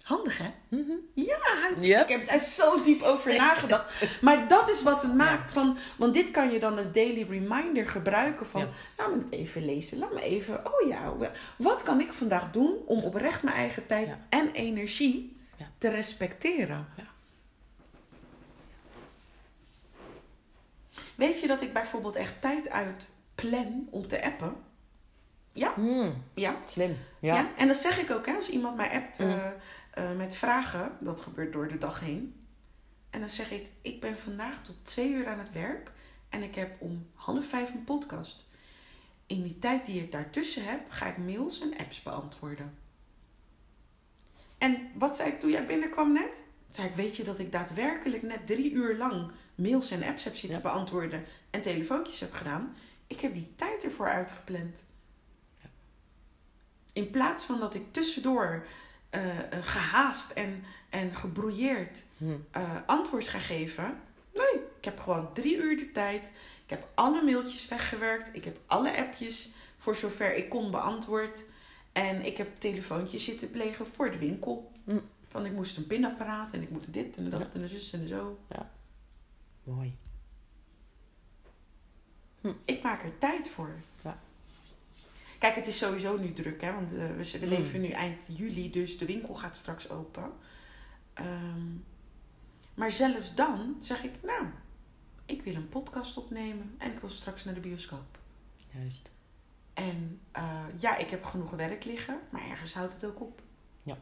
Handig 0.02 0.38
hè? 0.38 0.50
Mhm. 0.68 0.92
Ja, 1.14 1.70
Yep. 1.80 2.02
ik 2.08 2.16
heb 2.16 2.26
daar 2.26 2.38
zo 2.38 2.82
diep 2.82 3.02
over 3.02 3.34
nagedacht. 3.38 3.94
Maar 4.20 4.48
dat 4.48 4.70
is 4.70 4.82
wat 4.82 5.02
het 5.02 5.14
maakt 5.14 5.52
van. 5.52 5.78
Want 5.96 6.14
dit 6.14 6.30
kan 6.30 6.50
je 6.50 6.58
dan 6.58 6.76
als 6.78 6.92
daily 6.92 7.26
reminder 7.28 7.86
gebruiken 7.86 8.46
van. 8.46 8.60
Ja. 8.60 8.68
Laat 8.96 9.10
me 9.14 9.22
het 9.22 9.30
even 9.32 9.64
lezen. 9.64 9.98
Laat 9.98 10.12
me 10.12 10.22
even. 10.22 10.66
Oh 10.72 10.88
ja, 10.88 11.12
wat 11.56 11.82
kan 11.82 12.00
ik 12.00 12.12
vandaag 12.12 12.50
doen 12.50 12.76
om 12.86 13.02
oprecht 13.02 13.42
mijn 13.42 13.56
eigen 13.56 13.86
tijd 13.86 14.06
Ja. 14.08 14.18
en 14.28 14.50
energie 14.52 15.36
Ja. 15.56 15.70
te 15.78 15.88
respecteren? 15.88 16.86
Ja. 16.96 17.04
Weet 21.14 21.40
je 21.40 21.46
dat 21.46 21.62
ik 21.62 21.72
bijvoorbeeld 21.72 22.16
echt 22.16 22.40
tijd 22.40 22.70
uit 22.70 23.10
plan 23.34 23.86
om 23.90 24.06
te 24.08 24.24
appen? 24.24 24.54
Ja, 25.52 25.72
Mm, 25.76 26.22
ja. 26.34 26.56
slim. 26.66 26.96
Ja. 27.20 27.34
Ja. 27.34 27.50
en 27.56 27.66
dat 27.66 27.76
zeg 27.76 27.98
ik 28.00 28.10
ook, 28.10 28.26
hè, 28.26 28.34
als 28.34 28.48
iemand 28.50 28.76
mij 28.76 28.90
appt 28.90 29.18
Mm. 29.18 29.30
eh, 29.30 29.46
eh, 29.92 30.16
met 30.16 30.34
vragen, 30.34 30.96
dat 31.00 31.20
gebeurt 31.20 31.52
door 31.52 31.68
de 31.68 31.78
dag 31.78 32.00
heen. 32.00 32.46
En 33.10 33.20
dan 33.20 33.28
zeg 33.28 33.50
ik, 33.50 33.70
ik 33.82 34.00
ben 34.00 34.18
vandaag 34.18 34.62
tot 34.62 34.76
twee 34.82 35.10
uur 35.10 35.28
aan 35.28 35.38
het 35.38 35.52
werk 35.52 35.92
en 36.28 36.42
ik 36.42 36.54
heb 36.54 36.80
om 36.80 37.06
half 37.14 37.46
vijf 37.46 37.74
een 37.74 37.84
podcast. 37.84 38.48
In 39.26 39.42
die 39.42 39.58
tijd 39.58 39.86
die 39.86 40.02
ik 40.02 40.12
daartussen 40.12 40.64
heb, 40.64 40.90
ga 40.90 41.06
ik 41.06 41.16
mails 41.16 41.60
en 41.60 41.76
apps 41.76 42.02
beantwoorden. 42.02 42.74
En 44.58 44.90
wat 44.94 45.16
zei 45.16 45.30
ik 45.30 45.40
toen 45.40 45.50
jij 45.50 45.66
binnenkwam 45.66 46.12
net? 46.12 46.32
Toen 46.32 46.74
zei 46.74 46.88
ik, 46.88 46.94
weet 46.94 47.16
je 47.16 47.24
dat 47.24 47.38
ik 47.38 47.52
daadwerkelijk 47.52 48.22
net 48.22 48.46
drie 48.46 48.72
uur 48.72 48.96
lang 48.96 49.32
mails 49.54 49.90
en 49.90 50.02
apps 50.02 50.24
heb 50.24 50.36
zitten 50.36 50.60
Ja. 50.60 50.70
beantwoorden 50.70 51.24
en 51.50 51.60
telefoontjes 51.60 52.20
heb 52.20 52.32
gedaan? 52.32 52.76
Ik 53.06 53.20
heb 53.20 53.34
die 53.34 53.52
tijd 53.56 53.84
ervoor 53.84 54.08
uitgepland. 54.08 54.84
In 56.92 57.10
plaats 57.10 57.44
van 57.44 57.60
dat 57.60 57.74
ik 57.74 57.92
tussendoor 57.92 58.66
eh, 59.12 59.38
eh, 59.38 59.64
gehaast 59.64 60.30
en, 60.30 60.64
en 60.90 61.14
gebrouilleerd 61.14 62.02
Hm. 62.18 62.36
eh, 62.50 62.76
antwoord 62.86 63.28
ga 63.28 63.38
geven. 63.38 64.00
Nee, 64.34 64.60
ik 64.78 64.84
heb 64.84 64.98
gewoon 65.00 65.32
drie 65.32 65.56
uur 65.56 65.76
de 65.76 65.92
tijd. 65.92 66.26
Ik 66.64 66.70
heb 66.70 66.88
alle 66.94 67.22
mailtjes 67.22 67.68
weggewerkt. 67.68 68.30
Ik 68.36 68.44
heb 68.44 68.58
alle 68.66 68.96
appjes 68.96 69.52
voor 69.78 69.96
zover 69.96 70.34
ik 70.36 70.48
kon 70.48 70.70
beantwoord. 70.70 71.44
En 71.92 72.24
ik 72.24 72.36
heb 72.36 72.48
telefoontjes 72.60 73.24
zitten 73.24 73.50
plegen 73.50 73.86
voor 73.86 74.10
de 74.10 74.18
winkel. 74.18 74.72
Hm. 74.84 74.98
Van 75.28 75.46
ik 75.46 75.52
moest 75.52 75.76
een 75.76 75.86
pinapparaat 75.86 76.50
en 76.50 76.62
ik 76.62 76.70
moet 76.70 76.92
dit 76.92 77.16
en 77.16 77.30
dat 77.30 77.40
Ja. 77.40 77.48
en 77.54 77.60
de 77.60 77.68
zus 77.68 77.92
en 77.92 78.08
zo. 78.08 78.38
Mooi. 79.64 79.96
Ik 82.64 82.82
maak 82.82 83.02
er 83.02 83.18
tijd 83.18 83.48
voor. 83.50 83.70
Ja. 84.02 84.18
Kijk, 85.42 85.54
het 85.54 85.66
is 85.66 85.78
sowieso 85.78 86.18
nu 86.18 86.32
druk, 86.32 86.60
hè? 86.60 86.72
Want 86.72 86.92
eh, 86.94 87.06
we, 87.06 87.38
we 87.38 87.46
Mm. 87.46 87.48
leven 87.48 87.80
nu 87.80 87.88
eind 87.88 88.28
juli, 88.36 88.70
dus 88.70 88.98
de 88.98 89.04
winkel 89.04 89.34
gaat 89.34 89.56
straks 89.56 89.90
open. 89.90 90.32
Ehm, 91.12 91.66
maar 92.74 92.90
zelfs 92.90 93.34
dan 93.34 93.76
zeg 93.80 94.04
ik, 94.04 94.22
nou, 94.22 94.46
ik 95.26 95.42
wil 95.42 95.54
een 95.54 95.68
podcast 95.68 96.16
opnemen 96.16 96.74
en 96.78 96.92
ik 96.92 96.98
wil 96.98 97.10
straks 97.10 97.44
naar 97.44 97.54
de 97.54 97.60
bioscoop. 97.60 98.18
Juist. 98.74 99.10
En 99.74 100.20
eh, 100.32 100.64
ja, 100.78 100.96
ik 100.96 101.10
heb 101.10 101.24
genoeg 101.24 101.50
werk 101.50 101.84
liggen, 101.84 102.20
maar 102.30 102.48
ergens 102.48 102.74
houdt 102.74 102.92
het 102.92 103.04
ook 103.04 103.20
op. 103.20 103.42
Ja. 103.82 103.98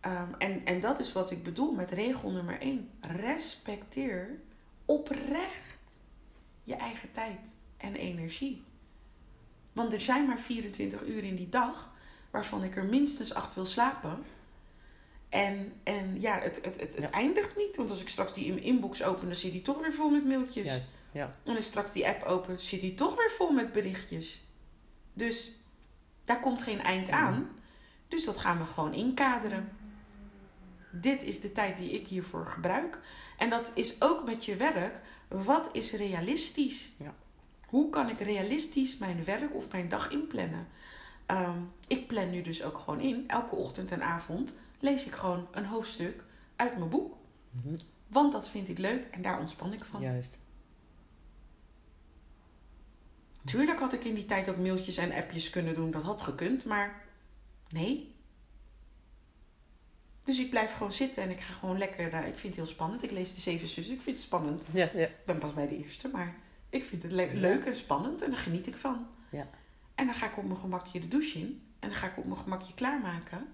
Ehm, 0.00 0.32
en, 0.38 0.64
en 0.64 0.80
dat 0.80 1.00
is 1.00 1.12
wat 1.12 1.30
ik 1.30 1.42
bedoel 1.42 1.72
met 1.72 1.90
regel 1.90 2.30
nummer 2.30 2.60
1. 2.60 2.90
Respecteer 3.00 4.40
oprecht 4.84 5.78
je 6.64 6.74
eigen 6.74 7.10
tijd 7.10 7.54
en 7.76 7.94
energie. 7.94 8.66
Want 9.78 9.92
er 9.92 10.00
zijn 10.00 10.26
maar 10.26 10.38
24 10.38 11.02
uur 11.02 11.24
in 11.24 11.36
die 11.36 11.48
dag 11.48 11.90
waarvan 12.30 12.62
ik 12.62 12.76
er 12.76 12.84
minstens 12.84 13.34
8 13.34 13.54
wil 13.54 13.66
slapen. 13.66 14.24
En, 15.28 15.72
en 15.82 16.20
ja, 16.20 16.40
het, 16.40 16.60
het, 16.64 16.80
het, 16.80 16.94
Ja. 16.98 17.10
eindigt 17.10 17.56
niet. 17.56 17.76
Want 17.76 17.90
als 17.90 18.00
ik 18.00 18.08
straks 18.08 18.32
die 18.32 18.60
inbox 18.60 19.02
open, 19.02 19.26
dan 19.26 19.34
zit 19.34 19.52
die 19.52 19.62
toch 19.62 19.80
weer 19.80 19.92
vol 19.92 20.10
met 20.10 20.24
mailtjes. 20.26 20.64
Juist. 20.66 20.90
Ja. 21.12 21.36
En 21.44 21.56
als 21.56 21.64
straks 21.64 21.92
die 21.92 22.06
app 22.06 22.22
open, 22.22 22.60
zit 22.60 22.80
die 22.80 22.94
toch 22.94 23.16
weer 23.16 23.30
vol 23.30 23.50
met 23.50 23.72
berichtjes. 23.72 24.42
Dus 25.12 25.52
daar 26.24 26.40
komt 26.40 26.62
geen 26.62 26.80
eind 26.80 27.10
aan. 27.10 27.50
Dus 28.08 28.24
dat 28.24 28.38
gaan 28.38 28.58
we 28.58 28.64
gewoon 28.64 28.94
inkaderen. 28.94 29.76
Dit 30.90 31.22
is 31.22 31.40
de 31.40 31.52
tijd 31.52 31.76
die 31.78 31.90
ik 31.90 32.06
hiervoor 32.06 32.46
gebruik. 32.46 32.98
En 33.36 33.50
dat 33.50 33.70
is 33.74 34.00
ook 34.02 34.24
met 34.24 34.44
je 34.44 34.56
werk. 34.56 35.00
Wat 35.28 35.68
is 35.72 35.92
realistisch? 35.92 36.90
Ja. 36.96 37.14
Hoe 37.68 37.90
kan 37.90 38.08
ik 38.08 38.18
realistisch 38.20 38.98
mijn 38.98 39.24
werk 39.24 39.54
of 39.54 39.72
mijn 39.72 39.88
dag 39.88 40.10
inplannen? 40.10 40.66
Ehm, 41.26 41.58
ik 41.88 42.06
plan 42.06 42.30
nu 42.30 42.42
dus 42.42 42.62
ook 42.62 42.78
gewoon 42.78 43.00
in. 43.00 43.24
Elke 43.28 43.54
ochtend 43.56 43.90
en 43.90 44.02
avond 44.02 44.58
lees 44.80 45.06
ik 45.06 45.12
gewoon 45.12 45.46
een 45.50 45.64
hoofdstuk 45.64 46.24
uit 46.56 46.78
mijn 46.78 46.90
boek. 46.90 47.16
Mhm. 47.50 47.76
Want 48.06 48.32
dat 48.32 48.48
vind 48.48 48.68
ik 48.68 48.78
leuk 48.78 49.06
en 49.10 49.22
daar 49.22 49.38
ontspan 49.40 49.72
ik 49.72 49.84
van. 49.84 50.00
Juist. 50.00 50.38
Tuurlijk 53.44 53.78
had 53.78 53.92
ik 53.92 54.04
in 54.04 54.14
die 54.14 54.24
tijd 54.24 54.48
ook 54.48 54.56
mailtjes 54.56 54.96
en 54.96 55.12
appjes 55.12 55.50
kunnen 55.50 55.74
doen. 55.74 55.90
Dat 55.90 56.02
had 56.02 56.20
gekund, 56.20 56.64
maar 56.64 57.02
nee. 57.70 58.14
Dus 60.22 60.38
ik 60.38 60.50
blijf 60.50 60.72
gewoon 60.72 60.92
zitten 60.92 61.22
en 61.22 61.30
ik 61.30 61.40
ga 61.40 61.52
gewoon 61.52 61.78
lekker. 61.78 62.12
eh, 62.12 62.18
ik 62.26 62.38
vind 62.38 62.42
het 62.42 62.54
heel 62.54 62.66
spannend. 62.74 63.02
Ik 63.02 63.10
lees 63.10 63.34
de 63.34 63.40
Zeven 63.40 63.68
Zussen. 63.68 63.94
Ik 63.94 64.02
vind 64.02 64.16
het 64.16 64.24
spannend. 64.24 64.64
Ja, 64.72 64.90
ja. 64.94 65.06
Ik 65.06 65.24
ben 65.24 65.38
pas 65.38 65.54
bij 65.54 65.68
de 65.68 65.76
eerste, 65.84 66.08
maar 66.08 66.34
ik 66.70 66.84
vind 66.84 67.02
het 67.02 67.12
le- 67.12 67.30
leuk 67.34 67.64
en 67.64 67.74
spannend 67.74 68.22
en 68.22 68.30
daar 68.30 68.40
geniet 68.40 68.66
ik 68.66 68.76
van. 68.76 69.06
Ja. 69.30 69.48
En 69.94 70.06
dan 70.06 70.14
ga 70.14 70.26
ik 70.26 70.36
op 70.38 70.44
mijn 70.44 70.58
gemakje 70.58 71.00
de 71.00 71.08
douche 71.08 71.38
in. 71.38 71.62
En 71.78 71.88
dan 71.88 71.98
ga 71.98 72.06
ik 72.06 72.18
op 72.18 72.24
mijn 72.24 72.40
gemakje 72.40 72.74
klaarmaken. 72.74 73.46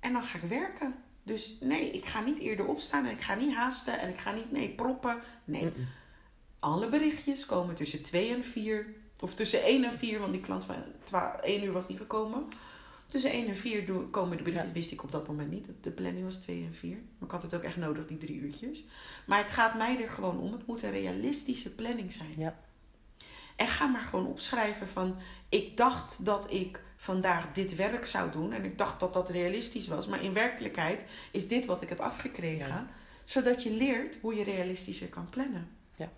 En 0.00 0.12
dan 0.12 0.22
ga 0.22 0.38
ik 0.38 0.44
werken. 0.44 0.94
Dus 1.22 1.56
nee, 1.60 1.90
ik 1.90 2.04
ga 2.04 2.20
niet 2.20 2.38
eerder 2.38 2.66
opstaan 2.66 3.04
en 3.06 3.10
ik 3.12 3.20
ga 3.20 3.34
niet 3.34 3.54
haasten 3.54 3.98
en 3.98 4.08
ik 4.08 4.18
ga 4.18 4.32
niet 4.32 4.52
nee, 4.52 4.68
proppen. 4.68 5.20
Nee, 5.44 5.72
alle 6.58 6.88
berichtjes 6.88 7.46
komen 7.46 7.74
tussen 7.74 8.02
2 8.02 8.34
en 8.34 8.44
4. 8.44 8.86
Of 9.20 9.34
tussen 9.34 9.62
1 9.62 9.84
en 9.84 9.92
4, 9.92 10.18
want 10.20 10.32
die 10.32 10.40
klant 10.40 10.64
van 10.64 10.76
1 11.42 11.64
uur 11.64 11.72
was 11.72 11.88
niet 11.88 11.98
gekomen. 11.98 12.48
Tussen 13.10 13.30
1 13.30 13.46
en 13.48 13.56
4 13.56 13.86
doen- 13.86 14.10
komen 14.10 14.36
de 14.36 14.42
berichtjes. 14.42 14.68
Ja. 14.68 14.74
Wist 14.74 14.92
ik 14.92 15.02
op 15.02 15.12
dat 15.12 15.26
moment 15.26 15.50
niet. 15.50 15.68
De 15.80 15.90
planning 15.90 16.24
was 16.24 16.36
2 16.36 16.64
en 16.64 16.74
4. 16.74 16.96
Maar 17.18 17.28
ik 17.28 17.30
had 17.30 17.42
het 17.42 17.54
ook 17.54 17.62
echt 17.62 17.76
nodig, 17.76 18.06
die 18.06 18.18
drie 18.18 18.36
uurtjes. 18.40 18.84
Maar 19.26 19.38
het 19.38 19.50
gaat 19.50 19.74
mij 19.76 20.02
er 20.02 20.08
gewoon 20.08 20.38
om. 20.40 20.52
Het 20.52 20.66
moet 20.66 20.82
een 20.82 20.90
realistische 20.90 21.74
planning 21.74 22.12
zijn. 22.12 22.34
Ja. 22.36 22.58
En 23.56 23.68
ga 23.68 23.86
maar 23.86 24.00
gewoon 24.00 24.26
opschrijven 24.26 24.88
van... 24.88 25.16
Ik 25.48 25.76
dacht 25.76 26.24
dat 26.24 26.52
ik 26.52 26.82
vandaag 26.96 27.52
dit 27.52 27.76
werk 27.76 28.06
zou 28.06 28.30
doen. 28.30 28.52
En 28.52 28.64
ik 28.64 28.78
dacht 28.78 29.00
dat 29.00 29.12
dat 29.12 29.30
realistisch 29.30 29.88
was. 29.88 30.06
Maar 30.06 30.22
in 30.22 30.32
werkelijkheid 30.32 31.04
is 31.32 31.48
dit 31.48 31.66
wat 31.66 31.82
ik 31.82 31.88
heb 31.88 32.00
afgekregen. 32.00 32.88
Zodat 33.24 33.62
je 33.62 33.70
leert 33.70 34.18
hoe 34.20 34.34
je 34.34 34.44
realistischer 34.44 35.08
kan 35.08 35.28
plannen. 35.30 35.68
Ja. 35.96 36.10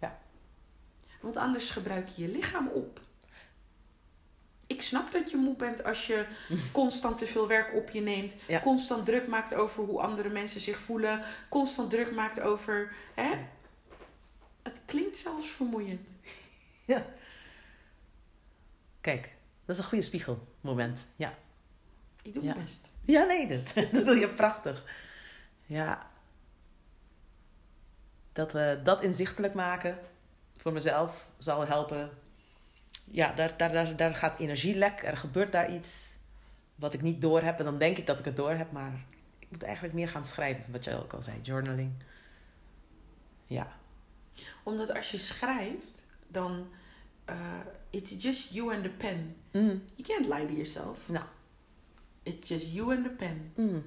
Ja. 0.00 0.18
Want 1.20 1.36
anders 1.36 1.70
gebruik 1.70 2.08
je 2.08 2.22
je 2.22 2.28
lichaam 2.28 2.68
op. 2.68 3.00
Ik 4.74 4.82
snap 4.82 5.12
dat 5.12 5.30
je 5.30 5.36
moe 5.36 5.56
bent 5.56 5.84
als 5.84 6.06
je 6.06 6.26
constant 6.72 7.18
te 7.18 7.26
veel 7.26 7.48
werk 7.48 7.74
op 7.74 7.90
je 7.90 8.00
neemt. 8.00 8.34
Ja. 8.48 8.60
Constant 8.60 9.06
druk 9.06 9.26
maakt 9.26 9.54
over 9.54 9.84
hoe 9.84 10.00
andere 10.00 10.28
mensen 10.28 10.60
zich 10.60 10.78
voelen. 10.78 11.22
Constant 11.48 11.90
druk 11.90 12.12
maakt 12.12 12.40
over... 12.40 12.92
Hè? 13.14 13.28
Ja. 13.28 13.48
Het 14.62 14.80
klinkt 14.86 15.18
zelfs 15.18 15.48
vermoeiend. 15.48 16.10
Kijk, 19.00 19.34
dat 19.64 19.76
is 19.76 19.82
een 19.82 19.88
goede 19.88 20.04
spiegelmoment. 20.04 21.06
Ja. 21.16 21.34
Ik 22.22 22.34
doe 22.34 22.42
Ja. 22.42 22.52
mijn 22.54 22.64
best. 22.64 22.90
Ja, 23.02 23.24
nee, 23.24 23.48
dat, 23.62 23.74
dat 23.92 24.06
doe 24.06 24.16
je 24.18 24.28
prachtig. 24.28 24.84
Ja. 25.66 26.10
Dat, 28.32 28.54
eh, 28.54 28.84
dat 28.84 29.02
inzichtelijk 29.02 29.54
maken 29.54 29.98
voor 30.56 30.72
mezelf 30.72 31.28
zal 31.38 31.66
helpen. 31.66 32.10
Ja, 33.04 33.32
daar, 33.32 33.56
daar, 33.56 33.72
daar, 33.72 33.96
daar 33.96 34.14
gaat 34.14 34.38
energie 34.40 34.74
lek. 34.74 35.02
Er 35.02 35.16
gebeurt 35.16 35.52
daar 35.52 35.74
iets 35.74 36.16
wat 36.74 36.94
ik 36.94 37.02
niet 37.02 37.20
door 37.20 37.42
heb. 37.42 37.58
En 37.58 37.64
dan 37.64 37.78
denk 37.78 37.98
ik 37.98 38.06
dat 38.06 38.18
ik 38.18 38.24
het 38.24 38.36
door 38.36 38.50
heb, 38.50 38.72
maar 38.72 39.04
ik 39.38 39.46
moet 39.50 39.62
eigenlijk 39.62 39.94
meer 39.94 40.08
gaan 40.08 40.26
schrijven. 40.26 40.64
Wat 40.72 40.84
jij 40.84 40.98
ook 40.98 41.12
al 41.12 41.22
zei, 41.22 41.40
journaling. 41.42 41.92
Ja. 43.46 43.76
Omdat 44.62 44.94
als 44.94 45.10
je 45.10 45.18
schrijft, 45.18 46.06
dan... 46.28 46.66
eh, 47.24 47.60
it's 47.90 48.22
just 48.22 48.52
you 48.52 48.74
and 48.74 48.82
the 48.82 48.90
pen. 48.90 49.36
Mm. 49.50 49.82
You 49.96 50.02
can't 50.02 50.28
lie 50.34 50.46
to 50.46 50.52
yourself. 50.52 50.98
Nou. 51.08 51.24
It's 52.22 52.48
just 52.48 52.72
you 52.72 52.94
and 52.96 53.04
the 53.04 53.10
pen. 53.10 53.52
Mm. 53.56 53.86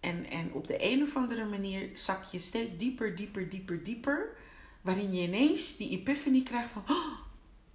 En, 0.00 0.30
en 0.30 0.52
op 0.52 0.66
de 0.66 0.76
een 0.80 1.02
of 1.02 1.16
andere 1.16 1.44
manier 1.44 1.90
zak 1.94 2.24
je 2.24 2.40
steeds 2.40 2.76
dieper, 2.76 3.16
dieper, 3.16 3.48
dieper, 3.48 3.82
dieper. 3.82 4.36
Waarin 4.80 5.14
je 5.14 5.22
ineens 5.22 5.76
die 5.76 5.90
epiphany 5.90 6.42
krijgt 6.42 6.70
van... 6.72 6.82
"Oh, 6.88 7.18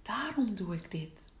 daarom 0.04 0.54
doe 0.54 0.74
ik 0.74 0.90
dit. 0.90 1.32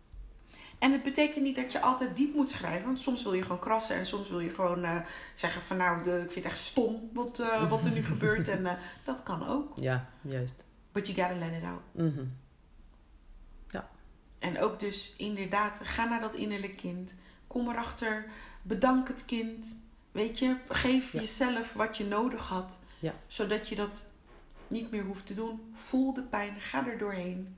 En 0.78 0.92
het 0.92 1.02
betekent 1.02 1.44
niet 1.44 1.56
dat 1.56 1.72
je 1.72 1.80
altijd 1.80 2.16
diep 2.16 2.34
moet 2.34 2.50
schrijven. 2.50 2.86
Want 2.86 3.00
soms 3.00 3.22
wil 3.22 3.32
je 3.32 3.42
gewoon 3.42 3.58
krassen. 3.58 3.96
En 3.96 4.06
soms 4.06 4.28
wil 4.28 4.40
je 4.40 4.54
gewoon 4.54 4.84
eh, 4.84 5.00
zeggen 5.34 5.62
van... 5.62 5.76
Nou, 5.76 6.02
de, 6.02 6.10
ik 6.10 6.32
vind 6.32 6.44
het 6.44 6.44
echt 6.44 6.58
stom 6.62 7.10
wat, 7.12 7.38
eh, 7.38 7.70
wat 7.70 7.84
er 7.84 7.90
nu 7.90 8.02
gebeurt. 8.12 8.48
En 8.48 8.66
eh, 8.66 8.74
dat 9.02 9.22
kan 9.22 9.46
ook. 9.48 9.78
Ja, 9.78 10.08
juist. 10.20 10.64
But 10.92 11.06
you 11.06 11.18
gotta 11.20 11.46
let 11.46 11.62
it 11.62 11.64
out. 11.68 11.82
Mhm. 11.92 12.24
En 14.38 14.60
ook 14.60 14.80
dus 14.80 15.14
inderdaad, 15.16 15.80
ga 15.82 16.04
naar 16.04 16.20
dat 16.20 16.34
innerlijk 16.34 16.76
kind. 16.76 17.14
Kom 17.46 17.68
erachter. 17.68 18.26
Bedank 18.62 19.08
het 19.08 19.24
kind. 19.24 19.76
Weet 20.12 20.38
je, 20.38 20.56
geef 20.68 21.12
Ja. 21.12 21.20
jezelf 21.20 21.72
wat 21.72 21.96
je 21.96 22.04
nodig 22.04 22.48
had. 22.48 22.84
Ja. 22.98 23.14
Zodat 23.26 23.68
je 23.68 23.74
dat 23.76 24.06
niet 24.68 24.90
meer 24.90 25.04
hoeft 25.04 25.26
te 25.26 25.34
doen. 25.34 25.74
Voel 25.74 26.14
de 26.14 26.22
pijn. 26.22 26.60
Ga 26.60 26.86
er 26.86 26.98
doorheen. 26.98 27.56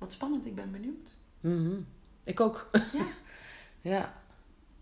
Wat 0.00 0.12
spannend, 0.12 0.46
ik 0.46 0.54
ben 0.54 0.70
benieuwd. 0.70 1.16
Mhm. 1.40 1.80
Ik 2.24 2.40
ook. 2.40 2.70
Ja, 2.92 3.04
Ja. 3.96 4.14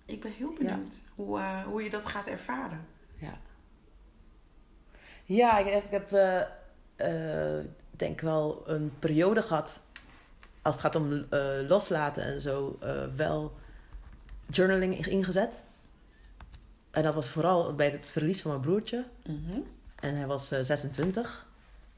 ik 0.05 0.21
ben 0.21 0.33
heel 0.33 0.53
benieuwd 0.53 1.01
hoe, 1.15 1.39
eh, 1.39 1.63
hoe 1.63 1.83
je 1.83 1.91
dat 1.91 2.07
gaat 2.07 2.27
ervaren. 2.27 2.87
Ja. 3.19 3.39
Ja, 5.25 5.59
ik 5.59 5.73
heb, 5.73 5.85
ik 5.85 5.91
heb 5.91 6.13
eh, 6.13 6.41
eh, 6.97 7.65
denk 7.91 8.21
wel 8.21 8.63
een 8.69 8.93
periode 8.99 9.43
gehad, 9.43 9.81
als 10.63 10.75
het 10.75 10.85
gaat 10.85 10.95
om 10.95 11.25
loslaten 11.69 12.23
en 12.25 12.41
zo, 12.41 12.79
wel 13.17 13.53
journaling 14.47 15.07
ingezet. 15.07 15.63
En 16.91 17.03
dat 17.03 17.15
was 17.15 17.29
vooral 17.29 17.75
bij 17.75 17.91
het 17.91 18.07
verlies 18.07 18.43
van 18.43 18.51
mijn 18.51 18.63
broertje. 18.63 19.07
Mhm. 19.27 19.61
En 19.95 20.17
hij 20.17 20.27
was 20.27 20.51
eh, 20.51 20.63
26, 20.63 21.47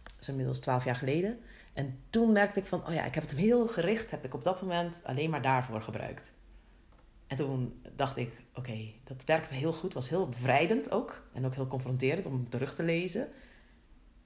dat 0.02 0.12
is 0.20 0.28
inmiddels 0.28 0.58
12 0.60 0.84
jaar 0.84 0.96
geleden. 0.96 1.40
En 1.72 1.98
toen 2.10 2.32
merkte 2.32 2.58
ik 2.58 2.66
van, 2.66 2.86
oh 2.86 2.94
ja, 2.94 3.04
ik 3.04 3.14
heb 3.14 3.22
het 3.22 3.32
hem 3.32 3.40
heel 3.40 3.66
gericht, 3.66 4.10
heb 4.10 4.24
ik 4.24 4.34
op 4.34 4.44
dat 4.44 4.62
moment 4.62 5.00
alleen 5.02 5.30
maar 5.30 5.42
daarvoor 5.42 5.82
gebruikt. 5.82 6.32
En 7.26 7.36
toen 7.36 7.82
dacht 7.96 8.16
ik, 8.16 8.42
oké, 8.54 8.92
dat 9.04 9.24
werkte 9.24 9.54
heel 9.54 9.72
goed, 9.72 9.94
was 9.94 10.08
heel 10.08 10.28
bevrijdend 10.28 10.90
ook. 10.90 11.22
En 11.32 11.46
ook 11.46 11.54
heel 11.54 11.66
confronterend 11.66 12.26
om 12.26 12.32
hem 12.32 12.48
terug 12.48 12.74
te 12.74 12.82
lezen. 12.82 13.28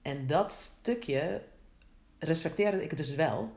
En 0.03 0.27
dat 0.27 0.53
stukje 0.53 1.43
respecteerde 2.19 2.83
ik 2.83 2.97
dus 2.97 3.15
wel, 3.15 3.53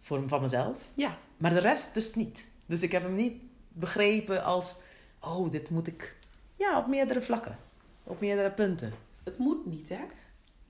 voor 0.00 0.28
van 0.28 0.40
mezelf. 0.40 0.78
Ja, 0.94 1.18
Maar 1.36 1.54
de 1.54 1.60
rest 1.60 1.94
dus 1.94 2.14
niet. 2.14 2.48
Dus 2.66 2.82
ik 2.82 2.92
heb 2.92 3.02
hem 3.02 3.14
niet 3.14 3.42
begrepen 3.68 4.44
als, 4.44 4.78
oh, 5.20 5.50
dit 5.50 5.70
moet 5.70 5.86
ik, 5.86 6.16
ja, 6.56 6.78
op 6.78 6.86
meerdere 6.86 7.22
vlakken. 7.22 7.58
Op 8.02 8.20
meerdere 8.20 8.50
punten. 8.50 8.92
het 9.24 9.38
moet 9.38 9.66
niet, 9.66 9.88
hè? 9.88 10.04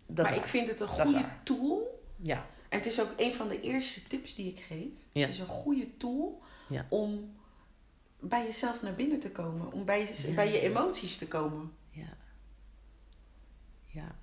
Dat 0.07 0.25
maar 0.29 0.37
ik 0.37 0.47
vind 0.47 0.69
het 0.69 0.81
een 0.81 0.89
goede 0.89 1.25
tool. 1.43 2.02
Ja, 2.25 2.47
En 2.69 2.79
het 2.79 2.87
is 2.87 3.01
ook 3.01 3.13
een 3.17 3.35
van 3.35 3.49
de 3.49 3.61
eerste 3.61 4.07
tips 4.07 4.35
die 4.35 4.51
ik 4.51 4.61
geef. 4.61 4.89
Ja. 5.13 5.21
Het 5.21 5.31
is 5.31 5.39
een 5.39 5.47
goede 5.47 5.97
tool 5.97 6.43
Ja. 6.69 6.87
om 6.89 7.37
bij 8.21 8.45
jezelf 8.45 8.83
naar 8.83 8.93
binnen 8.95 9.21
te 9.21 9.31
komen. 9.33 9.73
Om 9.73 9.85
bij, 9.85 10.01
je- 10.01 10.29
Ja. 10.29 10.35
bij 10.35 10.53
je 10.53 10.61
emoties 10.61 11.19
te 11.19 11.29
komen. 11.29 11.73
ja. 11.91 12.17
Ja. 13.87 14.15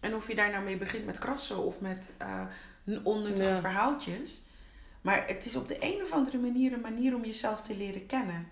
En 0.00 0.14
of 0.14 0.28
je 0.28 0.34
daar 0.34 0.50
nou 0.50 0.64
mee 0.64 0.76
begint 0.76 1.04
met 1.06 1.18
krassen 1.18 1.58
of 1.58 1.80
met 1.80 2.10
onnuttige 3.02 3.48
Ja. 3.48 3.60
verhaaltjes. 3.60 4.42
Maar 5.00 5.26
het 5.26 5.44
is 5.44 5.56
op 5.56 5.68
de 5.68 5.76
een 5.80 6.02
of 6.02 6.12
andere 6.12 6.38
manier 6.38 6.72
een 6.72 6.80
manier 6.80 7.14
om 7.14 7.24
jezelf 7.24 7.60
te 7.62 7.76
leren 7.76 8.06
kennen. 8.06 8.48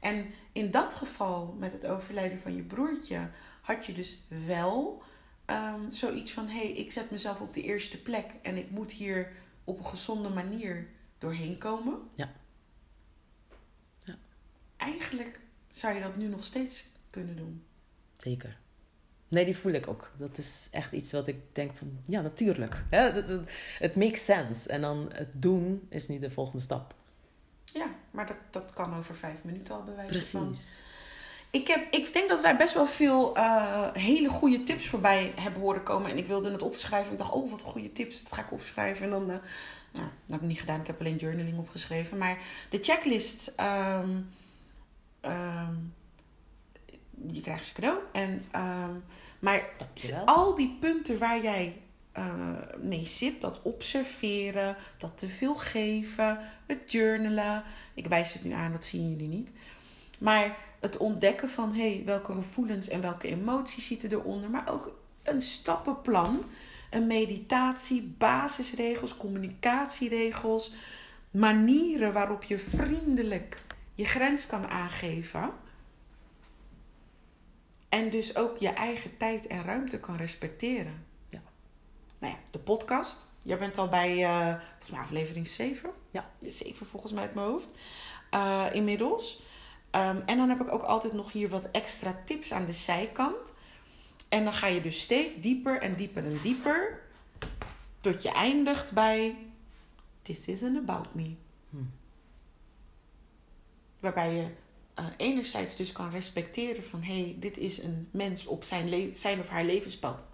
En 0.00 0.26
in 0.52 0.70
dat 0.70 0.94
geval, 0.94 1.56
met 1.58 1.72
het 1.72 1.86
overlijden 1.86 2.40
van 2.40 2.56
je 2.56 2.62
broertje, 2.62 3.30
had 3.60 3.86
je 3.86 3.92
dus 3.92 4.22
wel 4.46 5.02
ehm, 5.44 5.90
zoiets 5.90 6.32
van: 6.32 6.46
hé, 6.48 6.58
hey, 6.58 6.72
ik 6.72 6.92
zet 6.92 7.10
mezelf 7.10 7.40
op 7.40 7.54
de 7.54 7.62
eerste 7.62 8.02
plek 8.02 8.26
en 8.42 8.56
ik 8.56 8.70
moet 8.70 8.92
hier 8.92 9.32
op 9.64 9.78
een 9.78 9.86
gezonde 9.86 10.28
manier 10.28 10.88
doorheen 11.18 11.58
komen. 11.58 11.98
Ja. 12.14 12.32
Ja. 14.02 14.16
Eigenlijk 14.76 15.40
zou 15.70 15.94
je 15.94 16.00
dat 16.00 16.16
nu 16.16 16.28
nog 16.28 16.44
steeds 16.44 16.86
kunnen 17.10 17.36
doen. 17.36 17.64
Zeker. 18.16 18.58
Nee, 19.28 19.44
die 19.44 19.56
voel 19.56 19.72
ik 19.72 19.88
ook. 19.88 20.12
Dat 20.16 20.38
is 20.38 20.68
echt 20.70 20.92
iets 20.92 21.12
wat 21.12 21.26
ik 21.26 21.36
denk 21.52 21.76
van, 21.76 21.98
ja, 22.06 22.20
natuurlijk. 22.20 22.84
Het 23.78 23.96
makes 23.96 24.24
sense. 24.24 24.68
En 24.68 24.80
dan 24.80 25.10
het 25.12 25.42
doen 25.42 25.86
is 25.88 26.08
nu 26.08 26.18
de 26.18 26.30
volgende 26.30 26.62
stap. 26.62 26.94
Ja, 27.64 27.94
maar 28.10 28.26
dat, 28.26 28.36
dat 28.50 28.72
kan 28.72 28.96
over 28.96 29.14
vijf 29.14 29.44
minuten 29.44 29.74
al 29.74 29.84
bewijzen. 29.84 30.22
van. 30.22 30.46
Precies. 30.46 30.78
Ik, 31.54 31.68
heb, 31.68 31.86
ik 31.90 32.12
denk 32.12 32.28
dat 32.28 32.40
wij 32.40 32.56
best 32.56 32.74
wel 32.74 32.86
veel 32.86 33.36
eh, 33.36 33.92
hele 33.92 34.28
goede 34.28 34.62
tips 34.62 34.86
voorbij 34.86 35.32
hebben 35.40 35.60
horen 35.60 35.82
komen. 35.82 36.10
En 36.10 36.18
ik 36.18 36.26
wilde 36.26 36.50
het 36.50 36.62
opschrijven. 36.62 37.12
Ik 37.12 37.18
dacht, 37.18 37.32
oh, 37.32 37.50
wat 37.50 37.62
goede 37.62 37.92
tips. 37.92 38.22
Dat 38.22 38.32
ga 38.32 38.42
ik 38.42 38.52
opschrijven. 38.52 39.04
En 39.04 39.10
dan, 39.10 39.26
nou, 39.26 39.40
dat 39.92 40.02
heb 40.26 40.40
ik 40.40 40.46
niet 40.46 40.60
gedaan. 40.60 40.80
Ik 40.80 40.86
heb 40.86 41.00
alleen 41.00 41.16
journaling 41.16 41.58
opgeschreven. 41.58 42.18
Maar 42.18 42.38
de 42.70 42.78
checklist, 42.80 43.52
ehm, 43.56 44.10
ehm, 45.20 45.74
je 47.32 47.40
krijgt 47.40 47.64
ze 47.64 47.72
cadeau. 47.74 47.98
En, 48.12 48.44
ehm, 48.50 48.94
maar 49.38 49.68
Dankjewel. 49.78 50.24
al 50.24 50.54
die 50.54 50.76
punten 50.80 51.18
waar 51.18 51.42
jij 51.42 51.78
eh, 52.12 52.52
mee 52.80 53.06
zit, 53.06 53.40
dat 53.40 53.60
observeren, 53.62 54.76
dat 54.98 55.18
te 55.18 55.28
veel 55.28 55.54
geven, 55.54 56.38
het 56.66 56.92
journalen. 56.92 57.62
Ik 57.94 58.06
wijs 58.06 58.32
het 58.32 58.44
nu 58.44 58.52
aan, 58.52 58.72
dat 58.72 58.84
zien 58.84 59.10
jullie 59.10 59.28
niet. 59.28 59.54
Maar 60.18 60.56
het 60.84 60.96
ontdekken 60.96 61.48
van 61.48 61.74
hey, 61.74 62.02
welke 62.04 62.32
gevoelens 62.32 62.88
en 62.88 63.00
welke 63.00 63.28
emoties 63.28 63.86
zitten 63.86 64.12
eronder. 64.12 64.50
Maar 64.50 64.70
ook 64.70 64.90
een 65.22 65.42
stappenplan, 65.42 66.44
een 66.90 67.06
meditatie, 67.06 68.14
basisregels, 68.18 69.16
communicatieregels. 69.16 70.74
Manieren 71.30 72.12
waarop 72.12 72.42
je 72.42 72.58
vriendelijk 72.58 73.62
je 73.94 74.04
grens 74.04 74.46
kan 74.46 74.66
aangeven. 74.66 75.52
En 77.88 78.10
dus 78.10 78.36
ook 78.36 78.58
je 78.58 78.68
eigen 78.68 79.16
tijd 79.16 79.46
en 79.46 79.64
ruimte 79.64 80.00
kan 80.00 80.16
respecteren. 80.16 81.06
Ja. 81.28 81.42
Nou 82.18 82.32
ja, 82.32 82.38
de 82.50 82.58
podcast. 82.58 83.32
Jij 83.42 83.58
bent 83.58 83.78
al 83.78 83.88
bij 83.88 84.24
eh, 84.24 84.60
volgens 84.68 84.90
mij 84.90 85.00
aflevering 85.00 85.46
7. 85.46 85.90
Ja. 86.10 86.30
7 86.40 86.86
volgens 86.86 87.12
mij 87.12 87.22
uit 87.22 87.34
mijn 87.34 87.46
hoofd. 87.46 87.68
Eh, 88.30 88.66
inmiddels. 88.72 89.42
Ehm, 89.94 90.20
en 90.26 90.36
dan 90.36 90.48
heb 90.48 90.60
ik 90.60 90.72
ook 90.72 90.82
altijd 90.82 91.12
nog 91.12 91.32
hier 91.32 91.48
wat 91.48 91.68
extra 91.70 92.22
tips 92.24 92.52
aan 92.52 92.66
de 92.66 92.72
zijkant. 92.72 93.54
En 94.28 94.44
dan 94.44 94.52
ga 94.52 94.66
je 94.66 94.80
dus 94.80 95.00
steeds 95.00 95.40
dieper 95.40 95.80
en 95.80 95.94
dieper 95.94 96.24
en 96.24 96.40
dieper. 96.42 97.02
Tot 98.00 98.22
je 98.22 98.32
eindigt 98.32 98.92
bij 98.92 99.36
This 100.22 100.46
isn't 100.46 100.76
about 100.76 101.14
me. 101.14 101.34
Hm. 101.70 101.76
Waarbij 104.00 104.34
je 104.34 104.48
eh, 104.94 105.06
enerzijds 105.16 105.76
dus 105.76 105.92
kan 105.92 106.10
respecteren 106.10 106.84
van... 106.84 107.02
hé, 107.02 107.20
hey, 107.20 107.36
dit 107.38 107.56
is 107.56 107.82
een 107.82 108.08
mens 108.10 108.46
op 108.46 108.64
zijn, 108.64 109.16
zijn 109.16 109.40
of 109.40 109.48
haar 109.48 109.64
levenspad... 109.64 110.28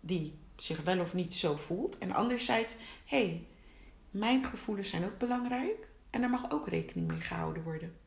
die 0.00 0.38
zich 0.56 0.82
wel 0.82 1.00
of 1.00 1.14
niet 1.14 1.34
zo 1.34 1.56
voelt. 1.56 1.98
En 1.98 2.12
anderzijds, 2.12 2.76
hé, 3.04 3.26
hey, 3.26 3.46
mijn 4.10 4.44
gevoelens 4.44 4.90
zijn 4.90 5.04
ook 5.04 5.18
belangrijk... 5.18 5.88
en 6.10 6.20
daar 6.20 6.30
mag 6.30 6.50
ook 6.50 6.68
rekening 6.68 7.08
mee 7.08 7.20
gehouden 7.20 7.62
worden. 7.62 8.04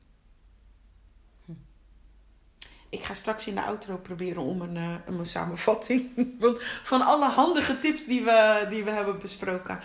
Ik 2.90 3.04
ga 3.04 3.14
straks 3.14 3.48
in 3.48 3.56
de 3.56 3.64
outro 3.64 3.98
proberen 3.98 4.42
om 4.42 4.62
een, 4.62 4.78
eh, 4.78 4.94
een 5.06 5.26
samenvatting... 5.26 6.10
van, 6.40 6.58
van 6.84 7.02
alle 7.02 7.30
handige 7.30 7.80
tips 7.80 8.06
die 8.06 8.24
we, 8.24 8.66
die 8.70 8.84
we 8.84 8.92
hebben 8.92 9.20
besproken... 9.20 9.80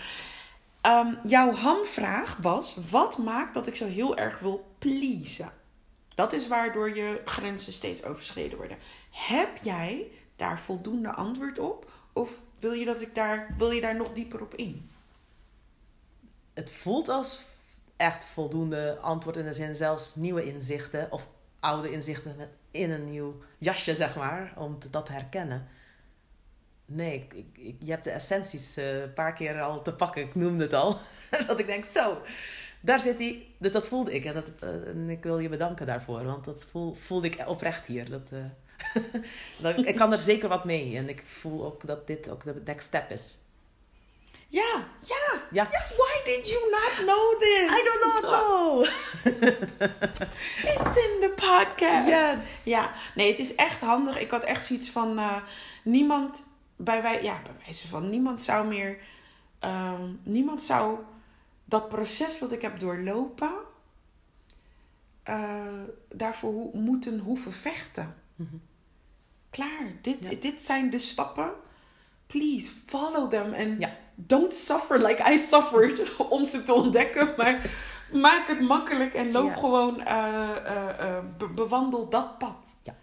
Ehm, 0.84 1.14
jouw 1.22 1.52
hamvraag 1.52 2.36
was: 2.40 2.76
wat 2.90 3.18
maakt 3.18 3.54
dat 3.54 3.66
ik 3.66 3.76
zo 3.76 3.86
heel 3.86 4.16
erg 4.16 4.38
wil 4.38 4.74
pleasen? 4.78 5.52
Dat 6.14 6.32
is 6.32 6.48
waardoor 6.48 6.96
je 6.96 7.20
grenzen 7.24 7.72
steeds 7.72 8.04
overschreden 8.04 8.58
worden. 8.58 8.78
Heb 9.10 9.56
jij 9.62 10.10
daar 10.36 10.60
voldoende 10.60 11.12
antwoord 11.12 11.58
op? 11.58 11.90
Of 12.12 12.40
wil 12.60 12.72
je, 12.72 12.84
dat 12.84 13.00
ik 13.00 13.14
daar, 13.14 13.54
wil 13.56 13.70
je 13.70 13.80
daar 13.80 13.96
nog 13.96 14.12
dieper 14.12 14.40
op 14.40 14.54
in? 14.54 14.90
Het 16.54 16.70
voelt 16.70 17.08
als 17.08 17.42
echt 17.96 18.24
voldoende 18.24 18.98
antwoord 19.00 19.36
in 19.36 19.44
de 19.44 19.52
zin 19.52 19.74
zelfs 19.74 20.14
nieuwe 20.14 20.44
inzichten 20.44 21.12
of 21.12 21.26
oude 21.60 21.90
inzichten 21.90 22.34
met 22.36 22.48
in 22.74 22.90
een 22.90 23.10
nieuw 23.10 23.42
jasje, 23.58 23.94
zeg 23.94 24.16
maar, 24.16 24.52
om 24.56 24.78
te, 24.78 24.90
dat 24.90 25.06
te 25.06 25.12
herkennen. 25.12 25.68
Nee, 26.86 27.14
ik, 27.14 27.34
ik, 27.58 27.76
je 27.78 27.90
hebt 27.90 28.04
de 28.04 28.10
essenties 28.10 28.76
eh, 28.76 29.00
een 29.00 29.12
paar 29.12 29.32
keer 29.32 29.60
al 29.60 29.82
te 29.82 29.92
pakken. 29.92 30.22
Ik 30.22 30.34
noemde 30.34 30.62
het 30.62 30.72
al. 30.72 30.98
dat 31.46 31.58
ik 31.58 31.66
denk, 31.66 31.84
zo, 31.84 32.22
daar 32.80 33.00
zit 33.00 33.18
hij. 33.18 33.46
Dus 33.58 33.72
dat 33.72 33.88
voelde 33.88 34.14
ik. 34.14 34.24
En, 34.24 34.34
dat, 34.34 34.46
uh, 34.64 34.88
en 34.88 35.10
ik 35.10 35.22
wil 35.22 35.38
je 35.38 35.48
bedanken 35.48 35.86
daarvoor. 35.86 36.24
Want 36.24 36.44
dat 36.44 36.64
voel, 36.70 36.94
voelde 36.94 37.26
ik 37.26 37.48
oprecht 37.48 37.86
hier. 37.86 38.10
Dat, 38.10 38.28
uh, 38.32 38.44
dat, 39.62 39.86
ik 39.86 39.96
kan 39.96 40.12
er 40.12 40.18
zeker 40.18 40.48
wat 40.48 40.64
mee. 40.64 40.96
En 40.96 41.08
ik 41.08 41.22
voel 41.26 41.64
ook 41.64 41.86
dat 41.86 42.06
dit 42.06 42.28
ook 42.28 42.44
de 42.44 42.62
next 42.64 42.86
step 42.86 43.10
is. 43.10 43.38
Ja, 44.48 44.84
ja, 45.00 45.42
Ja. 45.50 45.64
Why 45.70 46.24
did 46.24 46.48
you 46.48 46.70
not 46.70 46.92
know 47.06 47.40
this? 47.40 47.70
I 47.70 47.82
do 47.84 48.06
not 48.06 48.20
know. 48.22 48.84
It's 50.72 50.96
in 50.96 51.20
the 51.20 51.32
podcast. 51.36 52.08
Yes. 52.08 52.38
Ja, 52.64 52.94
nee, 53.14 53.28
het 53.30 53.38
is 53.38 53.54
echt 53.54 53.80
handig. 53.80 54.18
Ik 54.20 54.30
had 54.30 54.44
echt 54.44 54.66
zoiets 54.66 54.90
van 54.90 55.18
eh, 55.18 55.36
niemand 55.84 56.46
bij 56.76 57.02
wij, 57.02 57.22
ja, 57.22 57.40
bij 57.42 57.52
wijze 57.64 57.88
van 57.88 58.10
niemand 58.10 58.42
zou 58.42 58.66
meer, 58.66 58.98
ehm, 59.58 60.10
niemand 60.22 60.62
zou 60.62 60.98
dat 61.64 61.88
proces 61.88 62.38
wat 62.38 62.52
ik 62.52 62.62
heb 62.62 62.78
doorlopen 62.78 63.52
eh, 65.22 65.66
daarvoor 66.08 66.52
ho- 66.52 66.70
moeten 66.72 67.18
hoeven 67.18 67.52
vechten. 67.52 68.14
Mhm. 68.36 68.56
Klaar, 69.50 69.92
dit, 70.02 70.26
Ja. 70.30 70.36
dit 70.40 70.62
zijn 70.64 70.90
de 70.90 70.98
stappen. 70.98 71.52
Please 72.38 72.70
follow 72.86 73.28
them 73.30 73.52
and 73.54 73.78
Ja. 73.80 73.96
don't 74.14 74.54
suffer 74.54 74.98
like 74.98 75.32
I 75.32 75.36
suffered 75.38 76.16
om 76.36 76.46
ze 76.46 76.62
te 76.62 76.72
ontdekken, 76.74 77.34
maar 77.36 77.70
maak 78.12 78.46
het 78.46 78.60
makkelijk 78.60 79.14
en 79.14 79.30
loop 79.32 79.48
Ja. 79.48 79.56
gewoon, 79.56 80.00
eh, 80.00 80.56
eh, 80.66 80.88
eh, 81.16 81.24
be- 81.38 81.48
bewandel 81.48 82.08
dat 82.08 82.38
pad. 82.38 82.76
Ja. 82.82 82.94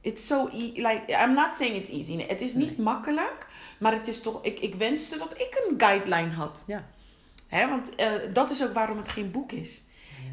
It's 0.00 0.26
so 0.26 0.48
e 0.52 0.72
like 0.74 1.02
I'm 1.24 1.34
not 1.34 1.54
saying 1.56 1.76
it's 1.76 1.90
easy. 1.90 2.26
Het 2.26 2.40
is 2.40 2.54
niet 2.54 2.78
makkelijk, 2.78 3.46
maar 3.78 3.92
het 3.92 4.06
is 4.06 4.20
toch. 4.20 4.38
Ik, 4.42 4.60
ik 4.60 4.74
wenste 4.74 5.18
dat 5.18 5.38
ik 5.40 5.64
een 5.68 5.80
guideline 5.80 6.30
had. 6.32 6.64
Ja. 6.66 6.84
Hè, 7.48 7.68
want 7.68 7.90
dat 8.32 8.50
is 8.50 8.64
ook 8.64 8.72
waarom 8.72 8.96
het 8.96 9.08
geen 9.08 9.30
boek 9.30 9.52
is. 9.52 9.82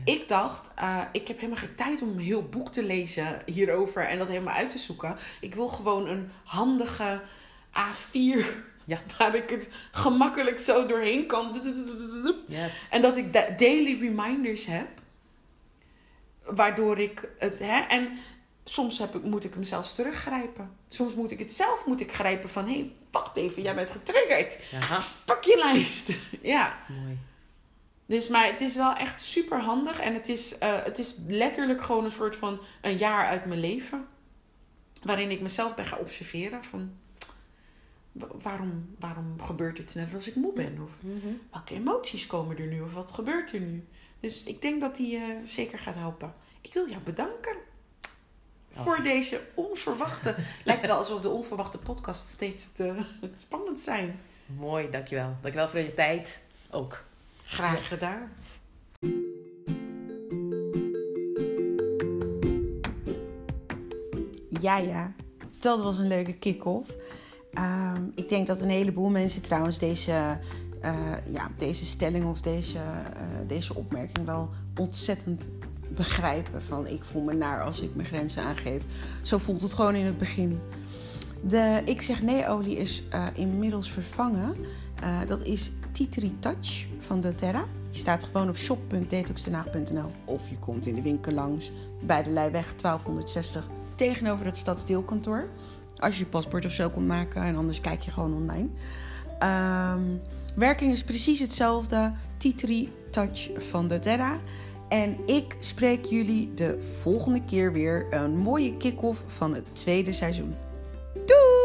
Ik 0.05 0.27
dacht, 0.27 0.71
ik 1.11 1.27
heb 1.27 1.37
helemaal 1.39 1.59
geen 1.61 1.75
tijd 1.75 2.01
om 2.01 2.09
een 2.09 2.19
heel 2.19 2.43
boek 2.43 2.71
te 2.71 2.83
lezen 2.83 3.41
hierover 3.45 4.07
en 4.07 4.17
dat 4.17 4.27
helemaal 4.27 4.53
uit 4.53 4.69
te 4.69 4.77
zoeken. 4.77 5.17
Ik 5.41 5.55
wil 5.55 5.67
gewoon 5.67 6.07
een 6.07 6.31
handige 6.43 7.21
A4 7.77 8.45
Ja. 8.85 9.01
waar 9.17 9.35
ik 9.35 9.49
het 9.49 9.69
gemakkelijk 9.91 10.59
zo 10.59 10.85
doorheen 10.85 11.25
kan. 11.27 11.55
Yes. 12.47 12.73
En 12.89 13.01
dat 13.01 13.17
ik 13.17 13.33
da- 13.33 13.49
daily 13.57 13.99
reminders 13.99 14.65
heb. 14.65 14.87
Waardoor 16.43 16.99
ik 16.99 17.29
het. 17.39 17.59
Hè, 17.59 17.79
en 17.79 18.17
soms 18.63 18.99
heb 18.99 19.15
ik, 19.15 19.23
moet 19.23 19.43
ik 19.43 19.53
hem 19.53 19.63
zelfs 19.63 19.95
teruggrijpen. 19.95 20.71
Soms 20.87 21.13
moet 21.15 21.31
ik 21.31 21.39
het 21.39 21.53
zelf 21.53 21.85
moet 21.85 22.01
ik 22.01 22.13
grijpen 22.13 22.49
van: 22.49 22.65
hé, 22.67 22.73
hey, 22.73 22.91
wacht 23.11 23.37
even, 23.37 23.61
jij 23.61 23.75
bent 23.75 23.91
getriggerd. 23.91 24.59
Aha. 24.73 25.01
Pak 25.25 25.43
je 25.43 25.57
lijst. 25.57 26.09
ja. 26.55 26.77
Mooi. 26.87 27.17
Dus, 28.05 28.27
maar 28.27 28.45
het 28.45 28.61
is 28.61 28.75
wel 28.75 28.93
echt 28.93 29.21
super 29.21 29.59
handig. 29.59 29.99
En 29.99 30.13
het 30.13 30.27
is, 30.29 30.57
eh, 30.57 30.83
het 30.83 30.99
is 30.99 31.15
letterlijk 31.27 31.81
gewoon 31.81 32.03
een 32.05 32.11
soort 32.11 32.35
van 32.35 32.59
een 32.81 32.97
jaar 32.97 33.27
uit 33.27 33.45
mijn 33.45 33.59
leven. 33.59 34.07
Waarin 35.03 35.31
ik 35.31 35.41
mezelf 35.41 35.75
ben 35.75 35.85
gaan 35.85 35.99
observeren 35.99 36.63
van... 36.63 36.91
wa- 38.11 38.27
Waarom, 38.41 38.95
waarom 38.99 39.41
gebeurt 39.41 39.75
dit 39.77 39.95
net 39.95 40.13
als 40.13 40.27
ik 40.27 40.35
moe 40.35 40.53
ben? 40.53 40.79
Of 40.83 40.91
Mhm. 40.99 41.33
welke 41.51 41.73
emoties 41.73 42.27
komen 42.27 42.57
er 42.57 42.67
nu? 42.67 42.81
Of 42.81 42.93
wat 42.93 43.11
gebeurt 43.11 43.53
er 43.53 43.59
nu? 43.59 43.85
Dus 44.19 44.43
ik 44.43 44.61
denk 44.61 44.81
dat 44.81 44.95
die 44.95 45.17
eh, 45.17 45.23
zeker 45.45 45.79
gaat 45.79 45.95
helpen. 45.95 46.33
Ik 46.61 46.73
wil 46.73 46.89
jou 46.89 47.01
bedanken. 47.01 47.55
Oh. 48.77 48.83
Voor 48.83 49.03
deze 49.03 49.41
onverwachte... 49.53 50.35
lijkt 50.65 50.85
wel 50.87 50.97
alsof 50.97 51.21
de 51.21 51.29
onverwachte 51.29 51.77
podcast 51.77 52.29
steeds 52.29 52.71
te 52.71 52.95
spannend 53.33 53.79
zijn. 53.79 54.19
Mooi, 54.45 54.89
dankjewel. 54.89 55.35
Dankjewel 55.41 55.69
voor 55.69 55.79
je 55.79 55.93
tijd. 55.93 56.45
Ook. 56.69 57.03
Graag 57.43 57.87
gedaan. 57.87 58.29
Ja, 64.61 64.77
ja. 64.77 65.13
Dat 65.59 65.81
was 65.81 65.97
een 65.97 66.07
leuke 66.07 66.33
kick-off. 66.33 66.89
Ehm, 67.53 68.03
ik 68.15 68.29
denk 68.29 68.47
dat 68.47 68.61
een 68.61 68.69
heleboel 68.69 69.09
mensen 69.09 69.41
trouwens 69.41 69.79
deze, 69.79 70.39
eh, 70.81 70.93
ja, 71.25 71.51
deze 71.57 71.85
stelling 71.85 72.25
of 72.25 72.41
deze, 72.41 72.77
eh, 72.77 73.47
deze 73.47 73.75
opmerking 73.75 74.25
wel 74.25 74.49
ontzettend 74.79 75.49
begrijpen. 75.95 76.61
Van 76.61 76.87
ik 76.87 77.03
voel 77.03 77.21
me 77.21 77.33
naar 77.33 77.63
als 77.63 77.81
ik 77.81 77.95
mijn 77.95 78.07
grenzen 78.07 78.43
aangeef. 78.43 78.83
Zo 79.21 79.37
voelt 79.37 79.61
het 79.61 79.73
gewoon 79.73 79.95
in 79.95 80.05
het 80.05 80.17
begin. 80.17 80.59
De 81.41 81.81
ik 81.85 82.01
zeg 82.01 82.21
nee 82.21 82.47
olie 82.47 82.75
is 82.75 83.03
eh, 83.09 83.25
inmiddels 83.33 83.91
vervangen. 83.91 84.55
Dat 85.27 85.45
is 85.45 85.71
Tree 85.91 86.39
Touch 86.39 86.87
van 86.99 87.21
doTERRA. 87.21 87.63
Die 87.89 87.99
staat 87.99 88.23
gewoon 88.23 88.49
op 88.49 88.57
shop.detoxdenhaag.nl 88.57 90.11
of 90.25 90.49
je 90.49 90.59
komt 90.59 90.85
in 90.85 90.95
de 90.95 91.01
winkel 91.01 91.31
langs 91.31 91.71
bij 92.03 92.23
de 92.23 92.29
Leiweg 92.29 92.75
1260 92.75 93.67
tegenover 93.95 94.45
het 94.45 94.57
stadsdeelkantoor. 94.57 95.47
Als 96.01 96.17
je 96.17 96.23
je 96.23 96.29
paspoort 96.29 96.65
of 96.65 96.71
zo 96.71 96.89
kunt 96.89 97.07
maken. 97.07 97.41
En 97.41 97.55
anders 97.55 97.81
kijk 97.81 98.01
je 98.01 98.11
gewoon 98.11 98.33
online. 98.33 98.67
Ehm, 99.39 100.01
werking 100.55 100.91
is 100.91 101.03
precies 101.03 101.39
hetzelfde. 101.39 102.13
T3 102.37 102.89
Touch 103.09 103.49
van 103.57 103.87
de 103.87 103.99
Terra. 103.99 104.39
En 104.89 105.17
ik 105.25 105.55
spreek 105.59 106.05
jullie 106.05 106.53
de 106.53 106.79
volgende 107.01 107.43
keer 107.43 107.73
weer. 107.73 108.07
Een 108.09 108.37
mooie 108.37 108.77
kick-off 108.77 109.23
van 109.27 109.53
het 109.53 109.65
tweede 109.73 110.13
seizoen. 110.13 110.55
Doei! 111.13 111.61